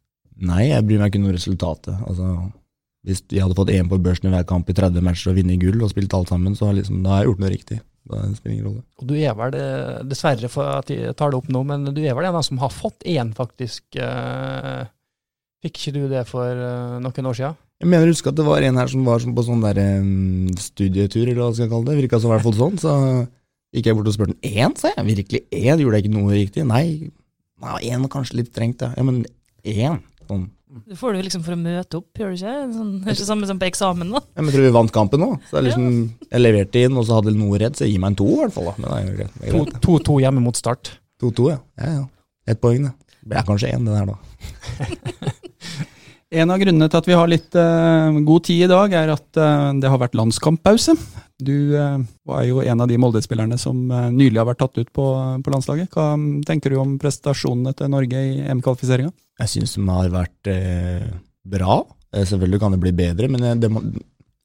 Nei, 0.42 0.68
jeg 0.70 0.84
bryr 0.86 1.00
meg 1.02 1.12
ikke 1.12 1.22
noe 1.22 1.30
om 1.32 1.36
resultatet. 1.36 1.94
Altså, 2.08 2.28
hvis 3.06 3.22
jeg 3.30 3.44
hadde 3.44 3.56
fått 3.58 3.72
én 3.74 3.90
på 3.90 4.00
børsen 4.02 4.30
i 4.30 4.32
hver 4.34 4.46
kamp 4.48 4.70
i 4.70 4.76
30 4.76 5.04
matcher 5.04 5.30
og 5.30 5.38
vunnet 5.38 5.60
gull 5.62 5.84
og 5.84 5.92
spilt 5.92 6.14
alt 6.16 6.32
sammen, 6.32 6.56
så 6.58 6.70
har, 6.70 6.78
liksom, 6.78 7.02
da 7.04 7.14
har 7.14 7.22
jeg 7.22 7.30
gjort 7.30 7.42
noe 7.44 7.52
riktig. 7.52 7.80
Da 8.04 8.20
spiller 8.36 8.54
ingen 8.56 8.66
rolle. 8.68 8.82
Og 9.00 9.06
du 9.08 9.14
er 9.16 9.36
vel, 9.38 9.58
dessverre 10.10 10.50
for 10.52 10.68
at 10.80 10.90
jeg 10.92 11.14
tar 11.16 11.32
det 11.32 11.38
opp 11.38 11.50
nå, 11.52 11.62
men 11.68 11.86
du 11.94 12.02
er 12.02 12.16
vel 12.16 12.28
en 12.28 12.40
av 12.40 12.44
som 12.44 12.60
har 12.60 12.72
fått 12.74 13.06
én, 13.08 13.30
faktisk. 13.36 13.84
eh, 13.96 14.84
Fikk 15.64 15.78
ikke 15.80 15.94
du 15.94 16.02
det 16.10 16.26
for 16.28 16.50
eh, 16.50 16.98
noen 17.00 17.30
år 17.30 17.38
siden? 17.38 17.60
Jeg 17.80 17.90
mener 17.90 18.08
å 18.08 18.12
huske 18.12 18.30
at 18.30 18.36
det 18.38 18.44
var 18.46 18.64
en 18.64 18.76
her 18.80 18.90
som 18.90 19.06
var 19.06 19.24
på 19.36 19.44
sånn 19.44 19.64
der 19.64 19.80
um, 20.00 20.50
studietur, 20.60 21.24
eller 21.24 21.40
hva 21.42 21.52
skal 21.54 21.66
jeg 21.66 21.72
kalle 21.72 21.88
det. 21.88 21.96
Virka 22.02 22.20
som 22.20 22.30
i 22.30 22.34
hvert 22.34 22.44
fall 22.46 22.58
sånn. 22.58 22.76
Så 22.80 22.92
gikk 23.74 23.88
jeg 23.88 23.98
bort 23.98 24.10
og 24.10 24.16
spurte 24.16 24.36
én, 24.44 24.76
sa 24.78 24.92
jeg. 24.92 25.06
Virkelig 25.08 25.40
én? 25.50 25.80
Gjorde 25.82 25.98
jeg 25.98 26.06
ikke 26.06 26.14
noe 26.14 26.36
riktig? 26.36 26.66
Nei 26.68 27.10
én 27.64 28.02
var 28.04 28.10
kanskje 28.12 28.38
litt 28.40 28.50
strengt, 28.52 28.82
ja. 28.84 28.92
Ja, 28.96 29.04
men 29.06 29.22
én? 29.64 30.00
Sånn. 30.28 30.48
Det 30.88 30.96
får 30.98 31.14
du 31.14 31.20
liksom 31.22 31.44
for 31.46 31.54
å 31.54 31.60
møte 31.60 31.98
opp, 32.00 32.08
gjør 32.18 32.32
du 32.32 32.38
ikke? 32.40 32.54
Sånn, 32.74 32.90
det 33.04 33.12
er 33.12 33.16
ikke 33.18 33.28
samme 33.28 33.46
som 33.46 33.60
på 33.60 33.68
eksamen, 33.68 34.10
da. 34.10 34.22
Jeg 34.40 34.54
tror 34.56 34.64
vi 34.64 34.72
vant 34.74 34.94
kampen 34.94 35.22
nå. 35.22 35.30
Så 35.50 35.60
er 35.60 35.68
liksom, 35.68 35.86
Jeg 36.32 36.42
leverte 36.42 36.82
inn, 36.82 36.98
og 36.98 37.06
så 37.06 37.20
hadde 37.20 37.36
noe 37.38 37.60
redd, 37.62 37.78
så 37.78 37.86
gi 37.86 37.94
meg 38.02 38.14
en 38.14 38.18
to, 38.18 38.28
i 38.32 38.40
hvert 38.42 38.56
fall. 38.56 38.72
da. 38.72 38.74
Men 38.80 38.88
det 38.88 38.96
er 38.96 39.06
jo 39.06 39.16
greit. 39.20 39.38
Det 39.38 39.46
er 39.46 39.56
greit. 39.60 39.80
2-2 39.86 40.18
hjemme 40.24 40.42
mot 40.42 40.58
Start. 40.58 40.96
2-2, 41.22 41.48
ja. 41.52 41.60
ja, 41.78 41.92
ja. 42.00 42.04
Ett 42.50 42.60
poeng, 42.60 42.88
det. 42.88 43.18
Det 43.24 43.38
er 43.40 43.46
kanskje 43.46 43.70
én, 43.72 43.86
det 43.86 43.94
der, 43.94 44.12
da. 44.12 45.34
En 46.34 46.50
av 46.50 46.58
grunnene 46.58 46.88
til 46.90 46.98
at 46.98 47.06
vi 47.06 47.14
har 47.14 47.28
litt 47.30 47.54
uh, 47.54 48.16
god 48.26 48.46
tid 48.48 48.64
i 48.66 48.70
dag, 48.70 48.94
er 48.98 49.12
at 49.14 49.38
uh, 49.38 49.70
det 49.78 49.90
har 49.90 50.00
vært 50.02 50.16
landskamppause. 50.18 50.96
Du 51.38 51.76
uh, 51.78 52.00
var 52.26 52.42
jo 52.48 52.58
en 52.64 52.82
av 52.82 52.90
de 52.90 52.98
Molde-spillerne 52.98 53.58
som 53.60 53.84
nylig 54.14 54.40
har 54.40 54.48
vært 54.48 54.64
tatt 54.64 54.80
ut 54.80 54.90
på, 54.90 55.06
på 55.44 55.54
landslaget. 55.54 55.94
Hva 55.94 56.14
tenker 56.48 56.74
du 56.74 56.80
om 56.82 56.96
prestasjonene 56.98 57.74
til 57.78 57.92
Norge 57.92 58.24
i 58.32 58.40
EM-kvalifiseringa? 58.48 59.14
Jeg 59.42 59.50
syns 59.50 59.74
de 59.76 59.86
har 59.88 60.12
vært 60.14 60.50
eh, 60.50 61.08
bra. 61.44 61.80
Eh, 62.14 62.26
selvfølgelig 62.28 62.60
kan 62.62 62.76
det 62.76 62.82
bli 62.84 62.92
bedre, 62.96 63.30
men 63.32 63.42
eh, 63.42 63.56
det 63.58 63.70
må, 63.72 63.82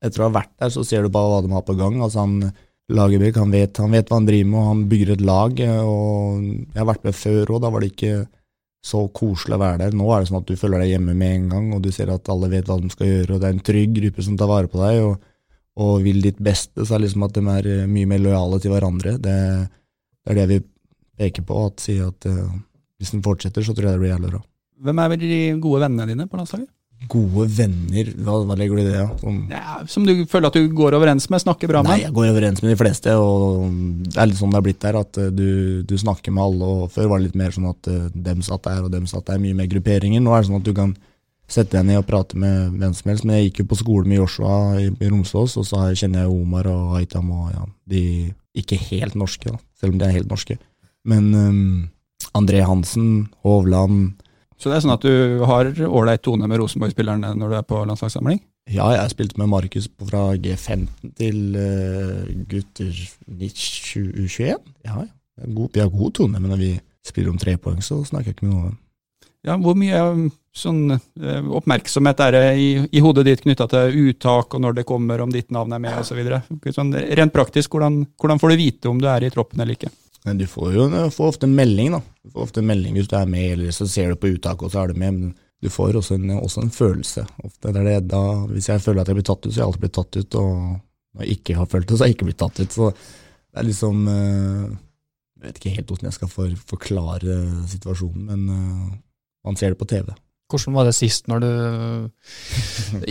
etter 0.02 0.24
å 0.24 0.30
ha 0.30 0.38
vært 0.40 0.56
der, 0.58 0.74
så 0.74 0.86
ser 0.88 1.06
du 1.06 1.14
bare 1.14 1.30
hva 1.30 1.44
de 1.46 1.54
har 1.54 1.66
på 1.68 1.78
gang. 1.80 2.02
Altså 2.02 2.26
han 2.26 2.42
Lagerbäck, 2.90 3.36
han 3.38 3.54
han 3.54 3.94
vet 3.94 4.10
hva 4.10 4.18
han 4.18 4.26
driver 4.26 4.50
med, 4.50 4.60
og 4.60 4.68
han 4.72 4.84
bygger 4.90 5.14
et 5.14 5.22
lag. 5.22 5.60
eh, 5.62 5.82
og 5.86 6.42
Jeg 6.42 6.82
har 6.82 6.90
vært 6.90 7.06
med 7.06 7.16
før 7.16 7.56
òg, 7.56 7.62
da 7.62 7.70
var 7.70 7.86
det 7.86 7.92
ikke 7.94 8.14
så 8.82 9.04
koselig 9.14 9.58
å 9.58 9.62
være 9.62 9.78
der. 9.84 9.98
Nå 10.00 10.08
er 10.10 10.22
det 10.24 10.30
sånn 10.32 10.40
at 10.40 10.48
du 10.50 10.56
føler 10.58 10.82
deg 10.82 10.96
hjemme 10.96 11.14
med 11.14 11.36
en 11.36 11.50
gang, 11.54 11.74
og 11.76 11.84
du 11.84 11.92
ser 11.92 12.10
at 12.10 12.30
alle 12.32 12.50
vet 12.50 12.66
hva 12.66 12.80
de 12.80 12.90
skal 12.90 13.12
gjøre, 13.12 13.36
og 13.36 13.42
det 13.42 13.50
er 13.50 13.58
en 13.58 13.68
trygg 13.70 13.94
gruppe 13.98 14.26
som 14.26 14.38
tar 14.40 14.50
vare 14.50 14.72
på 14.72 14.82
deg. 14.82 15.04
og 15.04 15.20
og 15.80 16.02
vil 16.04 16.22
ditt 16.24 16.40
beste, 16.44 16.84
så 16.84 16.96
er 16.96 17.00
det 17.00 17.08
liksom 17.08 17.26
at 17.28 17.36
de 17.38 17.44
er 17.54 17.88
mye 17.88 18.10
mer 18.10 18.22
lojale 18.24 18.60
til 18.60 18.74
hverandre. 18.74 19.16
Det, 19.22 19.36
det 20.26 20.34
er 20.34 20.40
det 20.42 20.48
vi 20.52 20.60
peker 21.20 21.46
på, 21.48 21.60
at 21.70 21.84
si 21.84 21.98
at 22.04 22.28
uh, 22.28 22.50
hvis 23.00 23.14
den 23.16 23.24
fortsetter, 23.24 23.64
så 23.64 23.76
tror 23.76 23.88
jeg 23.88 23.96
det 23.96 24.04
blir 24.04 24.12
jævlig 24.12 24.34
bra. 24.34 24.42
Hvem 24.80 25.00
er 25.04 25.10
vel 25.14 25.24
de 25.24 25.40
gode 25.64 25.82
vennene 25.86 26.08
dine 26.10 26.28
på 26.30 26.40
landslaget? 26.40 26.70
Gode 27.10 27.46
venner, 27.56 28.10
hva, 28.26 28.34
hva 28.44 28.56
legger 28.60 28.76
du 28.76 28.82
i 28.82 28.86
det? 28.90 28.96
Ja? 28.98 29.06
Sånn, 29.22 29.38
Ja, 29.52 29.76
som 29.88 30.04
du 30.04 30.12
føler 30.28 30.50
at 30.50 30.58
du 30.60 30.66
går 30.76 30.98
overens 30.98 31.30
med, 31.32 31.40
snakker 31.40 31.70
bra 31.72 31.80
med? 31.82 31.94
nei, 31.94 32.02
jeg 32.04 32.12
går 32.18 32.28
overens 32.34 32.60
med 32.62 32.74
de 32.74 32.80
fleste, 32.82 33.14
og 33.16 33.70
det 34.04 34.20
er 34.20 34.28
litt 34.28 34.40
sånn 34.42 34.52
det 34.52 34.60
har 34.60 34.66
blitt 34.66 34.82
der, 34.84 34.98
at 35.00 35.20
eh, 35.22 35.30
du, 35.32 35.48
du 35.88 35.94
snakker 35.98 36.36
med 36.36 36.44
alle. 36.44 36.72
og 36.84 36.92
Før 36.92 37.08
var 37.14 37.22
det 37.22 37.30
litt 37.30 37.40
mer 37.40 37.56
sånn 37.56 37.70
at 37.72 37.88
eh, 37.88 38.10
dem 38.28 38.44
satt 38.44 38.68
der, 38.68 38.84
og 38.84 38.92
dem 38.92 39.08
satt 39.08 39.30
der, 39.32 39.40
mye 39.40 39.56
mer 39.56 39.72
grupperinger. 39.72 40.20
Nå 40.26 40.36
er 40.36 40.44
det 40.44 40.50
sånn 40.52 40.60
at 40.60 40.68
du 40.68 40.74
kan 40.76 40.92
sette 41.50 41.78
deg 41.80 41.88
ned 41.88 42.02
og 42.04 42.08
prate 42.12 42.38
med 42.38 42.76
hvem 42.78 42.94
som 42.94 43.10
helst. 43.14 43.26
Men 43.26 43.40
jeg 43.40 43.48
gikk 43.50 43.64
jo 43.64 43.70
på 43.72 43.80
skole 43.80 44.06
med 44.12 44.20
Joshua 44.20 44.58
i, 44.84 44.90
i 44.92 45.10
Romsås, 45.10 45.56
og 45.58 45.66
så 45.72 45.88
kjenner 45.98 46.28
jeg 46.28 46.36
Omar 46.36 46.68
og 46.70 46.98
Aitam 47.00 47.32
og 47.34 47.48
ja, 47.56 47.64
de 47.90 48.04
ikke 48.60 48.78
helt 48.90 49.16
norske, 49.18 49.56
da, 49.56 49.58
selv 49.80 49.96
om 49.96 50.02
de 50.04 50.10
er 50.10 50.18
helt 50.20 50.30
norske. 50.30 50.60
Men 51.08 51.32
um, 51.34 51.90
André 52.38 52.60
Hansen, 52.68 53.30
Hovland 53.48 54.20
Så 54.60 54.68
det 54.68 54.76
er 54.76 54.84
sånn 54.84 54.96
at 54.98 55.06
du 55.06 55.44
har 55.48 55.70
ålreit 55.88 56.24
tone 56.26 56.48
med 56.52 56.60
Rosenborg-spillerne 56.60 57.32
når 57.40 57.54
du 57.54 57.58
er 57.62 57.68
på 57.68 57.80
landslagssamling? 57.88 58.42
Ja, 58.70 58.90
jeg 58.94 59.14
spilte 59.14 59.40
med 59.40 59.50
Markus 59.50 59.88
fra 60.10 60.34
G15 60.36 61.14
til 61.18 61.56
uh, 61.56 62.28
gutter 62.52 62.92
21. 63.32 64.60
Ja, 64.86 65.00
ja. 65.00 65.08
God, 65.40 65.72
vi 65.74 65.80
har 65.80 65.90
god 65.90 66.12
tone, 66.18 66.42
men 66.44 66.52
når 66.52 66.60
vi 66.60 66.74
spiller 67.08 67.32
om 67.32 67.40
tre 67.40 67.56
poeng, 67.58 67.80
så 67.80 68.02
snakker 68.04 68.34
jeg 68.34 68.38
ikke 68.38 68.50
med 68.50 68.58
noen. 68.58 68.78
Ja, 69.48 69.56
Hvor 69.56 69.78
mye 69.80 70.00
um, 70.12 70.26
sånn, 70.52 70.92
eh, 70.92 71.46
oppmerksomhet 71.56 72.20
er 72.26 72.36
det 72.36 72.44
i, 72.60 72.68
i 72.92 73.04
hodet 73.04 73.24
ditt 73.30 73.44
knytta 73.46 73.70
til 73.72 73.96
uttak, 74.10 74.52
og 74.52 74.64
når 74.66 74.82
det 74.82 74.88
kommer, 74.90 75.24
om 75.24 75.32
ditt 75.32 75.48
navn 75.56 75.72
er 75.78 75.80
med 75.80 75.96
osv.? 76.02 76.20
Sånn, 76.76 76.92
rent 76.92 77.34
praktisk, 77.34 77.72
hvordan, 77.72 78.02
hvordan 78.20 78.42
får 78.42 78.52
du 78.52 78.60
vite 78.60 78.92
om 78.92 79.00
du 79.00 79.08
er 79.08 79.24
i 79.24 79.32
troppen 79.32 79.64
eller 79.64 79.80
ikke? 79.80 79.94
Du 80.26 80.46
får 80.48 80.74
jo 80.76 80.88
du 80.92 80.98
får 81.16 81.30
ofte 81.32 81.48
en 81.48 81.56
melding, 81.56 81.94
da. 81.96 82.02
Du 82.24 82.34
får 82.34 82.48
ofte 82.50 82.60
en 82.60 82.68
melding 82.68 82.98
hvis 82.98 83.08
du 83.08 83.16
er 83.18 83.30
med, 83.30 83.54
eller 83.54 83.72
så 83.76 83.88
ser 83.88 84.12
du 84.12 84.20
på 84.20 84.34
uttaket, 84.36 84.66
og 84.68 84.74
så 84.74 84.84
er 84.84 84.92
du 84.92 85.00
med. 85.00 85.16
Men 85.16 85.32
du 85.64 85.72
får 85.72 85.98
også 86.00 86.18
en, 86.20 86.36
også 86.40 86.64
en 86.64 86.74
følelse. 86.76 87.26
Ofte 87.44 87.74
det 87.76 87.86
det 87.88 87.98
da, 88.12 88.22
hvis 88.52 88.70
jeg 88.72 88.84
føler 88.84 89.04
at 89.04 89.12
jeg 89.12 89.20
blir 89.20 89.28
tatt 89.28 89.46
ut, 89.46 89.52
så 89.52 89.58
har 89.58 89.64
jeg 89.64 89.72
alltid 89.72 89.86
blitt 89.86 89.98
tatt 89.98 90.20
ut. 90.20 90.40
Og 90.40 90.54
når 91.16 91.26
jeg 91.26 91.40
ikke 91.40 91.58
har 91.60 91.70
følt 91.72 91.90
det, 91.90 91.98
så 91.98 92.04
har 92.04 92.12
jeg 92.12 92.18
ikke 92.18 92.30
blitt 92.30 92.42
tatt 92.44 92.62
ut. 92.62 92.78
Så 92.78 92.90
det 92.94 93.62
er 93.62 93.68
liksom 93.68 94.08
eh, 94.14 94.64
Jeg 95.40 95.46
vet 95.48 95.60
ikke 95.62 95.76
helt 95.76 95.92
hvordan 95.92 96.10
jeg 96.10 96.18
skal 96.20 96.32
for, 96.32 96.58
forklare 96.74 97.38
situasjonen, 97.72 98.26
men 98.28 98.50
eh, 98.56 98.98
man 99.48 99.60
ser 99.60 99.74
det 99.74 99.80
på 99.80 99.88
TV. 99.90 100.12
Hvordan 100.50 100.76
var 100.76 100.88
det 100.88 100.96
sist 100.98 101.28
når 101.30 101.44
du 101.44 101.50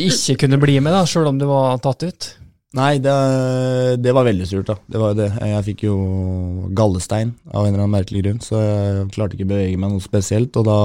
ikke 0.09 0.41
kunne 0.43 0.59
bli 0.61 0.81
med, 0.83 0.93
da, 0.93 1.05
sjøl 1.07 1.31
om 1.31 1.39
du 1.39 1.47
var 1.49 1.79
tatt 1.85 2.03
ut? 2.09 2.33
Nei, 2.77 2.99
det, 3.01 3.13
det 4.05 4.13
var 4.13 4.27
veldig 4.29 4.47
surt, 4.49 4.69
da. 4.69 4.77
Det 4.93 5.01
var 5.01 5.15
det. 5.17 5.31
Jeg 5.41 5.65
fikk 5.71 5.87
jo 5.87 5.95
gallestein 6.77 7.33
av 7.49 7.65
en 7.65 7.73
eller 7.73 7.87
annen 7.87 7.95
merkelig 7.97 8.23
grunn, 8.27 8.43
så 8.45 8.61
jeg 8.61 9.07
klarte 9.15 9.39
ikke 9.39 9.47
å 9.49 9.53
bevege 9.55 9.81
meg 9.81 9.95
noe 9.95 10.05
spesielt. 10.05 10.57
Og 10.61 10.69
da 10.69 10.79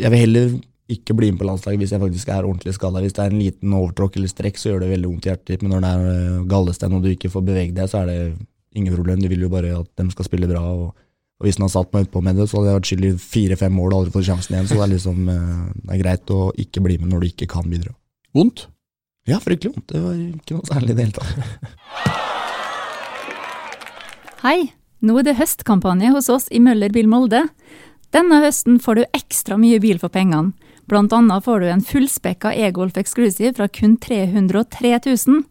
Jeg 0.00 0.10
vil 0.10 0.22
heller 0.24 0.54
ikke 0.92 1.14
bli 1.14 1.28
med 1.30 1.38
på 1.40 1.46
landslaget 1.46 1.82
hvis 1.82 1.92
jeg 1.94 2.02
faktisk 2.02 2.32
er 2.32 2.48
ordentlig 2.48 2.74
skada. 2.74 3.02
Hvis 3.04 3.14
det 3.14 3.22
er 3.22 3.30
en 3.30 3.42
liten 3.42 3.76
overtråkk 3.76 4.18
eller 4.18 4.32
strekk, 4.32 4.58
så 4.58 4.72
gjør 4.72 4.82
det 4.82 4.90
veldig 4.96 5.12
vondt 5.12 5.28
i 5.28 5.30
hjertet 5.30 5.62
men 5.62 5.76
når 5.76 5.84
det 5.84 5.92
er 5.92 6.10
eh, 6.10 6.42
gallestein 6.50 6.96
og 6.96 7.04
du 7.04 7.12
ikke 7.12 7.30
får 7.32 7.46
bevege 7.46 7.76
deg, 7.76 7.90
så 7.92 8.02
er 8.02 8.10
det 8.10 8.18
ingen 8.74 8.96
problem. 8.96 9.22
Du 9.22 9.30
vil 9.30 9.46
jo 9.46 9.52
bare 9.52 9.76
at 9.78 9.88
de 10.00 10.08
skal 10.10 10.28
spille 10.28 10.50
bra. 10.50 10.64
og 10.64 10.92
og 11.42 11.48
hvis 11.48 11.56
han 11.58 11.64
hadde 11.64 11.74
satt 11.74 11.88
meg 11.90 12.04
utpå 12.06 12.20
med 12.22 12.36
det, 12.38 12.44
så 12.46 12.60
hadde 12.60 12.68
jeg 12.70 12.76
vært 12.76 12.88
skyld 12.88 13.06
i 13.08 13.16
fire-fem 13.18 13.72
mål 13.74 13.88
og 13.88 13.96
aldri 13.96 14.12
fått 14.14 14.28
sjansen 14.28 14.54
igjen. 14.54 14.68
Så 14.70 14.76
det 14.78 14.84
er 14.84 14.90
liksom 14.92 15.24
eh, 15.32 15.64
det 15.74 15.96
er 15.96 16.02
greit 16.04 16.30
å 16.30 16.42
ikke 16.62 16.82
bli 16.84 16.98
med 17.00 17.10
når 17.10 17.24
du 17.24 17.26
ikke 17.32 17.48
kan 17.50 17.66
bidra. 17.66 17.94
Vondt? 18.38 18.68
Ja, 19.28 19.38
fryktelig 19.38 19.76
vondt. 19.76 19.86
Det 19.92 20.00
var 20.02 20.14
ikke 20.18 20.56
noe 20.56 20.66
særlig 20.66 20.90
i 20.90 20.94
det 20.98 21.04
hele 21.04 21.16
tatt. 21.18 21.30
Hei, 24.42 24.58
nå 24.98 25.14
er 25.20 25.28
det 25.28 25.38
høstkampanje 25.38 26.10
hos 26.10 26.28
oss 26.32 26.48
i 26.50 26.58
Møller 26.62 26.90
Bil 26.90 27.06
Molde. 27.10 27.44
Denne 28.12 28.40
høsten 28.42 28.80
får 28.82 28.98
du 28.98 29.02
ekstra 29.14 29.54
mye 29.60 29.78
bil 29.82 30.00
for 30.02 30.10
pengene. 30.12 30.52
Blant 30.90 31.14
annet 31.14 31.44
får 31.46 31.62
du 31.62 31.68
en 31.70 31.84
fullspekka 31.86 32.50
e-Golf 32.66 32.98
Exclusive 32.98 33.54
fra 33.54 33.68
kun 33.70 33.94
303 34.02 34.98
000. 35.06 35.44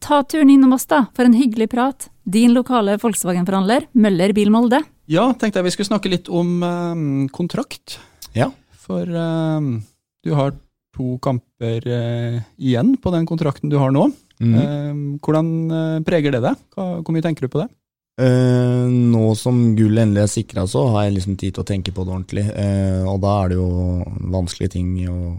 Ta 0.00 0.22
turen 0.24 0.48
innom 0.54 0.72
oss 0.72 0.88
da, 0.88 1.04
for 1.12 1.28
en 1.28 1.36
hyggelig 1.36 1.68
prat. 1.74 2.08
Din 2.24 2.54
lokale 2.56 2.96
Volkswagen-forhandler, 3.02 3.90
Møller 3.92 4.32
Bil 4.32 4.48
Molde. 4.54 4.80
Ja, 5.08 5.28
tenkte 5.36 5.60
jeg 5.60 5.68
vi 5.68 5.74
skulle 5.76 5.90
snakke 5.90 6.12
litt 6.12 6.32
om 6.32 6.64
eh, 6.64 7.28
kontrakt. 7.36 7.98
Ja. 8.32 8.48
For 8.88 9.04
eh, 9.04 9.68
du 10.24 10.34
har 10.38 10.56
to 10.98 11.16
kamper 11.24 11.86
eh, 11.86 12.38
igjen 12.58 12.96
på 12.98 13.14
den 13.14 13.26
kontrakten 13.28 13.70
du 13.70 13.78
har 13.78 13.94
nå. 13.94 14.08
Mm. 14.42 14.54
Eh, 14.58 15.02
hvordan 15.24 15.50
eh, 15.70 15.98
preger 16.06 16.34
det 16.34 16.44
deg? 16.44 16.64
Hva, 16.74 16.90
hvor 17.00 17.14
mye 17.14 17.24
tenker 17.24 17.46
du 17.46 17.54
på 17.54 17.62
det? 17.62 17.70
Eh, 18.18 18.86
nå 18.90 19.26
som 19.38 19.60
gullet 19.78 20.02
endelig 20.02 20.24
er 20.24 20.32
sikra, 20.32 20.66
så 20.66 20.88
har 20.90 21.06
jeg 21.06 21.20
liksom 21.20 21.36
tid 21.38 21.54
til 21.54 21.62
å 21.62 21.68
tenke 21.68 21.94
på 21.94 22.02
det 22.02 22.14
ordentlig. 22.16 22.46
Eh, 22.50 23.04
og 23.06 23.20
da 23.22 23.34
er 23.44 23.52
det 23.52 23.60
jo 23.60 23.68
vanskelige 24.34 24.74
ting 24.78 24.96
å 25.06 25.36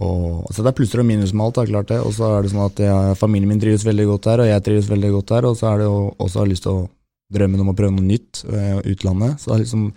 og, 0.00 0.46
altså 0.46 0.62
Det 0.62 0.70
er 0.70 0.76
plusser 0.78 1.00
og 1.02 1.06
minus 1.08 1.32
med 1.34 1.44
alt, 1.44 1.56
det 1.56 1.62
er 1.62 1.70
klart 1.74 1.88
det. 1.90 1.98
Og 2.06 2.12
så 2.16 2.28
er 2.30 2.44
det 2.44 2.52
sånn 2.52 2.62
at 2.62 2.78
jeg, 2.80 3.16
familien 3.20 3.50
min 3.50 3.60
trives 3.60 3.82
veldig 3.84 4.06
godt 4.12 4.28
her, 4.30 4.42
og 4.44 4.48
jeg 4.48 4.64
trives 4.64 4.88
veldig 4.88 5.10
godt 5.16 5.32
her. 5.34 5.48
Og 5.50 5.58
så 5.58 5.66
er 5.68 5.82
det 5.82 5.88
jo 5.90 5.96
også 6.14 6.40
har 6.40 6.48
lyst 6.48 6.64
til 6.64 6.78
å 6.78 6.86
drømmen 7.34 7.64
om 7.64 7.72
å 7.72 7.76
prøve 7.76 7.94
noe 7.96 8.06
nytt, 8.06 8.44
eh, 8.48 8.78
utlandet. 8.94 9.40
Så 9.42 9.50
det 9.50 9.56
er 9.56 9.64
liksom 9.64 9.90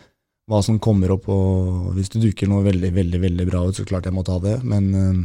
hva 0.49 0.60
som 0.65 0.79
kommer 0.84 1.13
opp, 1.15 1.29
og 1.32 1.93
hvis 1.95 2.12
det 2.13 2.23
dukker 2.25 2.49
noe 2.51 2.65
veldig, 2.65 2.91
veldig 2.95 3.21
veldig 3.23 3.45
bra 3.47 3.63
ut, 3.67 3.77
så 3.77 3.86
klart 3.88 4.10
jeg 4.10 4.15
må 4.15 4.25
ta 4.27 4.36
det. 4.43 4.58
Men 4.67 4.89
eh, 4.97 5.21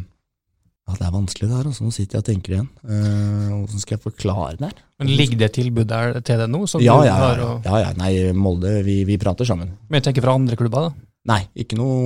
ja, 0.89 0.95
det 0.95 1.09
er 1.09 1.15
vanskelig 1.17 1.49
det 1.49 1.57
her. 1.57 1.67
Altså. 1.69 1.85
Nå 1.85 1.95
sitter 1.95 2.19
jeg 2.19 2.23
og 2.23 2.29
tenker 2.29 2.55
igjen. 2.55 2.69
Åssen 2.87 3.57
Hvordan 3.59 3.83
skal 3.83 3.97
jeg 3.97 4.05
forklare 4.05 4.55
det 4.61 4.71
her? 4.71 4.79
Men 4.99 5.11
Ligger 5.19 5.43
det 5.43 5.51
tilbud 5.59 5.91
der 5.91 6.21
til 6.23 6.41
deg 6.41 6.53
nå? 6.55 6.63
Ja, 6.79 6.79
du 6.79 7.09
ja, 7.09 7.19
har 7.19 7.43
ja, 7.43 7.51
ja, 7.67 7.81
ja. 7.85 7.91
Nei, 7.99 8.13
Molde, 8.37 8.79
vi, 8.87 9.03
vi 9.09 9.19
prater 9.21 9.49
sammen. 9.49 9.75
Men 9.89 10.01
jeg 10.01 10.09
tenker 10.09 10.25
fra 10.25 10.39
andre 10.39 10.57
klubber, 10.61 10.89
da. 10.89 11.09
Nei, 11.29 11.43
ikke 11.61 11.77
noe 11.77 11.99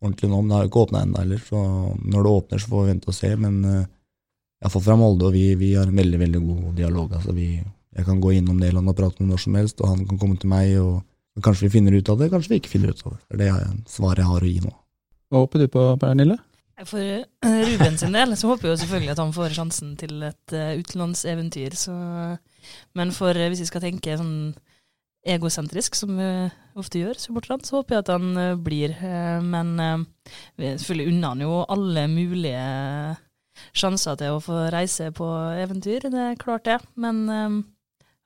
ordentlig 0.00 0.30
nå, 0.30 0.38
men 0.38 0.48
det 0.48 0.56
har 0.56 0.64
jo 0.64 0.70
ikke 0.70 0.84
åpna 0.86 1.02
ennå 1.04 1.20
heller. 1.20 1.42
Så 1.44 1.60
når 1.98 2.16
det 2.24 2.32
åpner, 2.38 2.62
så 2.62 2.72
får 2.72 2.84
vi 2.84 2.92
vente 2.94 3.10
og 3.12 3.18
se. 3.18 3.32
Men 3.42 3.58
uh, 3.66 4.70
fått 4.70 4.86
fra 4.86 4.96
Molde, 4.96 5.28
og 5.28 5.36
vi, 5.36 5.50
vi 5.60 5.74
har 5.76 5.90
en 5.90 6.00
veldig 6.00 6.22
veldig 6.22 6.42
god 6.46 6.70
dialog. 6.78 7.18
Altså, 7.18 7.34
vi, 7.36 7.50
jeg 7.60 8.08
kan 8.08 8.22
gå 8.22 8.32
innom 8.38 8.56
Nederland 8.62 8.94
og 8.94 8.96
prate 8.96 9.20
med 9.20 9.34
når 9.34 9.44
som 9.44 9.60
helst, 9.60 9.82
og 9.82 9.92
han 9.92 10.06
kan 10.08 10.22
komme 10.22 10.40
til 10.40 10.52
meg. 10.52 10.72
og 10.80 11.02
Kanskje 11.44 11.66
vi 11.66 11.74
finner 11.76 11.92
ut 11.92 12.08
av 12.08 12.20
det, 12.20 12.30
kanskje 12.32 12.54
vi 12.54 12.60
ikke 12.62 12.72
finner 12.72 12.92
ut 12.94 13.06
av 13.06 13.16
det. 13.16 13.38
Det 13.40 13.48
er 13.52 13.64
det 13.64 13.92
svaret 13.92 14.22
jeg 14.22 14.30
har 14.30 14.44
å 14.44 14.52
gi 14.52 14.60
nå. 14.64 14.74
Hva 15.26 15.42
håper 15.42 15.64
du 15.64 15.66
på, 15.72 15.88
Pernille? 16.00 16.38
For 16.84 17.00
eh, 17.00 17.24
Ruben 17.40 17.96
sin 17.96 18.12
del 18.12 18.34
så 18.36 18.50
håper 18.50 18.68
jeg 18.68 18.74
jo 18.74 18.80
selvfølgelig 18.82 19.12
at 19.14 19.20
han 19.22 19.32
får 19.32 19.54
sjansen 19.56 19.94
til 19.96 20.20
et 20.28 20.52
eh, 20.52 20.76
utenlandseventyr. 20.76 21.76
Så, 21.78 21.94
men 22.98 23.12
for 23.16 23.32
eh, 23.32 23.48
hvis 23.48 23.62
vi 23.64 23.68
skal 23.70 23.84
tenke 23.86 24.18
sånn 24.20 24.52
egosentrisk, 25.26 25.96
som 25.98 26.12
vi 26.20 26.28
ofte 26.78 27.00
gjør, 27.00 27.16
supporterne, 27.18 27.64
så 27.66 27.80
håper 27.80 27.96
jeg 27.96 28.04
at 28.04 28.10
han 28.12 28.60
blir. 28.62 28.92
Men 29.42 29.72
vi 30.54 30.68
selvfølgelig 30.76 31.08
unner 31.10 31.32
han 31.32 31.42
jo 31.42 31.56
alle 31.74 32.04
mulige 32.12 32.60
sjanser 33.74 34.20
til 34.20 34.36
å 34.36 34.44
få 34.44 34.60
reise 34.70 35.08
på 35.16 35.26
eventyr, 35.64 36.06
det 36.12 36.22
er 36.28 36.38
klart 36.38 36.68
det. 36.68 36.76
Men 36.94 37.24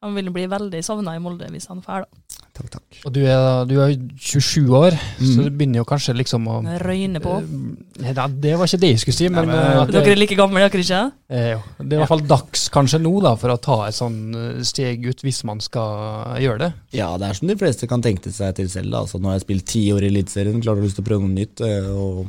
han 0.01 0.17
vil 0.17 0.31
bli 0.33 0.47
veldig 0.49 0.81
savna 0.85 1.17
i 1.17 1.21
Molde 1.23 1.49
hvis 1.53 1.69
han 1.69 1.83
drar, 1.85 2.07
da. 2.07 2.41
Takk, 2.51 2.67
takk. 2.75 2.97
Og 3.07 3.13
du 3.15 3.21
er, 3.23 3.45
du 3.69 3.77
er 3.81 3.93
27 4.19 4.73
år, 4.75 4.97
så 5.21 5.45
du 5.47 5.53
begynner 5.55 5.81
jo 5.81 5.87
kanskje 5.89 6.17
liksom 6.19 6.49
å 6.51 6.57
Røyne 6.83 7.21
på. 7.23 7.37
Uh, 7.41 7.77
Nei, 8.03 8.15
det 8.43 8.57
var 8.59 8.69
ikke 8.69 8.81
det 8.83 8.91
jeg 8.91 9.03
skulle 9.05 9.17
si, 9.17 9.29
men, 9.31 9.47
men, 9.49 9.55
eh, 9.55 9.79
at 9.85 9.93
Dere 9.95 10.13
er 10.13 10.19
like 10.19 10.37
gamle, 10.37 10.65
dere 10.65 10.83
ikke? 10.83 11.01
eh, 11.31 11.47
jo, 11.55 11.61
det 11.79 11.87
er 11.87 11.95
i 11.95 12.01
hvert 12.03 12.11
fall 12.11 12.25
dags 12.33 12.67
kanskje 12.75 13.01
nå 13.05 13.13
da, 13.25 13.33
for 13.41 13.55
å 13.55 13.59
ta 13.63 13.79
et 13.87 13.97
sånn 13.97 14.19
eh, 14.35 14.63
steg 14.67 15.07
ut, 15.07 15.23
hvis 15.25 15.41
man 15.49 15.63
skal 15.65 16.41
gjøre 16.43 16.65
det. 16.65 16.71
Ja, 16.99 17.13
det 17.21 17.29
er 17.31 17.39
som 17.39 17.53
de 17.53 17.57
fleste 17.61 17.89
kan 17.91 18.05
tenke 18.05 18.33
seg 18.35 18.57
til 18.59 18.69
selv. 18.73 18.91
Da. 18.93 19.05
Altså, 19.07 19.21
nå 19.23 19.31
har 19.31 19.39
jeg 19.39 19.47
spilt 19.47 19.69
ti 19.71 19.85
år 19.95 20.05
i 20.05 20.11
Eliteserien, 20.11 20.61
klart 20.65 20.81
har 20.83 20.89
lyst 20.89 20.99
til 21.01 21.07
å 21.07 21.11
prøve 21.13 21.29
noe 21.29 21.37
nytt. 21.37 21.63
Og 21.95 22.25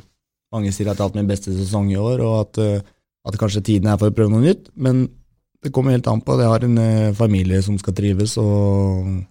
mange 0.54 0.76
sier 0.76 0.92
at 0.92 0.96
jeg 0.96 1.02
har 1.02 1.10
hatt 1.10 1.18
min 1.20 1.32
beste 1.32 1.56
sesong 1.56 1.90
i 1.92 2.00
år, 2.00 2.24
og 2.28 2.38
at, 2.46 2.62
at 3.28 3.42
kanskje 3.42 3.66
tiden 3.74 3.90
er 3.90 4.00
for 4.00 4.14
å 4.14 4.16
prøve 4.16 4.36
noe 4.36 4.46
nytt. 4.46 4.70
Men 4.76 5.08
det 5.64 5.72
kommer 5.74 5.92
helt 5.96 6.08
an 6.10 6.22
på. 6.26 6.38
Jeg 6.42 6.50
har 6.50 6.64
en 6.66 6.78
eh, 6.82 7.14
familie 7.14 7.62
som 7.62 7.78
skal 7.82 7.94
trives, 7.98 8.38
og 8.42 9.28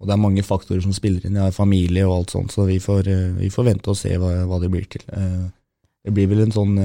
Og 0.00 0.06
det 0.08 0.14
er 0.14 0.20
mange 0.22 0.40
faktorer 0.42 0.80
som 0.80 0.94
spiller 0.96 1.26
inn. 1.26 1.34
Jeg 1.36 1.44
har 1.44 1.52
familie 1.52 2.06
og 2.08 2.14
alt 2.14 2.30
sånt, 2.32 2.52
så 2.54 2.64
vi 2.64 2.78
får, 2.80 3.08
eh, 3.08 3.32
vi 3.36 3.50
får 3.52 3.64
vente 3.66 3.90
og 3.92 3.96
se 4.00 4.14
hva, 4.16 4.30
hva 4.48 4.58
det 4.62 4.70
blir 4.72 4.86
til. 4.88 5.02
Eh, 5.12 5.50
Det 6.02 6.14
blir 6.16 6.26
vel 6.30 6.40
en 6.46 6.52
sånn 6.52 6.78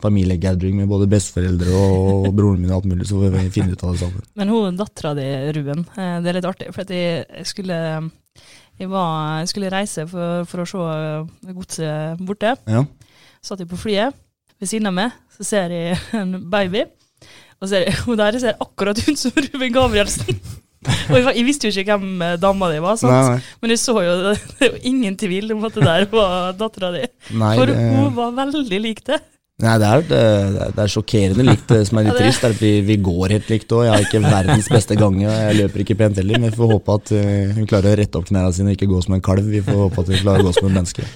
familiegathering 0.00 0.76
med 0.78 0.88
både 0.88 1.08
besteforeldre 1.10 1.74
og 1.76 2.28
broren 2.32 2.62
min 2.62 2.70
og 2.70 2.78
alt 2.78 2.86
mulig, 2.88 3.04
så 3.08 3.18
får 3.20 3.34
vi 3.34 3.50
finne 3.52 3.74
ut 3.74 3.82
av 3.84 3.92
det 3.92 4.00
sammen. 4.00 4.22
Men 4.38 4.48
hun 4.48 4.78
dattera 4.78 5.14
di, 5.18 5.26
Ruben, 5.52 5.82
det 5.96 6.30
er 6.30 6.38
litt 6.38 6.48
artig. 6.48 6.70
For 6.72 6.88
jeg 6.88 7.44
skulle, 7.44 7.78
jeg 8.78 8.88
var, 8.88 9.40
jeg 9.42 9.50
skulle 9.52 9.72
reise 9.74 10.06
for, 10.08 10.46
for 10.48 10.62
å 10.64 10.68
se 10.70 11.52
godset 11.52 12.22
borte. 12.24 12.54
Ja. 12.70 12.84
Satt 13.42 13.60
jeg 13.60 13.68
på 13.68 13.76
flyet. 13.76 14.14
Ved 14.58 14.70
siden 14.72 14.88
av 14.88 14.96
meg 14.96 15.12
så 15.36 15.44
ser 15.44 15.68
jeg 15.74 15.98
en 16.16 16.38
baby. 16.50 16.86
Og 17.58 17.66
så 17.66 17.74
ser 17.74 17.88
jeg, 17.88 17.98
hun 18.06 18.18
der 18.20 18.38
ser 18.38 18.58
akkurat 18.62 19.00
ut 19.02 19.18
som 19.18 19.34
Ruben 19.44 19.74
Gabrielsen. 19.74 20.40
Og 21.10 21.16
jeg, 21.18 21.42
visste 21.42 21.68
jo 21.68 21.74
ikke 21.74 21.96
hvem 21.98 22.22
eh, 22.22 22.36
dama 22.40 22.68
di 22.70 22.78
var, 22.82 22.98
sant? 23.00 23.48
Men 23.60 23.74
jeg 23.74 23.80
så 23.82 23.96
jo 23.98 24.12
det 24.30 24.36
er 24.60 24.70
jo 24.70 24.82
ingen 24.86 25.16
tvil 25.18 25.56
om 25.56 25.66
at 25.66 25.74
det 25.74 25.88
der 25.88 26.06
var 26.12 26.54
dattera 26.58 26.92
di. 26.94 27.02
For 27.32 27.74
hun 27.74 28.14
var 28.16 28.36
veldig 28.36 28.80
lik 28.84 29.02
det. 29.08 29.18
Nei 29.64 29.74
det, 29.82 29.86
er, 29.88 30.02
det, 30.06 30.18
det 30.76 30.82
er 30.84 30.90
sjokkerende 30.92 31.46
likt. 31.46 31.64
Det 31.70 31.80
som 31.88 31.98
er 31.98 32.08
litt 32.08 32.18
trist, 32.20 32.44
er 32.46 32.54
at 32.54 32.60
vi, 32.62 32.72
vi 32.86 32.96
går 33.02 33.34
helt 33.34 33.48
likt 33.50 33.72
òg. 33.74 33.86
Jeg 33.86 33.94
har 33.94 34.04
ikke 34.06 34.20
verdens 34.22 34.68
beste 34.70 34.98
gange, 34.98 35.24
og 35.26 35.34
jeg 35.34 35.56
løper 35.58 35.84
ikke 35.84 35.96
pent 35.98 36.20
heller. 36.20 36.38
Men 36.38 36.52
vi 36.52 36.58
får 36.60 36.74
håpe 36.74 36.98
at 37.00 37.14
eh, 37.18 37.56
hun 37.56 37.66
klarer 37.70 37.96
å 37.96 37.98
rette 38.02 38.20
opp 38.20 38.28
knærne 38.30 38.52
sine 38.54 38.70
og 38.70 38.78
ikke 38.78 38.90
gå 38.90 39.00
som 39.06 39.16
en 39.18 39.24
kalv. 39.30 39.48
Vi 39.50 39.64
får 39.66 39.80
håpe 39.84 40.04
at 40.04 40.12
hun 40.14 40.22
klarer 40.22 40.44
å 40.44 40.48
gå 40.48 40.54
som 40.58 40.70
en 40.70 40.78
menneske. 40.78 41.06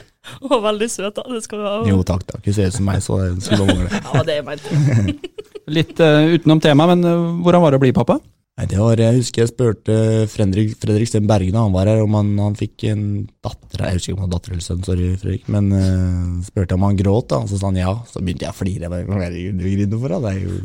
Og 0.48 0.58
veldig 0.62 0.90
søt, 0.90 1.14
da. 1.16 1.24
Det 1.28 1.42
skal 1.46 1.62
du 1.62 1.68
ha. 1.68 1.76
Jo 1.90 2.02
takk, 2.06 2.26
takk. 2.28 2.42
Hun 2.46 2.58
ser 2.58 2.70
ut 2.70 2.78
som 2.78 2.86
meg, 2.90 3.00
så 3.04 3.18
det 3.22 3.46
skulle 3.46 3.66
bare 3.66 3.78
mangle. 3.78 4.02
Ja, 4.02 4.26
det 4.26 4.36
er 4.38 4.46
ment. 4.46 5.32
Litt 5.78 6.02
uh, 6.02 6.34
utenom 6.34 6.62
tema, 6.62 6.88
men 6.90 7.06
eh, 7.06 7.26
hvordan 7.46 7.62
var 7.62 7.74
det 7.74 7.78
å 7.78 7.84
bli 7.86 7.94
pappa? 7.94 8.18
Nei, 8.60 8.66
det 8.68 8.76
var, 8.76 9.00
Jeg 9.00 9.16
husker 9.16 9.42
jeg 9.42 9.48
spurte 9.48 9.94
Fredrik, 10.28 10.74
Fredrik 10.76 11.08
Sten 11.08 11.24
Bergen 11.28 11.56
han 11.56 11.72
var 11.72 11.88
her, 11.88 12.02
om 12.04 12.18
han, 12.18 12.34
han 12.36 12.56
fikk 12.58 12.84
en 12.90 13.06
datter 13.40 13.86
Jeg 13.86 13.96
husker 13.96 14.12
ikke 14.12 14.18
om 14.18 14.24
han 14.26 14.28
var 14.28 14.34
datter 14.36 14.52
eller 14.52 14.66
sønn, 14.66 14.84
sorry 14.84 15.08
Fredrik, 15.22 15.48
men 15.52 15.70
uh, 15.72 16.42
spurte 16.44 16.76
om 16.76 16.84
han 16.84 16.98
gråt, 16.98 17.30
da, 17.32 17.40
og 17.40 17.48
så 17.48 17.60
sa 17.60 17.70
han 17.70 17.80
ja. 17.80 17.94
Så 18.10 18.20
begynte 18.20 18.44
jeg 18.44 18.52
å 18.52 18.58
flire. 18.58 18.92
Herregud, 18.92 19.56
du 19.56 19.64
griner 19.64 20.02
for 20.04 20.12
det? 20.12 20.34
Er 20.34 20.44
jo 20.44 20.58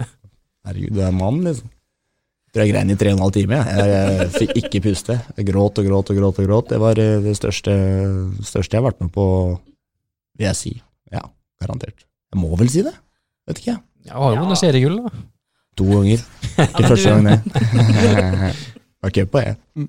Herregud, 0.68 0.98
du 0.98 1.02
er 1.06 1.16
mann, 1.16 1.40
liksom. 1.48 1.72
Jeg 2.48 2.56
tror 2.56 2.64
jeg 2.64 2.74
grein 2.74 2.92
i 2.92 2.98
tre 3.00 3.12
og 3.12 3.18
en 3.18 3.24
halv 3.26 3.36
time. 3.36 3.58
Jeg, 3.60 3.88
jeg, 3.92 4.12
jeg 4.18 4.30
fikk 4.36 4.60
ikke 4.62 4.84
puste. 4.86 5.18
Jeg 5.36 5.48
gråt 5.50 5.80
og 5.82 5.88
gråt 5.88 6.12
og 6.12 6.20
gråt. 6.20 6.38
og 6.40 6.48
gråt. 6.48 6.70
Det 6.72 6.80
var 6.80 7.00
eh, 7.04 7.18
det 7.24 7.34
største, 7.38 7.74
største 8.40 8.78
jeg 8.78 8.82
har 8.82 8.86
vært 8.88 9.04
med 9.04 9.12
på, 9.14 9.26
vil 10.40 10.48
jeg 10.48 10.58
si. 10.58 10.72
Ja, 11.14 11.26
garantert. 11.62 12.08
Jeg 12.34 12.40
må 12.40 12.56
vel 12.60 12.72
si 12.72 12.86
det? 12.88 12.96
Vet 13.48 13.60
ikke 13.62 13.74
jeg. 13.74 13.82
Jeg 14.08 14.16
har 14.16 14.32
jo 14.34 14.46
vunnet 14.46 14.62
seriegull, 14.64 15.02
da. 15.04 15.26
To 15.78 15.86
ganger. 15.92 16.24
Ikke 16.58 16.88
første 16.88 17.14
gang, 17.14 17.28
det. 17.28 18.54
Var 19.02 19.14
ikke 19.14 19.30
på, 19.30 19.44
jeg. 19.46 19.88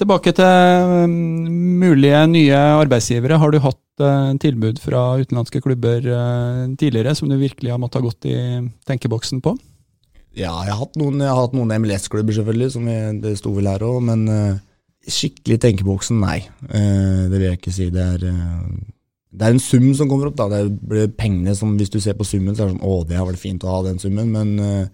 Tilbake 0.00 0.32
til 0.34 0.44
um, 1.04 1.12
mulige 1.82 2.20
nye 2.26 2.58
arbeidsgivere. 2.82 3.38
Har 3.38 3.52
du 3.52 3.58
hatt 3.62 4.02
eh, 4.02 4.30
tilbud 4.42 4.80
fra 4.82 5.02
utenlandske 5.20 5.60
klubber 5.62 6.02
eh, 6.02 6.62
tidligere 6.80 7.14
som 7.14 7.30
du 7.30 7.36
virkelig 7.38 7.70
har 7.70 7.78
måttet 7.80 8.00
ha 8.00 8.08
gått 8.08 8.26
i 8.26 8.36
tenkeboksen 8.88 9.42
på? 9.44 9.54
Ja, 10.32 10.54
jeg 10.64 10.72
har 10.72 10.80
hatt 10.80 10.96
noen, 10.98 11.20
noen 11.20 11.74
MLS-klubber, 11.84 12.34
selvfølgelig, 12.34 12.70
som 12.74 12.88
jeg, 12.88 13.18
det 13.22 13.36
sto 13.38 13.52
vel 13.52 13.68
her 13.68 13.84
òg, 13.84 14.00
men 14.08 14.24
uh, 14.32 14.56
skikkelig 15.06 15.60
tenkeboksen, 15.60 16.22
nei. 16.24 16.38
Det 16.72 17.36
vil 17.36 17.46
jeg 17.50 17.60
ikke 17.60 17.74
si. 17.74 17.90
Det 17.92 18.06
er, 18.16 18.24
det 19.32 19.44
er 19.44 19.54
en 19.54 19.60
sum 19.60 19.90
som 19.98 20.08
kommer 20.08 20.30
opp, 20.30 20.38
da. 20.40 20.48
Det 20.54 20.88
blir 20.88 21.12
pengene 21.18 21.54
som, 21.58 21.76
hvis 21.76 21.92
du 21.92 22.00
ser 22.00 22.16
på 22.16 22.26
summen, 22.26 22.56
så 22.56 22.64
er 22.64 22.72
det 22.72 22.78
sånn 22.78 22.88
å, 22.88 23.02
det 23.06 23.20
har 23.20 23.28
vært 23.28 23.44
fint 23.44 23.68
å 23.68 23.76
ha 23.76 23.82
den 23.90 24.00
summen, 24.00 24.32
men 24.32 24.88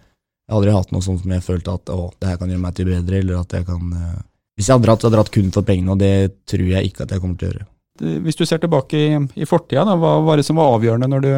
jeg 0.48 0.54
har 0.54 0.62
aldri 0.62 0.72
hatt 0.72 0.92
noe 0.94 1.04
sånt 1.04 1.20
som 1.20 1.32
jeg 1.34 1.44
følte 1.44 1.72
at 1.76 1.90
å, 1.92 2.08
det 2.16 2.30
her 2.30 2.38
kan 2.40 2.48
gjøre 2.48 2.62
meg 2.62 2.76
til 2.76 2.88
bedre, 2.88 3.18
eller 3.20 3.42
at 3.42 3.52
jeg 3.52 3.66
kan 3.68 3.90
uh, 3.92 4.20
Hvis 4.56 4.70
jeg 4.70 4.78
hadde 4.78 4.87
dratt, 4.88 5.02
så 5.02 5.06
hadde 5.06 5.18
jeg 5.18 5.20
dratt 5.20 5.34
kun 5.34 5.50
for 5.52 5.66
pengene, 5.68 5.92
og 5.92 6.00
det 6.00 6.12
tror 6.48 6.70
jeg 6.70 6.88
ikke 6.88 7.04
at 7.04 7.12
jeg 7.12 7.20
kommer 7.20 7.37
til 7.37 7.50
å 7.50 7.52
gjøre. 7.52 7.66
Hvis 8.24 8.38
du 8.38 8.44
ser 8.48 8.62
tilbake 8.62 8.96
i, 8.96 9.18
i 9.37 9.48
fortida, 9.48 9.84
da, 9.84 9.98
hva 10.00 10.14
var 10.24 10.40
det 10.40 10.46
som 10.48 10.56
var 10.56 10.72
avgjørende 10.78 11.11
når 11.12 11.26
du 11.26 11.32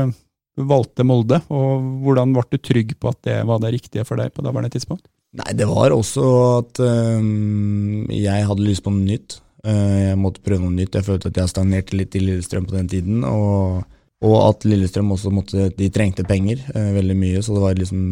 valgte 0.71 1.07
Molde, 1.07 1.41
og 1.51 1.91
hvordan 2.05 2.37
ble 2.37 2.47
du 2.53 2.59
trygg 2.63 2.95
på 3.01 3.11
at 3.11 3.19
det 3.27 3.39
var 3.51 3.63
det 3.65 3.75
riktige 3.75 4.07
for 4.07 4.21
deg 4.21 4.31
på 4.35 4.45
daværende 4.47 4.71
tidspunkt? 4.77 5.09
Nei, 5.41 5.53
det 5.59 5.67
var 5.71 5.95
også 5.95 6.25
at 6.61 6.81
øhm, 6.83 8.07
jeg 8.15 8.47
hadde 8.47 8.67
lyst 8.67 8.87
på 8.87 8.95
noe 8.95 9.07
nytt. 9.07 9.41
Uh, 9.67 10.11
jeg 10.11 10.19
måtte 10.19 10.43
prøve 10.47 10.65
noe 10.65 10.75
nytt. 10.75 10.97
Jeg 10.99 11.07
følte 11.07 11.31
at 11.31 11.39
jeg 11.39 11.53
stagnerte 11.53 11.99
litt 11.99 12.15
i 12.15 12.23
Lillestrøm 12.23 12.67
på 12.67 12.79
den 12.79 12.91
tiden. 12.91 13.25
Og, 13.29 13.83
og 14.21 14.37
at 14.43 14.67
Lillestrøm 14.69 15.15
også 15.15 15.31
måtte 15.33 15.71
De 15.77 15.89
trengte 15.93 16.27
penger 16.29 16.61
eh, 16.75 16.91
veldig 16.97 17.17
mye, 17.17 17.43
så 17.43 17.55
det 17.57 17.63
var 17.63 17.79
liksom 17.79 18.03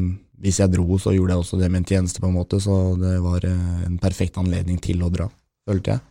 Hvis 0.41 0.61
jeg 0.63 0.73
dro, 0.73 0.87
så 0.97 1.13
gjorde 1.13 1.35
jeg 1.35 1.43
også 1.43 1.59
det 1.61 1.69
med 1.69 1.83
en 1.83 1.91
tjeneste, 1.91 2.23
på 2.23 2.31
en 2.31 2.39
måte, 2.39 2.61
så 2.63 2.95
det 3.01 3.19
var 3.25 3.45
eh, 3.45 3.83
en 3.89 3.99
perfekt 4.01 4.39
anledning 4.41 4.79
til 4.81 5.03
å 5.05 5.11
dra, 5.13 5.29
følte 5.69 5.97
jeg. 5.97 6.05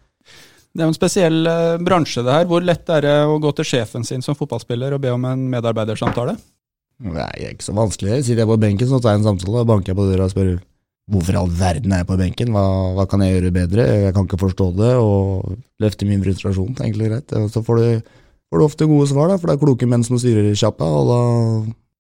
Det 0.77 0.83
er 0.83 0.89
jo 0.89 0.93
en 0.93 0.99
spesiell 0.99 1.49
eh, 1.49 1.79
bransje 1.81 2.21
det 2.21 2.35
her. 2.35 2.45
Hvor 2.49 2.61
lett 2.61 2.89
er 2.93 3.05
det 3.07 3.15
å 3.25 3.39
gå 3.41 3.53
til 3.57 3.65
sjefen 3.65 4.03
sin 4.05 4.21
som 4.21 4.37
fotballspiller 4.37 4.93
og 4.93 5.01
be 5.01 5.13
om 5.15 5.23
en 5.25 5.47
medarbeidersamtale? 5.49 6.35
Nei, 7.07 7.29
det 7.37 7.45
er 7.47 7.55
ikke 7.55 7.65
så 7.65 7.77
vanskelig. 7.77 8.19
Sitter 8.25 8.43
jeg 8.43 8.49
på 8.49 8.59
benken, 8.61 8.89
så 8.89 8.99
tar 9.01 9.15
jeg 9.15 9.23
en 9.23 9.29
samtale, 9.31 9.63
og 9.63 9.71
banker 9.71 9.93
jeg 9.93 9.97
på 9.97 10.05
døra 10.09 10.27
og 10.27 10.33
spør 10.33 10.51
hvorfor 11.13 11.37
i 11.37 11.39
all 11.39 11.51
verden 11.55 11.93
er 11.95 12.01
jeg 12.01 12.09
på 12.09 12.19
benken, 12.19 12.49
hva, 12.51 12.63
hva 12.97 13.05
kan 13.09 13.21
jeg 13.23 13.37
gjøre 13.37 13.53
bedre, 13.55 13.85
jeg 14.03 14.15
kan 14.15 14.27
ikke 14.27 14.41
forstå 14.41 14.65
det, 14.75 14.93
og 14.99 15.53
løfte 15.79 16.07
min 16.09 16.23
frustrasjon, 16.25 16.73
enkelt 16.75 17.05
og 17.05 17.11
greit. 17.13 17.35
Og 17.39 17.51
så 17.53 17.63
får 17.63 17.79
du, 17.79 18.17
får 18.47 18.61
du 18.61 18.65
ofte 18.65 18.89
gode 18.89 19.07
svar, 19.11 19.31
da, 19.31 19.39
for 19.39 19.49
det 19.49 19.57
er 19.57 19.63
kloke 19.63 19.89
menn 19.89 20.05
som 20.07 20.19
styrer 20.19 20.49
sjappa, 20.57 20.87
og 20.87 21.09
da 21.11 21.19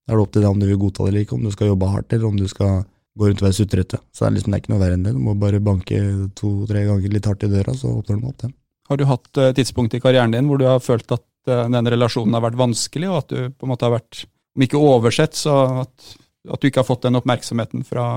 er 0.07 0.15
det 0.15 0.23
opp 0.23 0.35
til 0.35 0.45
deg 0.45 0.51
om 0.51 0.61
du 0.61 0.67
vil 0.69 0.79
godta 0.81 1.05
det 1.05 1.11
eller 1.11 1.25
ikke, 1.25 1.35
om 1.37 1.47
du 1.47 1.51
skal 1.53 1.71
jobbe 1.73 1.89
hardt, 1.91 2.13
eller 2.15 2.29
om 2.29 2.37
du 2.39 2.47
skal 2.47 2.85
gå 3.17 3.27
rundt 3.27 3.41
og 3.41 3.47
være 3.47 3.57
sutrete. 3.57 3.99
Så 4.13 4.23
det 4.23 4.29
er 4.29 4.35
liksom 4.37 4.53
det 4.53 4.57
er 4.57 4.63
ikke 4.63 4.73
noe 4.73 4.83
verre 4.83 4.97
enn 4.97 5.07
det, 5.07 5.15
du 5.17 5.23
må 5.23 5.35
bare 5.39 5.63
banke 5.63 5.99
to-tre 6.37 6.85
ganger 6.87 7.17
litt 7.17 7.27
hardt 7.27 7.43
i 7.47 7.51
døra, 7.51 7.75
så 7.75 7.91
åpner 7.97 8.21
de 8.21 8.31
opp 8.31 8.45
dem. 8.45 8.53
Har 8.87 8.99
du 8.99 9.03
hatt 9.09 9.41
eh, 9.41 9.51
tidspunkt 9.57 9.97
i 9.97 10.01
karrieren 10.03 10.31
din 10.31 10.47
hvor 10.47 10.61
du 10.61 10.67
har 10.69 10.79
følt 10.83 11.11
at 11.11 11.51
eh, 11.51 11.65
den 11.73 11.91
relasjonen 11.91 12.37
har 12.37 12.45
vært 12.45 12.59
vanskelig, 12.61 13.09
og 13.11 13.19
at 13.23 13.33
du 13.33 13.51
på 13.51 13.67
en 13.67 13.73
måte 13.73 13.87
har 13.89 13.97
vært, 13.97 14.23
om 14.55 14.63
ikke 14.67 14.79
oversett, 14.79 15.35
så 15.35 15.57
at, 15.83 16.13
at 16.47 16.61
du 16.61 16.69
ikke 16.69 16.83
har 16.83 16.87
fått 16.87 17.03
den 17.09 17.19
oppmerksomheten 17.19 17.83
fra 17.87 18.07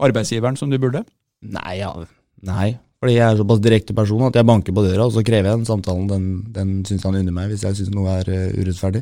arbeidsgiveren 0.00 0.58
som 0.60 0.72
du 0.72 0.76
burde? 0.82 1.06
Nei, 1.40 1.78
ja. 1.80 1.94
Nei. 2.44 2.74
Fordi 3.00 3.14
jeg 3.16 3.24
er 3.24 3.38
såpass 3.38 3.62
direkte 3.64 3.96
person 3.96 4.26
at 4.26 4.36
jeg 4.36 4.46
banker 4.48 4.74
på 4.76 4.84
døra, 4.84 5.06
og 5.06 5.14
så 5.14 5.24
krever 5.24 5.48
jeg 5.48 5.60
den 5.62 5.68
samtalen. 5.68 6.04
Den, 6.10 6.26
den 6.52 6.74
syns 6.84 7.06
han 7.08 7.16
unner 7.16 7.32
meg, 7.32 7.48
hvis 7.48 7.64
jeg 7.64 7.78
syns 7.78 7.94
noe 7.94 8.18
er 8.20 8.28
eh, 8.28 8.50
urettferdig. 8.60 9.00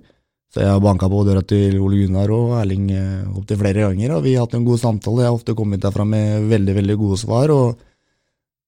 Så 0.54 0.62
jeg 0.62 0.70
har 0.70 0.80
banka 0.80 1.10
på 1.12 1.24
døra 1.26 1.42
til 1.44 1.74
Ole 1.82 2.04
Gunnar 2.04 2.30
og 2.32 2.54
Erling 2.56 2.86
uh, 2.94 3.36
opptil 3.36 3.58
flere 3.60 3.82
ganger, 3.84 4.14
og 4.16 4.22
vi 4.24 4.32
har 4.36 4.46
hatt 4.46 4.54
en 4.56 4.64
god 4.64 4.80
samtale. 4.80 5.20
Jeg 5.20 5.28
har 5.28 5.36
ofte 5.36 5.56
kommet 5.58 5.82
derfra 5.82 6.06
med 6.08 6.46
veldig, 6.48 6.76
veldig 6.78 6.96
gode 7.02 7.18
svar, 7.20 7.52
og 7.52 7.82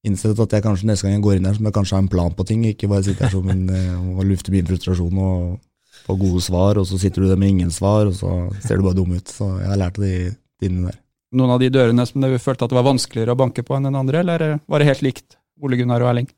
innsett 0.04 0.42
at 0.44 0.56
jeg 0.58 0.66
kanskje 0.66 0.90
neste 0.90 1.06
gang 1.06 1.16
jeg 1.16 1.24
går 1.24 1.38
inn 1.38 1.48
her, 1.48 1.56
så 1.56 1.64
må 1.64 1.70
jeg 1.70 1.78
kanskje 1.78 1.96
ha 1.96 2.02
en 2.04 2.12
plan 2.12 2.36
på 2.36 2.46
ting, 2.50 2.66
ikke 2.68 2.90
bare 2.90 3.06
sitte 3.06 3.24
her 3.24 3.32
som 3.32 3.48
en, 3.54 3.64
og 4.18 4.26
lufte 4.28 4.52
min 4.52 4.68
frustrasjon 4.68 5.22
og 5.24 5.56
få 6.04 6.18
gode 6.20 6.42
svar, 6.44 6.82
og 6.82 6.88
så 6.90 7.00
sitter 7.00 7.24
du 7.24 7.30
der 7.30 7.40
med 7.40 7.54
ingen 7.54 7.72
svar, 7.72 8.10
og 8.10 8.18
så 8.18 8.34
ser 8.60 8.76
du 8.76 8.84
bare 8.84 8.98
dum 8.98 9.14
ut. 9.16 9.32
Så 9.32 9.48
jeg 9.62 9.72
har 9.72 9.80
lært 9.80 10.02
av 10.02 10.04
de 10.04 10.34
tidene 10.60 10.90
der. 10.90 11.00
Noen 11.36 11.54
av 11.54 11.60
de 11.62 11.70
dørene 11.70 12.06
som 12.08 12.22
du 12.24 12.32
følte 12.42 12.66
at 12.66 12.72
det 12.72 12.78
var 12.78 12.88
vanskeligere 12.88 13.36
å 13.36 13.38
banke 13.38 13.62
på 13.66 13.76
enn 13.76 13.86
den 13.86 13.98
andre, 13.98 14.24
eller 14.24 14.46
eh, 14.46 14.60
var 14.66 14.82
det 14.82 14.88
helt 14.90 15.04
likt 15.06 15.36
Ole 15.62 15.78
Gunnar 15.78 16.02
og 16.02 16.10
Erling? 16.10 16.30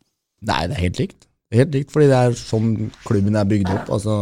Nei, 0.45 0.63
det 0.69 0.77
er 0.77 0.85
helt 0.87 1.01
likt. 1.01 1.29
Helt 1.53 1.75
likt, 1.77 1.93
fordi 1.95 2.09
det 2.11 2.19
er 2.19 2.37
sånn 2.37 2.75
klubben 3.07 3.37
er 3.39 3.49
bygd 3.49 3.71
opp. 3.73 3.91
Altså, 3.97 4.17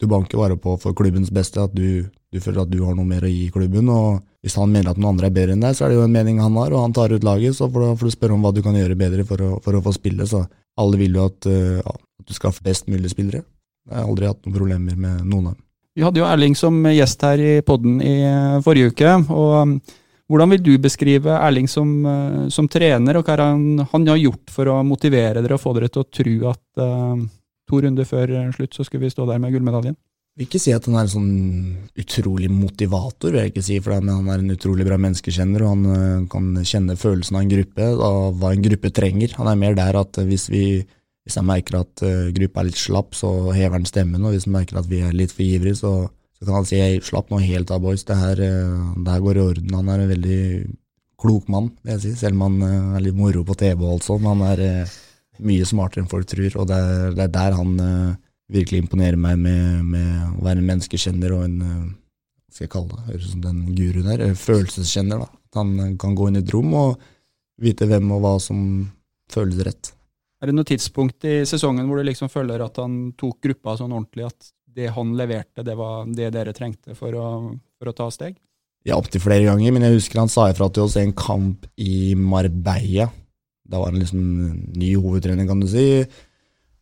du 0.00 0.08
banker 0.10 0.40
bare 0.40 0.56
på 0.58 0.76
for 0.80 0.96
klubbens 0.96 1.30
beste, 1.34 1.62
at 1.62 1.74
du, 1.76 2.06
du 2.32 2.40
føler 2.42 2.64
at 2.64 2.72
du 2.72 2.78
har 2.86 2.96
noe 2.96 3.06
mer 3.06 3.26
å 3.26 3.30
gi 3.30 3.50
klubben. 3.52 3.90
og 3.92 4.22
Hvis 4.42 4.56
han 4.58 4.72
mener 4.72 4.92
at 4.92 5.00
noen 5.00 5.14
andre 5.14 5.28
er 5.28 5.36
bedre 5.36 5.56
enn 5.56 5.64
deg, 5.64 5.76
så 5.76 5.86
er 5.86 5.92
det 5.92 6.00
jo 6.00 6.06
en 6.06 6.14
mening 6.14 6.40
han 6.42 6.58
har, 6.58 6.74
og 6.74 6.86
han 6.86 6.96
tar 6.96 7.12
ut 7.12 7.26
laget. 7.26 7.58
Så 7.58 7.68
får 7.68 7.84
du, 7.84 7.88
får 8.00 8.10
du 8.10 8.16
spørre 8.16 8.38
om 8.38 8.46
hva 8.46 8.54
du 8.56 8.62
kan 8.66 8.78
gjøre 8.78 8.98
bedre 8.98 9.26
for 9.28 9.46
å, 9.46 9.50
for 9.64 9.76
å 9.76 9.82
få 9.84 9.94
spille. 9.94 10.26
Så 10.30 10.44
alle 10.80 11.00
vil 11.00 11.18
jo 11.18 11.26
at, 11.28 11.50
uh, 11.50 11.82
at 11.84 12.30
du 12.30 12.36
skal 12.36 12.54
få 12.56 12.64
best 12.66 12.88
mulig 12.90 13.12
spillere. 13.12 13.44
Jeg 13.90 13.98
har 13.98 14.06
aldri 14.06 14.30
hatt 14.30 14.40
noen 14.46 14.56
problemer 14.56 14.96
med 14.96 15.26
noen 15.26 15.50
av 15.50 15.58
dem. 15.58 15.66
Vi 15.96 16.04
hadde 16.06 16.20
jo 16.22 16.26
Erling 16.28 16.54
som 16.54 16.76
gjest 16.86 17.24
her 17.26 17.40
i 17.42 17.54
podden 17.66 17.98
i 18.04 18.20
eh, 18.22 18.58
forrige 18.62 18.92
uke. 18.92 19.14
og 19.34 19.54
um, 19.58 19.72
Hvordan 20.30 20.52
vil 20.54 20.62
du 20.62 20.74
beskrive 20.78 21.34
Erling 21.34 21.66
som, 21.70 21.88
eh, 22.06 22.44
som 22.54 22.68
trener, 22.70 23.18
og 23.18 23.26
hva 23.26 23.34
er 23.34 23.42
han, 23.48 23.82
han 23.90 24.06
har 24.06 24.20
gjort 24.20 24.52
for 24.54 24.70
å 24.70 24.76
motivere 24.86 25.42
dere 25.42 25.56
og 25.58 25.64
få 25.64 25.74
dere 25.74 25.90
til 25.90 26.04
å 26.04 26.10
tro 26.14 26.36
at 26.52 26.84
uh, 26.84 27.24
to 27.66 27.82
runder 27.82 28.06
før 28.06 28.36
slutt 28.54 28.78
så 28.78 28.86
skulle 28.86 29.08
vi 29.08 29.10
stå 29.16 29.26
der 29.26 29.42
med 29.42 29.50
gullmedaljen? 29.56 29.98
Jeg 30.30 30.44
vil 30.44 30.46
ikke 30.46 30.62
si 30.62 30.72
at 30.72 30.86
han 30.86 30.94
er 30.94 31.08
en 31.08 31.10
sånn 31.10 31.32
utrolig 31.98 32.52
motivator, 32.54 33.34
vil 33.34 33.42
jeg 33.42 33.50
ikke 33.50 33.66
si, 33.66 33.80
for 33.82 33.96
det, 33.96 34.04
men 34.06 34.20
han 34.20 34.30
er 34.30 34.44
en 34.44 34.54
utrolig 34.54 34.86
bra 34.86 34.96
menneskekjenner, 35.02 35.64
og 35.66 35.72
han 35.74 36.28
kan 36.30 36.52
kjenne 36.62 36.94
følelsen 36.96 37.34
av 37.34 37.42
en 37.42 37.50
gruppe, 37.50 37.88
av 38.06 38.38
hva 38.38 38.52
en 38.54 38.62
gruppe 38.64 38.92
trenger. 38.94 39.34
Han 39.40 39.50
er 39.50 39.58
mer 39.58 39.74
der 39.76 39.98
at 39.98 40.22
hvis 40.30 40.46
vi 40.54 40.62
hvis 41.26 41.36
han 41.38 41.48
merker 41.48 41.80
at 41.82 42.02
uh, 42.04 42.30
gruppa 42.36 42.62
er 42.62 42.70
litt 42.70 42.80
slapp, 42.80 43.16
så 43.18 43.30
hever 43.52 43.78
han 43.78 43.88
stemmen, 43.88 44.24
og 44.24 44.34
hvis 44.34 44.48
han 44.48 44.56
merker 44.56 44.80
at 44.80 44.88
vi 44.90 45.02
er 45.04 45.16
litt 45.16 45.34
for 45.34 45.44
ivrige, 45.44 45.80
så, 45.82 45.92
så 46.38 46.46
kan 46.46 46.60
han 46.60 46.68
si 46.68 46.80
hey, 46.80 47.00
slapp 47.04 47.30
nå 47.30 47.40
helt 47.44 47.72
av, 47.74 47.82
boys, 47.84 48.06
det 48.08 48.16
her, 48.18 48.40
uh, 48.40 48.96
det 48.96 49.14
her 49.14 49.26
går 49.26 49.38
i 49.38 49.44
orden. 49.44 49.76
Han 49.76 49.92
er 49.92 50.04
en 50.04 50.14
veldig 50.14 50.40
klok 51.20 51.52
mann, 51.52 51.70
vil 51.84 51.94
jeg 51.96 52.04
si, 52.06 52.16
selv 52.22 52.38
om 52.38 52.46
han 52.48 52.58
uh, 52.64 52.96
er 52.96 53.04
litt 53.04 53.18
moro 53.18 53.44
på 53.46 53.58
TV 53.60 53.84
og 53.84 53.98
alt 53.98 54.08
sånt. 54.08 54.26
Han 54.28 54.44
er 54.48 54.64
mye 55.40 55.68
smartere 55.68 56.04
enn 56.04 56.10
folk 56.10 56.28
tror, 56.28 56.58
og 56.60 56.68
det 56.68 56.80
er, 56.80 57.14
det 57.16 57.24
er 57.26 57.32
der 57.36 57.56
han 57.56 57.70
virkelig 58.50 58.82
imponerer 58.82 59.16
meg 59.16 59.38
med, 59.40 59.86
med, 59.88 60.10
å 60.36 60.44
være 60.44 60.60
en 60.60 60.66
menneskekjenner 60.68 61.32
og 61.32 61.46
en 61.46 61.60
hva 62.50 62.56
skal 62.56 62.66
jeg 62.66 62.72
kalle 62.72 62.90
det, 62.90 63.04
høres 63.06 63.28
ut 63.28 63.32
som 63.36 63.44
den 63.44 63.60
guruen 63.78 64.08
der, 64.10 64.34
følelseskjenner. 64.36 65.22
da. 65.22 65.28
At 65.48 65.60
han 65.62 65.94
kan 66.02 66.16
gå 66.18 66.26
inn 66.28 66.40
i 66.40 66.42
et 66.42 66.52
rom 66.52 66.74
og 66.76 67.06
vite 67.62 67.86
hvem 67.88 68.10
og 68.16 68.24
hva 68.24 68.34
som 68.42 68.60
føles 69.32 69.62
rett. 69.64 69.92
Er 70.40 70.48
det 70.48 70.56
noe 70.56 70.68
tidspunkt 70.68 71.26
i 71.28 71.42
sesongen 71.48 71.88
hvor 71.88 72.00
du 72.00 72.08
liksom 72.08 72.30
føler 72.32 72.62
at 72.64 72.78
han 72.80 73.12
tok 73.20 73.42
gruppa 73.44 73.76
sånn 73.76 73.92
ordentlig, 73.92 74.30
at 74.30 74.52
det 74.70 74.88
han 74.94 75.12
leverte, 75.18 75.64
det 75.66 75.74
var 75.76 76.06
det 76.08 76.30
dere 76.32 76.54
trengte 76.56 76.94
for 76.96 77.16
å, 77.18 77.26
for 77.76 77.90
å 77.90 77.96
ta 77.96 78.06
steg? 78.14 78.38
Ja, 78.88 78.96
opptil 78.96 79.20
flere 79.20 79.44
ganger, 79.44 79.74
men 79.76 79.84
jeg 79.84 79.98
husker 79.98 80.22
han 80.22 80.32
sa 80.32 80.46
ifra 80.48 80.70
til 80.72 80.86
oss 80.86 80.96
i 80.96 81.04
en 81.04 81.12
kamp 81.16 81.66
i 81.76 82.14
Marbella. 82.16 83.10
Da 83.68 83.82
var 83.82 83.92
han 83.92 84.00
liksom 84.00 84.22
ny 84.80 84.94
hovedtrener, 84.96 85.44
kan 85.46 85.60
du 85.60 85.68
si. 85.68 85.84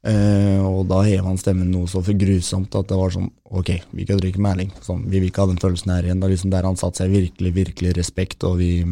Eh, 0.07 0.63
og 0.63 0.85
da 0.87 1.01
heva 1.03 1.27
han 1.27 1.41
stemmen 1.41 1.73
noe 1.75 1.91
så 1.91 2.05
for 2.07 2.15
grusomt 2.15 2.77
at 2.79 2.87
det 2.87 2.97
var 2.97 3.11
sånn 3.11 3.33
Ok, 3.59 3.73
vi 3.99 4.05
kan 4.07 4.21
drikke 4.21 4.39
med 4.39 4.53
Erling. 4.55 4.71
Sånn, 4.85 5.03
vi 5.11 5.19
vil 5.19 5.33
ikke 5.33 5.43
ha 5.43 5.51
den 5.51 5.59
følelsen 5.59 5.91
her 5.97 6.07
igjen. 6.07 6.23
Da 6.23 6.31
liksom 6.31 6.53
Der 6.55 6.69
han 6.69 6.79
satte 6.79 7.03
seg 7.03 7.11
virkelig, 7.11 7.55
virkelig 7.57 7.97
respekt, 7.99 8.47
og 8.47 8.61
vi 8.63 8.85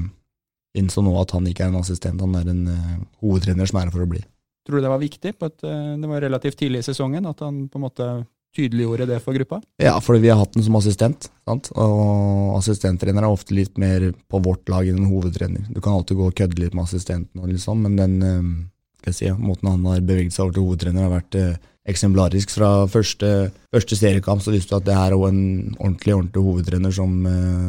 innså 0.76 1.04
nå 1.04 1.14
at 1.20 1.30
han 1.36 1.46
ikke 1.46 1.68
er 1.68 1.70
en 1.70 1.78
assistent, 1.78 2.20
han 2.20 2.34
er 2.36 2.50
en 2.52 2.64
uh, 2.68 2.96
hovedtrener 3.22 3.68
som 3.68 3.78
er 3.78 3.86
her 3.86 3.94
for 3.94 4.04
å 4.04 4.08
bli. 4.10 4.20
Tror 4.66 4.80
du 4.80 4.82
det 4.82 4.90
var 4.90 5.02
viktig? 5.02 5.36
På 5.38 5.46
et, 5.46 5.62
eh, 5.64 5.94
det 6.00 6.08
var 6.10 6.20
relativt 6.20 6.58
tidlig 6.58 6.82
i 6.82 6.88
sesongen 6.88 7.26
at 7.30 7.40
han 7.40 7.68
på 7.70 7.78
en 7.78 7.86
måte 7.86 8.06
tydeliggjorde 8.56 9.06
det 9.06 9.20
for 9.22 9.36
gruppa? 9.36 9.60
Ja, 9.82 9.98
fordi 10.00 10.24
vi 10.24 10.30
har 10.32 10.40
hatt 10.40 10.54
den 10.56 10.64
som 10.64 10.78
assistent, 10.78 11.28
sant? 11.44 11.70
og 11.76 12.56
assistenttrener 12.56 13.22
er 13.22 13.28
ofte 13.28 13.54
litt 13.54 13.76
mer 13.78 14.08
på 14.30 14.40
vårt 14.42 14.68
lag 14.72 14.88
enn 14.88 15.02
en 15.02 15.12
hovedtrener. 15.12 15.68
Du 15.70 15.80
kan 15.84 15.92
alltid 15.92 16.16
gå 16.16 16.30
og 16.30 16.34
kødde 16.38 16.62
litt 16.62 16.74
med 16.74 16.86
assistenten, 16.88 17.44
liksom, 17.52 17.84
men 17.84 18.00
den 18.00 18.16
eh, 19.06 19.12
si, 19.12 19.30
måten 19.38 19.70
han 19.70 19.86
har 19.86 20.00
beveget 20.00 20.34
seg 20.34 20.46
over 20.46 20.56
til 20.56 20.66
hovedtrener, 20.66 21.06
har 21.06 21.14
vært 21.18 21.38
eh, 21.38 21.70
eksemplarisk. 21.86 22.50
Fra 22.56 22.70
første, 22.90 23.32
første 23.70 24.00
seriekamp 24.00 24.42
så 24.42 24.56
visste 24.56 24.74
du 24.74 24.80
at 24.80 24.88
det 24.88 24.98
er 24.98 25.14
en 25.14 25.42
ordentlig 25.76 26.16
ordentlig 26.16 26.46
hovedtrener 26.48 26.96
som 26.96 27.12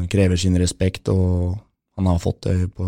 krever 0.10 0.40
sin 0.42 0.58
respekt, 0.58 1.12
og 1.14 1.60
han 2.00 2.10
har 2.10 2.24
fått 2.24 2.48
det 2.48 2.72
på, 2.74 2.88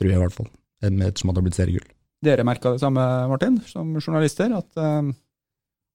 tror 0.00 0.10
jeg 0.10 0.18
i 0.18 0.24
hvert 0.24 0.34
fall, 0.34 0.50
ettersom 0.82 1.30
at 1.30 1.36
det 1.36 1.44
har 1.44 1.46
blitt 1.46 1.60
seriegull. 1.60 1.93
Dere 2.24 2.44
merka 2.46 2.72
det 2.74 2.80
samme, 2.82 3.04
Martin, 3.30 3.58
som 3.68 3.92
journalister, 4.00 4.52
at 4.56 4.80
eh, 4.80 5.12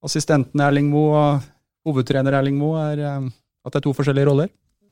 assistenten 0.06 0.62
Erling 0.64 0.88
Moe 0.92 1.18
og 1.18 1.48
hovedtrener 1.88 2.36
Erling 2.38 2.58
Moe 2.60 2.80
er, 2.92 3.02
eh, 3.04 3.28
at 3.66 3.72
det 3.74 3.80
er 3.82 3.86
to 3.88 3.94
forskjellige 3.96 4.28
roller? 4.30 4.50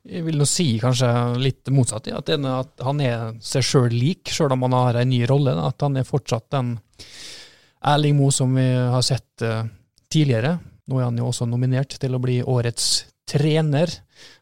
Jeg 0.09 0.25
vil 0.25 0.39
nå 0.41 0.47
si 0.49 0.67
kanskje 0.81 1.09
litt 1.43 1.69
motsatt. 1.75 2.07
Ja. 2.09 2.21
At, 2.23 2.27
det- 2.31 2.39
at 2.49 2.85
han 2.87 3.01
er 3.05 3.33
seg 3.45 3.65
sjøl 3.67 3.93
lik, 3.93 4.31
sjøl 4.33 4.53
om 4.55 4.63
han 4.69 4.77
har 4.77 4.97
en 5.03 5.11
ny 5.11 5.23
rolle. 5.29 5.53
da. 5.57 5.67
At 5.69 5.81
han 5.85 5.97
er 6.01 6.07
fortsatt 6.09 6.47
den 6.55 6.77
Erling 7.85 8.17
Moe 8.19 8.33
som 8.35 8.55
vi 8.57 8.65
har 8.75 9.03
sett 9.05 9.43
eh, 9.45 9.65
tidligere. 10.11 10.57
Nå 10.89 11.01
er 11.01 11.09
han 11.11 11.19
jo 11.21 11.27
også 11.29 11.47
nominert 11.51 11.99
til 12.01 12.15
å 12.17 12.21
bli 12.23 12.39
årets 12.43 13.05
trener. 13.29 13.91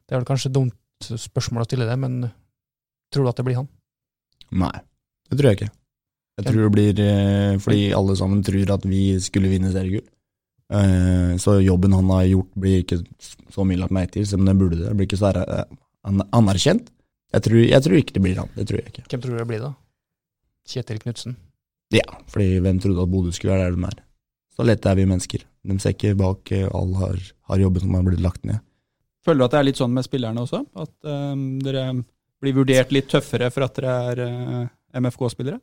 Det 0.06 0.14
er 0.14 0.20
vel 0.20 0.28
kanskje 0.28 0.52
dumt 0.54 0.76
spørsmål 1.02 1.64
å 1.64 1.66
stille 1.66 1.88
det, 1.88 1.96
men 1.98 2.20
tror 3.12 3.26
du 3.26 3.30
at 3.32 3.40
det 3.40 3.44
blir 3.48 3.58
han? 3.58 3.66
Nei, 4.54 4.70
det 5.28 5.36
tror 5.40 5.50
jeg 5.50 5.58
ikke. 5.58 5.72
Jeg 6.36 6.50
tror 6.50 6.66
det 6.66 6.72
blir 6.74 7.00
eh, 7.00 7.54
fordi 7.62 7.86
alle 7.96 8.16
sammen 8.18 8.42
tror 8.44 8.74
at 8.74 8.84
vi 8.84 9.16
skulle 9.24 9.48
vinne 9.48 9.72
seriegull. 9.72 10.04
Eh, 10.68 11.32
så 11.40 11.56
jobben 11.62 11.94
han 11.96 12.10
har 12.12 12.26
gjort, 12.28 12.50
blir 12.60 12.82
ikke 12.82 13.00
så 13.54 13.64
mye 13.64 13.80
lagt 13.80 13.94
merke 13.96 14.18
til, 14.18 14.26
som 14.28 14.44
det 14.44 14.56
burde 14.58 14.82
det. 14.82 14.92
Blir 14.98 15.08
ikke 15.08 15.20
så 15.20 15.32
anerkjent. 16.04 16.90
Jeg 17.34 17.42
tror, 17.46 17.62
jeg 17.64 17.82
tror 17.82 17.98
ikke 17.98 18.16
det 18.16 18.22
blir 18.22 18.40
han. 18.42 18.52
Det 18.56 18.66
tror 18.68 18.80
jeg 18.82 18.92
ikke. 18.92 19.06
Hvem 19.10 19.22
tror 19.22 19.32
du 19.32 19.40
det 19.40 19.48
blir, 19.50 19.64
da? 19.64 19.72
Kjetil 20.66 21.00
Knutsen? 21.02 21.36
Ja, 21.94 22.06
fordi 22.32 22.58
hvem 22.62 22.78
trodde 22.82 23.04
at 23.04 23.10
Bodø 23.10 23.32
skulle 23.34 23.54
være 23.54 23.70
der 23.70 23.76
de 23.76 23.88
er? 23.88 24.02
Så 24.56 24.64
lette 24.66 24.90
er 24.90 24.98
vi 24.98 25.06
mennesker. 25.06 25.44
De 25.66 25.76
ser 25.82 25.94
ikke 25.94 26.16
bak 26.18 26.52
eh, 26.54 26.68
all 26.74 26.94
har, 27.00 27.20
har 27.50 27.62
jobben 27.62 27.84
som 27.84 27.94
har 27.94 28.06
blitt 28.06 28.24
lagt 28.24 28.44
ned. 28.48 28.62
Føler 29.26 29.42
du 29.42 29.46
at 29.46 29.54
det 29.54 29.60
er 29.60 29.68
litt 29.68 29.80
sånn 29.80 29.94
med 29.94 30.06
spillerne 30.06 30.42
også? 30.44 30.62
At 30.78 31.08
um, 31.10 31.46
dere 31.62 31.88
blir 32.42 32.54
vurdert 32.54 32.92
litt 32.94 33.08
tøffere 33.10 33.50
for 33.50 33.66
at 33.66 33.78
dere 33.78 33.94
er 34.12 34.20
uh, 34.22 35.00
MFK-spillere? 35.00 35.58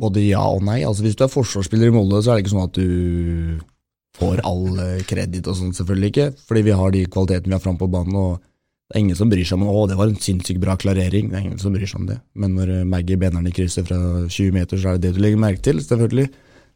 Både 0.00 0.22
ja 0.24 0.42
og 0.48 0.64
nei. 0.64 0.80
Altså 0.86 1.04
Hvis 1.04 1.18
du 1.18 1.26
er 1.26 1.32
forsvarsspiller 1.32 1.90
i 1.90 1.94
Molde, 1.94 2.22
så 2.22 2.32
er 2.32 2.38
det 2.38 2.46
ikke 2.46 2.54
sånn 2.54 2.68
at 2.68 2.78
du 2.78 3.60
får 4.20 4.42
all 4.48 4.78
eh, 4.82 5.02
kreditt 5.08 5.48
og 5.48 5.58
sånn, 5.58 5.74
selvfølgelig 5.76 6.12
ikke. 6.12 6.28
Fordi 6.48 6.62
vi 6.66 6.76
har 6.76 6.94
de 6.94 7.06
kvalitetene 7.12 7.52
vi 7.52 7.56
har 7.58 7.64
fram 7.64 7.78
på 7.80 7.88
banen, 7.92 8.16
og 8.18 8.40
det 8.40 8.96
er 8.96 9.04
ingen 9.04 9.18
som 9.18 9.30
bryr 9.30 9.46
seg 9.46 9.60
om 9.60 9.70
å, 9.70 9.86
det 9.86 9.98
var 10.00 10.10
en 10.10 10.20
sinnssykt 10.20 10.60
bra 10.62 10.74
klarering. 10.80 11.30
Det 11.30 11.38
er 11.38 11.46
ingen 11.46 11.60
som 11.62 11.74
bryr 11.74 11.88
seg 11.88 12.02
om 12.02 12.08
det. 12.10 12.18
Men 12.34 12.56
når 12.58 12.74
eh, 12.78 12.86
Maggie 12.88 13.20
Benneren 13.20 13.50
i 13.50 13.54
krysset 13.54 13.88
fra 13.88 13.98
20 14.26 14.56
meter, 14.56 14.80
så 14.80 14.92
er 14.92 14.98
det 14.98 15.08
det 15.08 15.16
du 15.18 15.24
legger 15.24 15.42
merke 15.42 15.64
til, 15.66 15.82
selvfølgelig. 15.84 16.28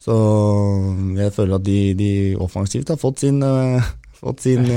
Så 0.04 0.14
jeg 1.16 1.32
føler 1.32 1.56
at 1.56 1.64
de, 1.64 1.78
de 1.96 2.10
offensivt 2.44 2.90
har 2.92 3.00
fått 3.00 3.24
sin, 3.24 3.40
eh, 3.46 3.92
fått 4.20 4.44
sin 4.44 4.68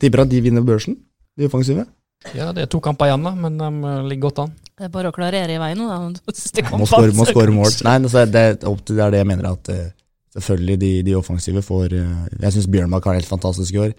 Tipper 0.00 0.24
at 0.24 0.32
de 0.32 0.42
vinner 0.42 0.64
børsen, 0.64 0.96
de 1.36 1.48
offensive. 1.50 1.86
Ja, 2.34 2.50
det 2.54 2.64
er 2.64 2.70
to 2.70 2.80
kamper 2.82 3.10
igjen, 3.10 3.24
da, 3.26 3.32
men 3.38 3.58
de 3.60 3.68
eh, 3.68 4.00
ligger 4.10 4.28
godt 4.28 4.42
an. 4.46 4.54
Det 4.76 4.88
er 4.88 4.92
bare 4.92 5.12
å 5.12 5.14
klarere 5.14 5.54
i 5.54 5.60
vei 5.60 5.70
nå, 5.78 5.86
da. 5.88 6.32
Det 6.56 6.64
Må 6.72 6.88
skåre 6.88 7.14
må 7.16 7.26
score 7.28 7.54
mål. 7.54 7.70
Nei, 7.86 7.96
altså, 8.00 8.24
det, 8.28 8.42
er 8.42 8.58
det 8.58 8.98
er 8.98 9.14
det 9.14 9.22
jeg 9.22 9.30
mener 9.30 9.50
at 9.52 9.72
eh, 9.72 9.88
selvfølgelig 10.36 10.78
de, 10.82 10.92
de 11.06 11.16
offensive 11.18 11.62
får 11.64 11.96
eh, 11.96 12.28
Jeg 12.42 12.56
syns 12.56 12.70
Bjørnmark 12.72 13.06
har 13.06 13.16
det 13.16 13.24
helt 13.24 13.34
fantastisk 13.34 13.76
i 13.76 13.82
år. 13.88 13.96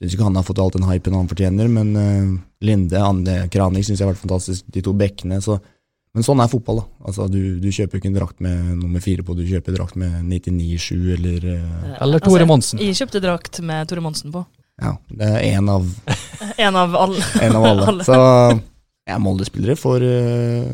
Syns 0.00 0.16
ikke 0.16 0.26
han 0.28 0.38
har 0.38 0.46
fått 0.46 0.60
all 0.62 0.72
den 0.74 0.88
hypen 0.88 1.16
han 1.16 1.28
fortjener, 1.28 1.68
men 1.68 1.90
Linde, 2.64 3.02
Anne 3.04 3.42
Kranik 3.52 3.84
syns 3.84 4.00
jeg 4.00 4.06
har 4.06 4.14
vært 4.14 4.22
fantastisk. 4.22 4.64
De 4.72 4.80
to 4.84 4.94
bekkene. 4.96 5.42
Så, 5.44 5.58
men 6.16 6.24
sånn 6.24 6.40
er 6.40 6.48
fotball, 6.48 6.80
da. 6.80 6.86
Altså, 7.10 7.26
du, 7.28 7.58
du 7.60 7.68
kjøper 7.68 8.00
ikke 8.00 8.08
en 8.08 8.16
drakt 8.16 8.40
med 8.40 8.78
nummer 8.78 9.04
fire 9.04 9.24
på, 9.26 9.36
du 9.36 9.44
kjøper 9.44 9.76
drakt 9.76 9.98
med 10.00 10.22
99-7 10.24 10.94
eller 11.18 11.50
Eller 12.00 12.24
Tore 12.24 12.48
Monsen. 12.48 12.80
Jeg 12.80 12.96
kjøpte 13.02 13.20
drakt 13.24 13.60
med 13.60 13.92
Tore 13.92 14.04
Monsen 14.08 14.32
på. 14.32 14.46
Ja, 14.80 14.94
det 15.12 15.28
er 15.28 15.46
én 15.58 15.68
av, 15.70 15.86
En 16.66 16.76
av 16.76 16.96
alle. 16.96 17.22
en 17.44 17.56
av 17.56 17.64
alle. 17.68 17.86
Alle. 17.92 18.04
Så 18.08 18.16
ja, 19.10 19.16
Molde-spillere 19.20 19.76
får 19.78 20.04
eh, 20.06 20.68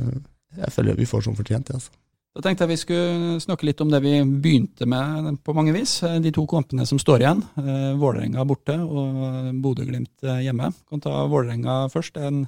Jeg 0.63 0.75
føler 0.75 0.99
vi 0.99 1.07
får 1.09 1.25
som 1.27 1.37
fortjent, 1.39 1.67
det, 1.69 1.79
altså. 1.81 1.95
Da 2.37 2.43
tenkte 2.45 2.67
jeg 2.67 2.75
vi 2.75 2.77
skulle 2.83 3.39
snakke 3.41 3.65
litt 3.65 3.81
om 3.81 3.89
det 3.89 4.03
vi 4.05 4.19
begynte 4.21 4.85
med 4.85 5.39
på 5.47 5.55
mange 5.57 5.73
vis. 5.73 5.97
Eh, 6.05 6.19
De 6.21 6.33
to 6.37 6.45
kampene 6.51 6.85
som 6.89 7.01
står 7.01 7.25
igjen. 7.25 7.41
Eh, 7.63 7.95
Vålerenga 7.97 8.45
borte 8.45 8.77
og 8.85 9.55
Bodø-Glimt 9.65 10.27
hjemme. 10.45 10.69
Kan 10.91 11.01
ta 11.01 11.23
Vålerenga 11.33 11.87
først. 11.93 12.15
Det 12.19 12.23
er 12.27 12.33
en 12.35 12.43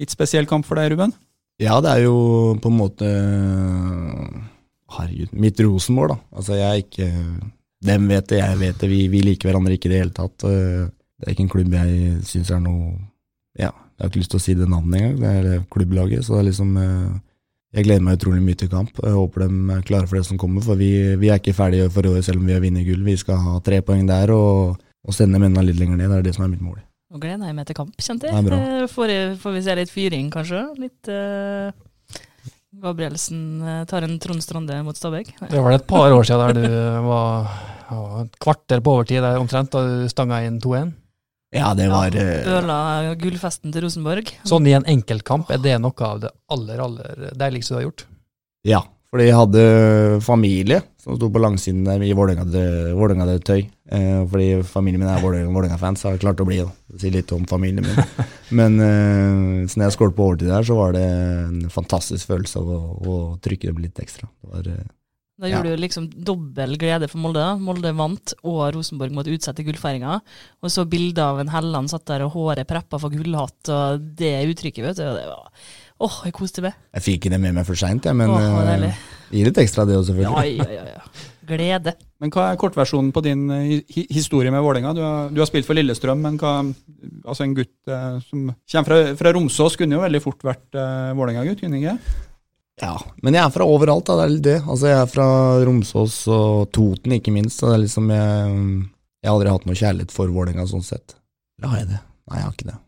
litt 0.00 0.14
spesiell 0.14 0.48
kamp 0.48 0.64
for 0.68 0.80
deg, 0.80 0.94
Ruben. 0.94 1.12
Ja, 1.60 1.78
det 1.84 1.92
er 1.92 2.02
jo 2.08 2.16
på 2.60 2.68
en 2.72 2.76
måte 2.80 3.06
Herregud, 4.96 5.32
mitt 5.36 5.60
Rosenborg, 5.60 6.14
da. 6.14 6.18
Altså, 6.36 6.56
jeg 6.56 6.66
er 6.68 6.82
ikke 6.82 7.08
Dem 7.86 8.06
vet 8.08 8.28
det, 8.32 8.38
jeg 8.40 8.58
vet 8.60 8.78
det. 8.80 8.88
Vi, 8.90 9.02
vi 9.12 9.20
liker 9.22 9.50
hverandre 9.50 9.76
ikke 9.76 9.90
i 9.90 9.92
det 9.92 9.98
hele 10.00 10.14
tatt. 10.16 10.44
Eh, 11.16 11.24
Det 11.24 11.28
er 11.28 11.34
ikke 11.34 11.44
en 11.46 11.48
klubb 11.54 11.72
jeg 11.72 12.22
syns 12.28 12.50
er 12.50 12.60
noe 12.60 12.98
Ja, 13.58 13.70
jeg 13.72 14.02
har 14.04 14.10
ikke 14.10 14.20
lyst 14.20 14.30
til 14.34 14.38
å 14.40 14.44
si 14.44 14.54
det 14.54 14.68
navnet 14.68 15.00
engang. 15.00 15.16
Det 15.20 15.28
er 15.32 15.42
det 15.42 15.70
klubblaget. 15.70 16.24
Så 16.24 16.34
det 16.36 16.40
er 16.42 16.48
liksom 16.50 16.76
eh, 16.76 17.20
Jeg 17.76 17.84
gleder 17.84 18.02
meg 18.04 18.18
utrolig 18.18 18.42
mye 18.42 18.54
til 18.56 18.68
kamp. 18.68 18.90
Jeg 19.02 19.12
håper 19.16 19.46
de 19.48 19.76
er 19.76 19.82
klare 19.82 20.06
for 20.06 20.16
det 20.16 20.26
som 20.26 20.38
kommer, 20.38 20.62
for 20.62 20.76
vi, 20.76 21.16
vi 21.16 21.28
er 21.28 21.38
ikke 21.40 21.54
ferdige 21.56 21.90
for 21.92 22.04
i 22.04 22.08
år 22.12 22.22
selv 22.24 22.40
om 22.40 22.46
vi 22.46 22.52
har 22.52 22.60
vunnet 22.60 22.86
gull. 22.86 23.02
Vi 23.04 23.16
skal 23.16 23.36
ha 23.36 23.58
tre 23.60 23.80
poeng 23.82 24.06
der 24.08 24.30
og, 24.32 24.76
og 25.04 25.14
sende 25.16 25.40
mennene 25.40 25.64
litt 25.66 25.80
lenger 25.80 25.96
ned. 25.96 26.08
Det 26.10 26.18
er 26.18 26.22
det 26.28 26.34
som 26.36 26.44
er 26.44 26.52
mitt 26.52 26.62
mål. 26.64 26.78
Nå 27.12 27.20
gleder 27.22 27.46
jeg 27.48 27.54
meg 27.56 27.66
til 27.68 27.76
kamp, 27.78 27.92
kjente 28.02 28.26
jeg. 28.28 28.46
Eh, 28.52 28.86
Får, 28.92 29.08
jeg- 29.12 29.36
får 29.40 29.52
vi 29.56 29.62
se 29.62 29.74
litt 29.78 29.90
fyring, 29.92 30.30
kanskje? 30.34 30.62
Litt 30.84 31.08
uh 31.12 31.72
Gabrielsen 32.76 33.62
eh, 33.64 33.84
tar 33.88 34.04
en 34.04 34.18
Trond 34.20 34.42
Strande 34.44 34.82
mot 34.84 34.96
Stabæk. 34.96 35.30
Det 35.48 35.60
var 35.62 35.72
det 35.72 35.78
et 35.80 35.86
par 35.88 36.12
år 36.12 36.26
siden 36.28 36.42
der 36.42 36.58
du 36.68 37.06
var 37.06 37.46
ja, 37.88 38.00
et 38.24 38.34
kvarter 38.42 38.82
på 38.84 38.92
overtid 38.98 39.22
der 39.24 39.38
omtrent, 39.40 39.70
da 39.72 39.80
du 39.86 40.08
stanga 40.12 40.42
inn 40.44 40.58
2-1. 40.60 40.90
Ja, 41.54 41.70
det 41.78 41.86
var 41.88 42.10
ja, 42.10 42.24
Øla 42.58 43.14
gullfesten 43.20 43.72
til 43.72 43.84
Rosenborg. 43.86 44.32
Sånn 44.48 44.66
i 44.66 44.74
en 44.76 44.86
enkeltkamp, 44.90 45.50
er 45.54 45.62
det 45.62 45.76
noe 45.80 45.94
av 46.08 46.20
det 46.24 46.32
aller, 46.52 46.82
aller 46.82 47.30
deiligste 47.38 47.74
du 47.74 47.78
har 47.78 47.86
gjort? 47.86 48.06
Ja, 48.66 48.80
fordi 49.14 49.28
jeg 49.28 49.38
hadde 49.38 49.62
familie 50.26 50.80
som 51.00 51.14
sto 51.14 51.28
på 51.30 51.38
langsiden 51.40 51.84
der 51.86 52.02
i 52.02 52.10
Vålerenga-tøy. 52.18 53.60
Eh, 53.94 54.22
fordi 54.26 54.48
familien 54.66 55.04
min 55.04 55.08
er 55.12 55.22
Vålerenga- 55.22 55.54
Vålerenga-fans, 55.54 56.02
så 56.02 56.08
har 56.08 56.16
jeg 56.16 56.24
klart 56.24 56.42
å 56.42 56.48
bli 56.48 56.58
det. 56.58 56.98
Si 56.98 57.12
litt 57.14 57.30
om 57.32 57.46
familien 57.46 57.86
min. 57.86 58.26
Men 58.58 58.80
eh, 58.82 59.66
så 59.70 59.78
når 59.78 59.86
jeg 59.86 59.94
skåret 59.96 60.16
på 60.18 60.26
overtid 60.26 60.50
der, 60.50 60.66
så 60.66 60.74
var 60.80 60.96
det 60.98 61.04
en 61.06 61.70
fantastisk 61.70 62.26
følelse 62.32 62.58
av 62.58 62.72
å, 62.74 62.80
å 63.06 63.16
trykke 63.46 63.70
dem 63.70 63.78
litt 63.86 64.02
ekstra. 64.02 64.26
Det 64.42 64.50
var, 64.50 64.66
eh, 64.74 64.86
Da 65.36 65.50
gjorde 65.52 65.74
du 65.76 65.80
liksom 65.82 66.06
dobbel 66.24 66.76
glede 66.80 67.08
for 67.12 67.20
Molde. 67.20 67.44
Molde 67.60 67.90
vant, 67.98 68.32
og 68.42 68.62
Rosenborg 68.72 69.12
måtte 69.12 69.34
utsette 69.34 69.64
gullfeiringa. 69.66 70.14
Og 70.64 70.70
så 70.72 70.86
bilde 70.88 71.20
av 71.20 71.40
en 71.42 71.50
Helland 71.52 71.90
satt 71.92 72.06
der 72.08 72.24
og 72.24 72.32
håret 72.32 72.66
preppa 72.70 72.96
for 73.02 73.12
gullhatt, 73.12 73.68
og 73.68 74.06
det 74.16 74.32
uttrykket, 74.48 74.84
vet 74.86 74.96
du. 74.96 75.04
og 75.04 75.18
Det 75.18 75.26
var 75.28 75.50
Åh, 75.98 76.16
jeg 76.26 76.32
koste 76.36 76.60
meg. 76.60 76.74
jeg 76.92 77.02
fikk 77.04 77.18
ikke 77.24 77.30
det 77.32 77.38
med 77.40 77.54
meg 77.56 77.64
for 77.64 77.74
seint, 77.80 78.04
men 78.12 78.28
oh, 78.28 78.58
eh, 78.68 78.98
gir 79.32 79.46
litt 79.48 79.56
ekstra 79.62 79.86
det 79.88 79.94
òg, 79.96 80.04
selvfølgelig. 80.04 80.56
ja, 80.58 80.66
ja, 80.72 80.84
ja. 80.96 81.22
Glede. 81.48 81.94
Men 82.20 82.32
hva 82.34 82.50
er 82.52 82.58
kortversjonen 82.60 83.12
på 83.16 83.22
din 83.24 83.46
eh, 83.54 83.80
hi 83.94 84.04
historie 84.12 84.50
med 84.52 84.60
Vålerenga? 84.64 84.92
Du, 84.96 85.00
har- 85.00 85.30
du 85.32 85.40
har 85.40 85.48
spilt 85.48 85.64
for 85.68 85.72
Lillestrøm, 85.78 86.20
men 86.20 86.36
hva, 86.40 86.52
altså 87.24 87.44
en 87.46 87.54
gutt 87.56 87.72
eh, 87.88 88.18
som 88.28 88.50
kommer 88.72 88.88
fra, 88.90 88.98
fra 89.22 89.32
Romsås, 89.36 89.76
kunne 89.80 89.96
jo 89.96 90.04
veldig 90.04 90.20
fort 90.24 90.44
vært 90.44 90.76
eh, 90.76 91.12
Vålerenga-gutt, 91.16 91.60
kunne 91.64 91.80
ikke? 91.80 91.96
Ja, 92.82 92.94
men 93.24 93.36
jeg 93.36 93.40
er 93.40 93.52
fra 93.54 93.64
overalt, 93.64 94.04
da. 94.08 94.18
Det 94.18 94.24
er 94.24 94.32
litt 94.34 94.46
det. 94.46 94.56
Altså, 94.66 94.90
jeg 94.90 94.98
er 95.00 95.12
fra 95.12 95.28
Romsås 95.64 96.16
og 96.32 96.66
Toten, 96.76 97.14
ikke 97.16 97.32
minst. 97.32 97.60
Så 97.60 97.70
det 97.70 97.76
er 97.78 97.84
liksom 97.86 98.10
jeg, 98.12 98.56
jeg 99.22 99.30
har 99.30 99.36
aldri 99.36 99.54
hatt 99.54 99.68
noe 99.68 99.78
kjærlighet 99.80 100.12
for 100.12 100.32
Vålerenga 100.34 100.66
sånn 100.68 100.84
sett. 100.84 101.16
Eller 101.56 101.72
har 101.72 101.80
jeg 101.82 101.88
det? 101.94 102.02
Nei, 102.26 102.40
jeg 102.40 102.48
har 102.48 102.58
ikke 102.58 102.68
det. 102.72 102.80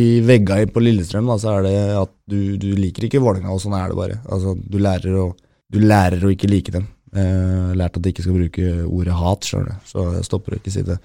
I 0.00 0.04
vegga 0.22 0.58
på 0.70 0.82
Lillestrøm 0.82 1.30
da, 1.30 1.36
så 1.42 1.54
er 1.56 1.64
det 1.66 1.76
at 1.98 2.12
du, 2.30 2.40
du 2.62 2.68
liker 2.78 3.06
ikke 3.06 3.22
Vålerenga, 3.22 3.54
og 3.54 3.62
sånn 3.62 3.78
er 3.78 3.90
det 3.90 3.98
bare. 3.98 4.18
Altså, 4.30 4.56
du 4.58 4.78
lærer 4.82 5.22
å 5.22 5.30
du 5.70 5.78
lærer 5.78 6.24
å 6.26 6.32
ikke 6.34 6.50
like 6.50 6.72
dem. 6.74 6.88
Eh, 7.14 7.70
lært 7.78 7.98
at 7.98 8.06
jeg 8.06 8.14
ikke 8.14 8.24
skal 8.26 8.38
bruke 8.38 8.70
ordet 8.86 9.14
hat, 9.18 9.46
skjønner 9.46 9.70
du, 9.70 9.84
så 9.86 10.06
jeg 10.16 10.26
stopper 10.26 10.54
å 10.54 10.58
ikke 10.60 10.72
si 10.74 10.82
det. 10.86 10.98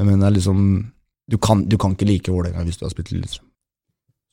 Men 0.00 0.20
det 0.20 0.28
er 0.28 0.36
liksom 0.36 0.60
Du 1.26 1.38
kan, 1.42 1.64
du 1.66 1.74
kan 1.76 1.96
ikke 1.96 2.06
like 2.06 2.30
Vålerenga 2.30 2.62
hvis 2.62 2.76
du 2.78 2.84
har 2.86 2.92
spilt 2.92 3.10
Lillestrøm. 3.10 3.48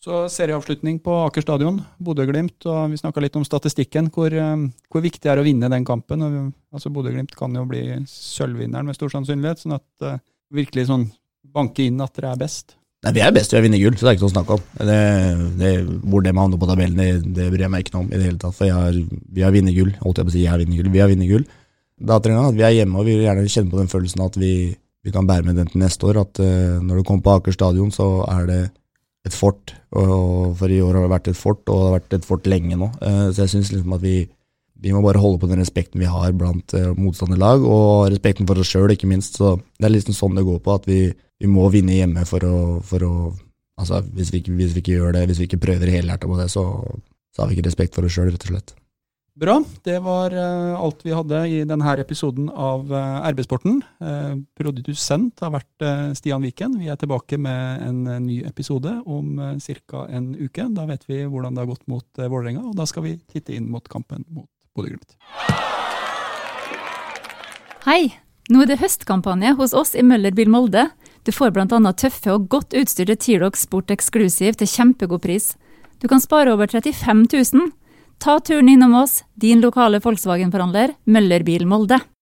Så 0.04 0.26
serieavslutning 0.28 0.98
på 1.00 1.14
Aker 1.30 1.46
stadion, 1.46 1.78
Bodø-Glimt. 2.04 2.66
og 2.68 2.92
Vi 2.92 3.00
snakka 3.00 3.22
litt 3.24 3.38
om 3.40 3.46
statistikken. 3.48 4.10
Hvor, 4.12 4.34
eh, 4.36 4.66
hvor 4.92 5.02
viktig 5.02 5.30
er 5.32 5.40
å 5.40 5.46
vinne 5.46 5.70
den 5.72 5.86
kampen? 5.88 6.22
Og, 6.22 6.52
altså 6.76 6.92
Bodø-Glimt 6.92 7.32
kan 7.40 7.56
jo 7.56 7.64
bli 7.64 7.86
sølvvinneren 8.04 8.86
med 8.86 8.98
stor 8.98 9.14
sannsynlighet. 9.14 9.64
sånn 9.64 9.78
at 9.78 9.88
uh, 10.04 10.20
virkelig 10.52 10.90
sånn 10.90 11.08
banke 11.56 11.86
inn 11.88 12.02
at 12.04 12.14
dere 12.20 12.34
er 12.34 12.42
best. 12.42 12.76
Nei, 13.06 13.14
Vi 13.14 13.24
er 13.24 13.32
best 13.32 13.52
til 13.52 13.62
å 13.62 13.64
vinne 13.64 13.80
gull, 13.80 13.96
så 13.96 14.04
det 14.04 14.12
er 14.12 14.18
ikke 14.18 14.26
noe 14.28 14.34
å 14.34 14.36
snakke 14.36 14.58
om. 14.58 14.68
Det, 14.92 15.00
det, 15.64 15.72
hvor 16.04 16.28
de 16.28 16.36
havner 16.36 16.60
på 16.60 16.68
tabellen, 16.74 17.00
det, 17.00 17.34
det 17.40 17.48
bryr 17.56 17.64
jeg 17.64 17.72
meg 17.72 17.88
ikke 17.88 17.96
noe 17.96 18.04
om 18.04 18.12
i 18.12 18.20
det 18.20 18.28
hele 18.28 18.44
tatt. 18.44 18.60
For 18.60 18.76
har, 18.76 19.02
vi 19.40 19.48
har 19.48 19.56
vunnet 19.56 19.80
gull. 19.80 19.96
Holdt 20.04 20.20
jeg 20.20 20.28
på 20.28 20.36
å 20.36 20.36
si 20.36 20.44
jeg 20.44 20.52
har 20.52 20.60
vunnet 20.60 20.84
gull. 20.84 20.92
Vi 20.92 21.04
har 21.06 21.12
vunnet 21.16 21.32
gull. 21.32 21.50
Da 22.04 22.20
trenger 22.20 22.42
jeg 22.42 22.52
at 22.52 22.60
vi 22.60 22.68
er 22.68 22.78
hjemme, 22.82 23.00
og 23.00 23.08
vi 23.08 23.16
vil 23.16 23.28
gjerne 23.30 23.50
kjenne 23.56 23.72
på 23.72 23.80
den 23.80 23.92
følelsen 23.96 24.28
at 24.28 24.36
vi, 24.36 24.54
vi 25.00 25.16
kan 25.16 25.32
bære 25.32 25.48
med 25.48 25.64
den 25.64 25.72
til 25.72 25.80
neste 25.80 26.12
år. 26.12 26.26
At 26.28 26.44
uh, 26.44 26.80
når 26.84 27.00
du 27.00 27.08
kommer 27.08 27.24
på 27.24 27.40
Aker 27.40 27.56
stadion, 27.56 27.96
så 27.96 28.18
er 28.28 28.50
det 28.52 28.64
et 29.28 29.36
fort. 29.36 29.74
Og 29.96 30.54
for 30.60 30.72
i 30.72 30.82
år 30.84 30.98
har 30.98 31.06
det 31.06 31.14
vært 31.14 31.30
et 31.32 31.40
fort, 31.40 31.64
og 31.68 31.76
det 31.76 31.88
har 31.88 31.98
vært 31.98 32.16
et 32.18 32.28
fort 32.28 32.50
lenge 32.50 32.78
nå. 32.80 32.90
Uh, 33.02 33.30
så 33.32 33.46
jeg 33.46 33.54
syns 33.56 33.72
liksom 33.74 33.96
at 33.98 34.04
vi, 34.04 34.18
vi 34.84 34.94
må 34.96 35.04
bare 35.06 35.22
holde 35.24 35.40
på 35.42 35.50
den 35.52 35.62
respekten 35.64 36.04
vi 36.04 36.12
har 36.12 36.36
blant 36.38 36.76
uh, 36.76 36.92
motstanderlag, 37.00 37.64
og 37.64 38.10
respekten 38.12 38.50
for 38.50 38.60
oss 38.60 38.74
sjøl, 38.74 38.92
ikke 38.94 39.10
minst. 39.10 39.40
Så 39.40 39.56
det 39.80 39.90
er 39.90 39.96
liksom 39.96 40.18
sånn 40.18 40.38
det 40.40 40.46
går 40.48 40.60
på, 40.66 40.76
at 40.76 40.90
vi, 40.90 41.02
vi 41.40 41.52
må 41.52 41.70
vinne 41.74 41.98
hjemme 41.98 42.28
for 42.30 42.46
å, 42.48 42.60
for 42.84 43.10
å 43.10 43.16
Altså, 43.74 44.04
hvis 44.14 44.30
vi, 44.30 44.38
ikke, 44.44 44.52
hvis 44.54 44.76
vi, 44.76 44.84
ikke, 44.84 44.98
gjør 45.00 45.16
det, 45.16 45.24
hvis 45.26 45.40
vi 45.42 45.46
ikke 45.48 45.58
prøver 45.64 45.90
helhjertet 45.90 46.30
på 46.30 46.36
det, 46.38 46.44
så, 46.54 46.62
så 47.34 47.42
har 47.42 47.48
vi 47.50 47.56
ikke 47.58 47.66
respekt 47.66 47.96
for 47.98 48.06
oss 48.06 48.14
sjøl, 48.14 48.28
rett 48.30 48.44
og 48.46 48.52
slett. 48.52 48.76
Bra. 49.34 49.56
Det 49.84 49.96
var 50.06 50.34
uh, 50.38 50.78
alt 50.78 51.00
vi 51.02 51.14
hadde 51.14 51.40
i 51.50 51.64
denne 51.66 51.94
episoden 51.98 52.50
av 52.50 52.86
Arbeidssporten. 52.94 53.80
RB-sporten. 53.82 53.82
Uh, 53.98 54.44
produsent 54.54 55.42
har 55.42 55.56
vært 55.56 55.88
Stian 56.20 56.46
Viken. 56.46 56.78
Vi 56.78 56.92
er 56.94 57.00
tilbake 57.02 57.40
med 57.42 57.82
en 57.88 58.04
ny 58.28 58.44
episode 58.46 58.94
om 59.06 59.42
ca. 59.58 60.06
en 60.10 60.36
uke. 60.38 60.68
Da 60.78 60.86
vet 60.86 61.10
vi 61.10 61.24
hvordan 61.26 61.56
det 61.58 61.66
har 61.66 61.72
gått 61.74 61.88
mot 61.90 62.06
Vålerenga, 62.22 62.62
og 62.70 62.78
da 62.78 62.86
skal 62.86 63.08
vi 63.08 63.18
titte 63.26 63.58
inn 63.58 63.72
mot 63.74 63.90
kampen 63.90 64.22
mot 64.30 64.50
Bodø-Glimt. 64.78 65.18
Hei! 67.90 68.14
Nå 68.52 68.62
er 68.64 68.74
det 68.74 68.82
høstkampanje 68.82 69.54
hos 69.56 69.74
oss 69.74 69.94
i 69.96 70.04
Møllerbil 70.04 70.50
Molde. 70.52 70.90
Du 71.24 71.32
får 71.32 71.54
bl.a. 71.56 71.68
tøffe 71.96 72.34
og 72.34 72.50
godt 72.52 72.76
utstyrte 72.76 73.16
T-Rock 73.16 73.56
Sport 73.56 73.94
Exclusive 73.94 74.58
til 74.60 74.68
kjempegod 74.68 75.24
pris. 75.24 75.54
Du 76.04 76.10
kan 76.12 76.20
spare 76.20 76.52
over 76.52 76.68
35 76.68 77.26
000. 77.32 77.72
Ta 78.20 78.40
turen 78.40 78.70
innom 78.70 78.94
oss, 78.96 79.24
din 79.36 79.62
lokale 79.64 80.00
Volkswagen-forhandler 80.04 80.98
Møller 81.06 81.44
Bil 81.44 81.66
Molde. 81.68 82.04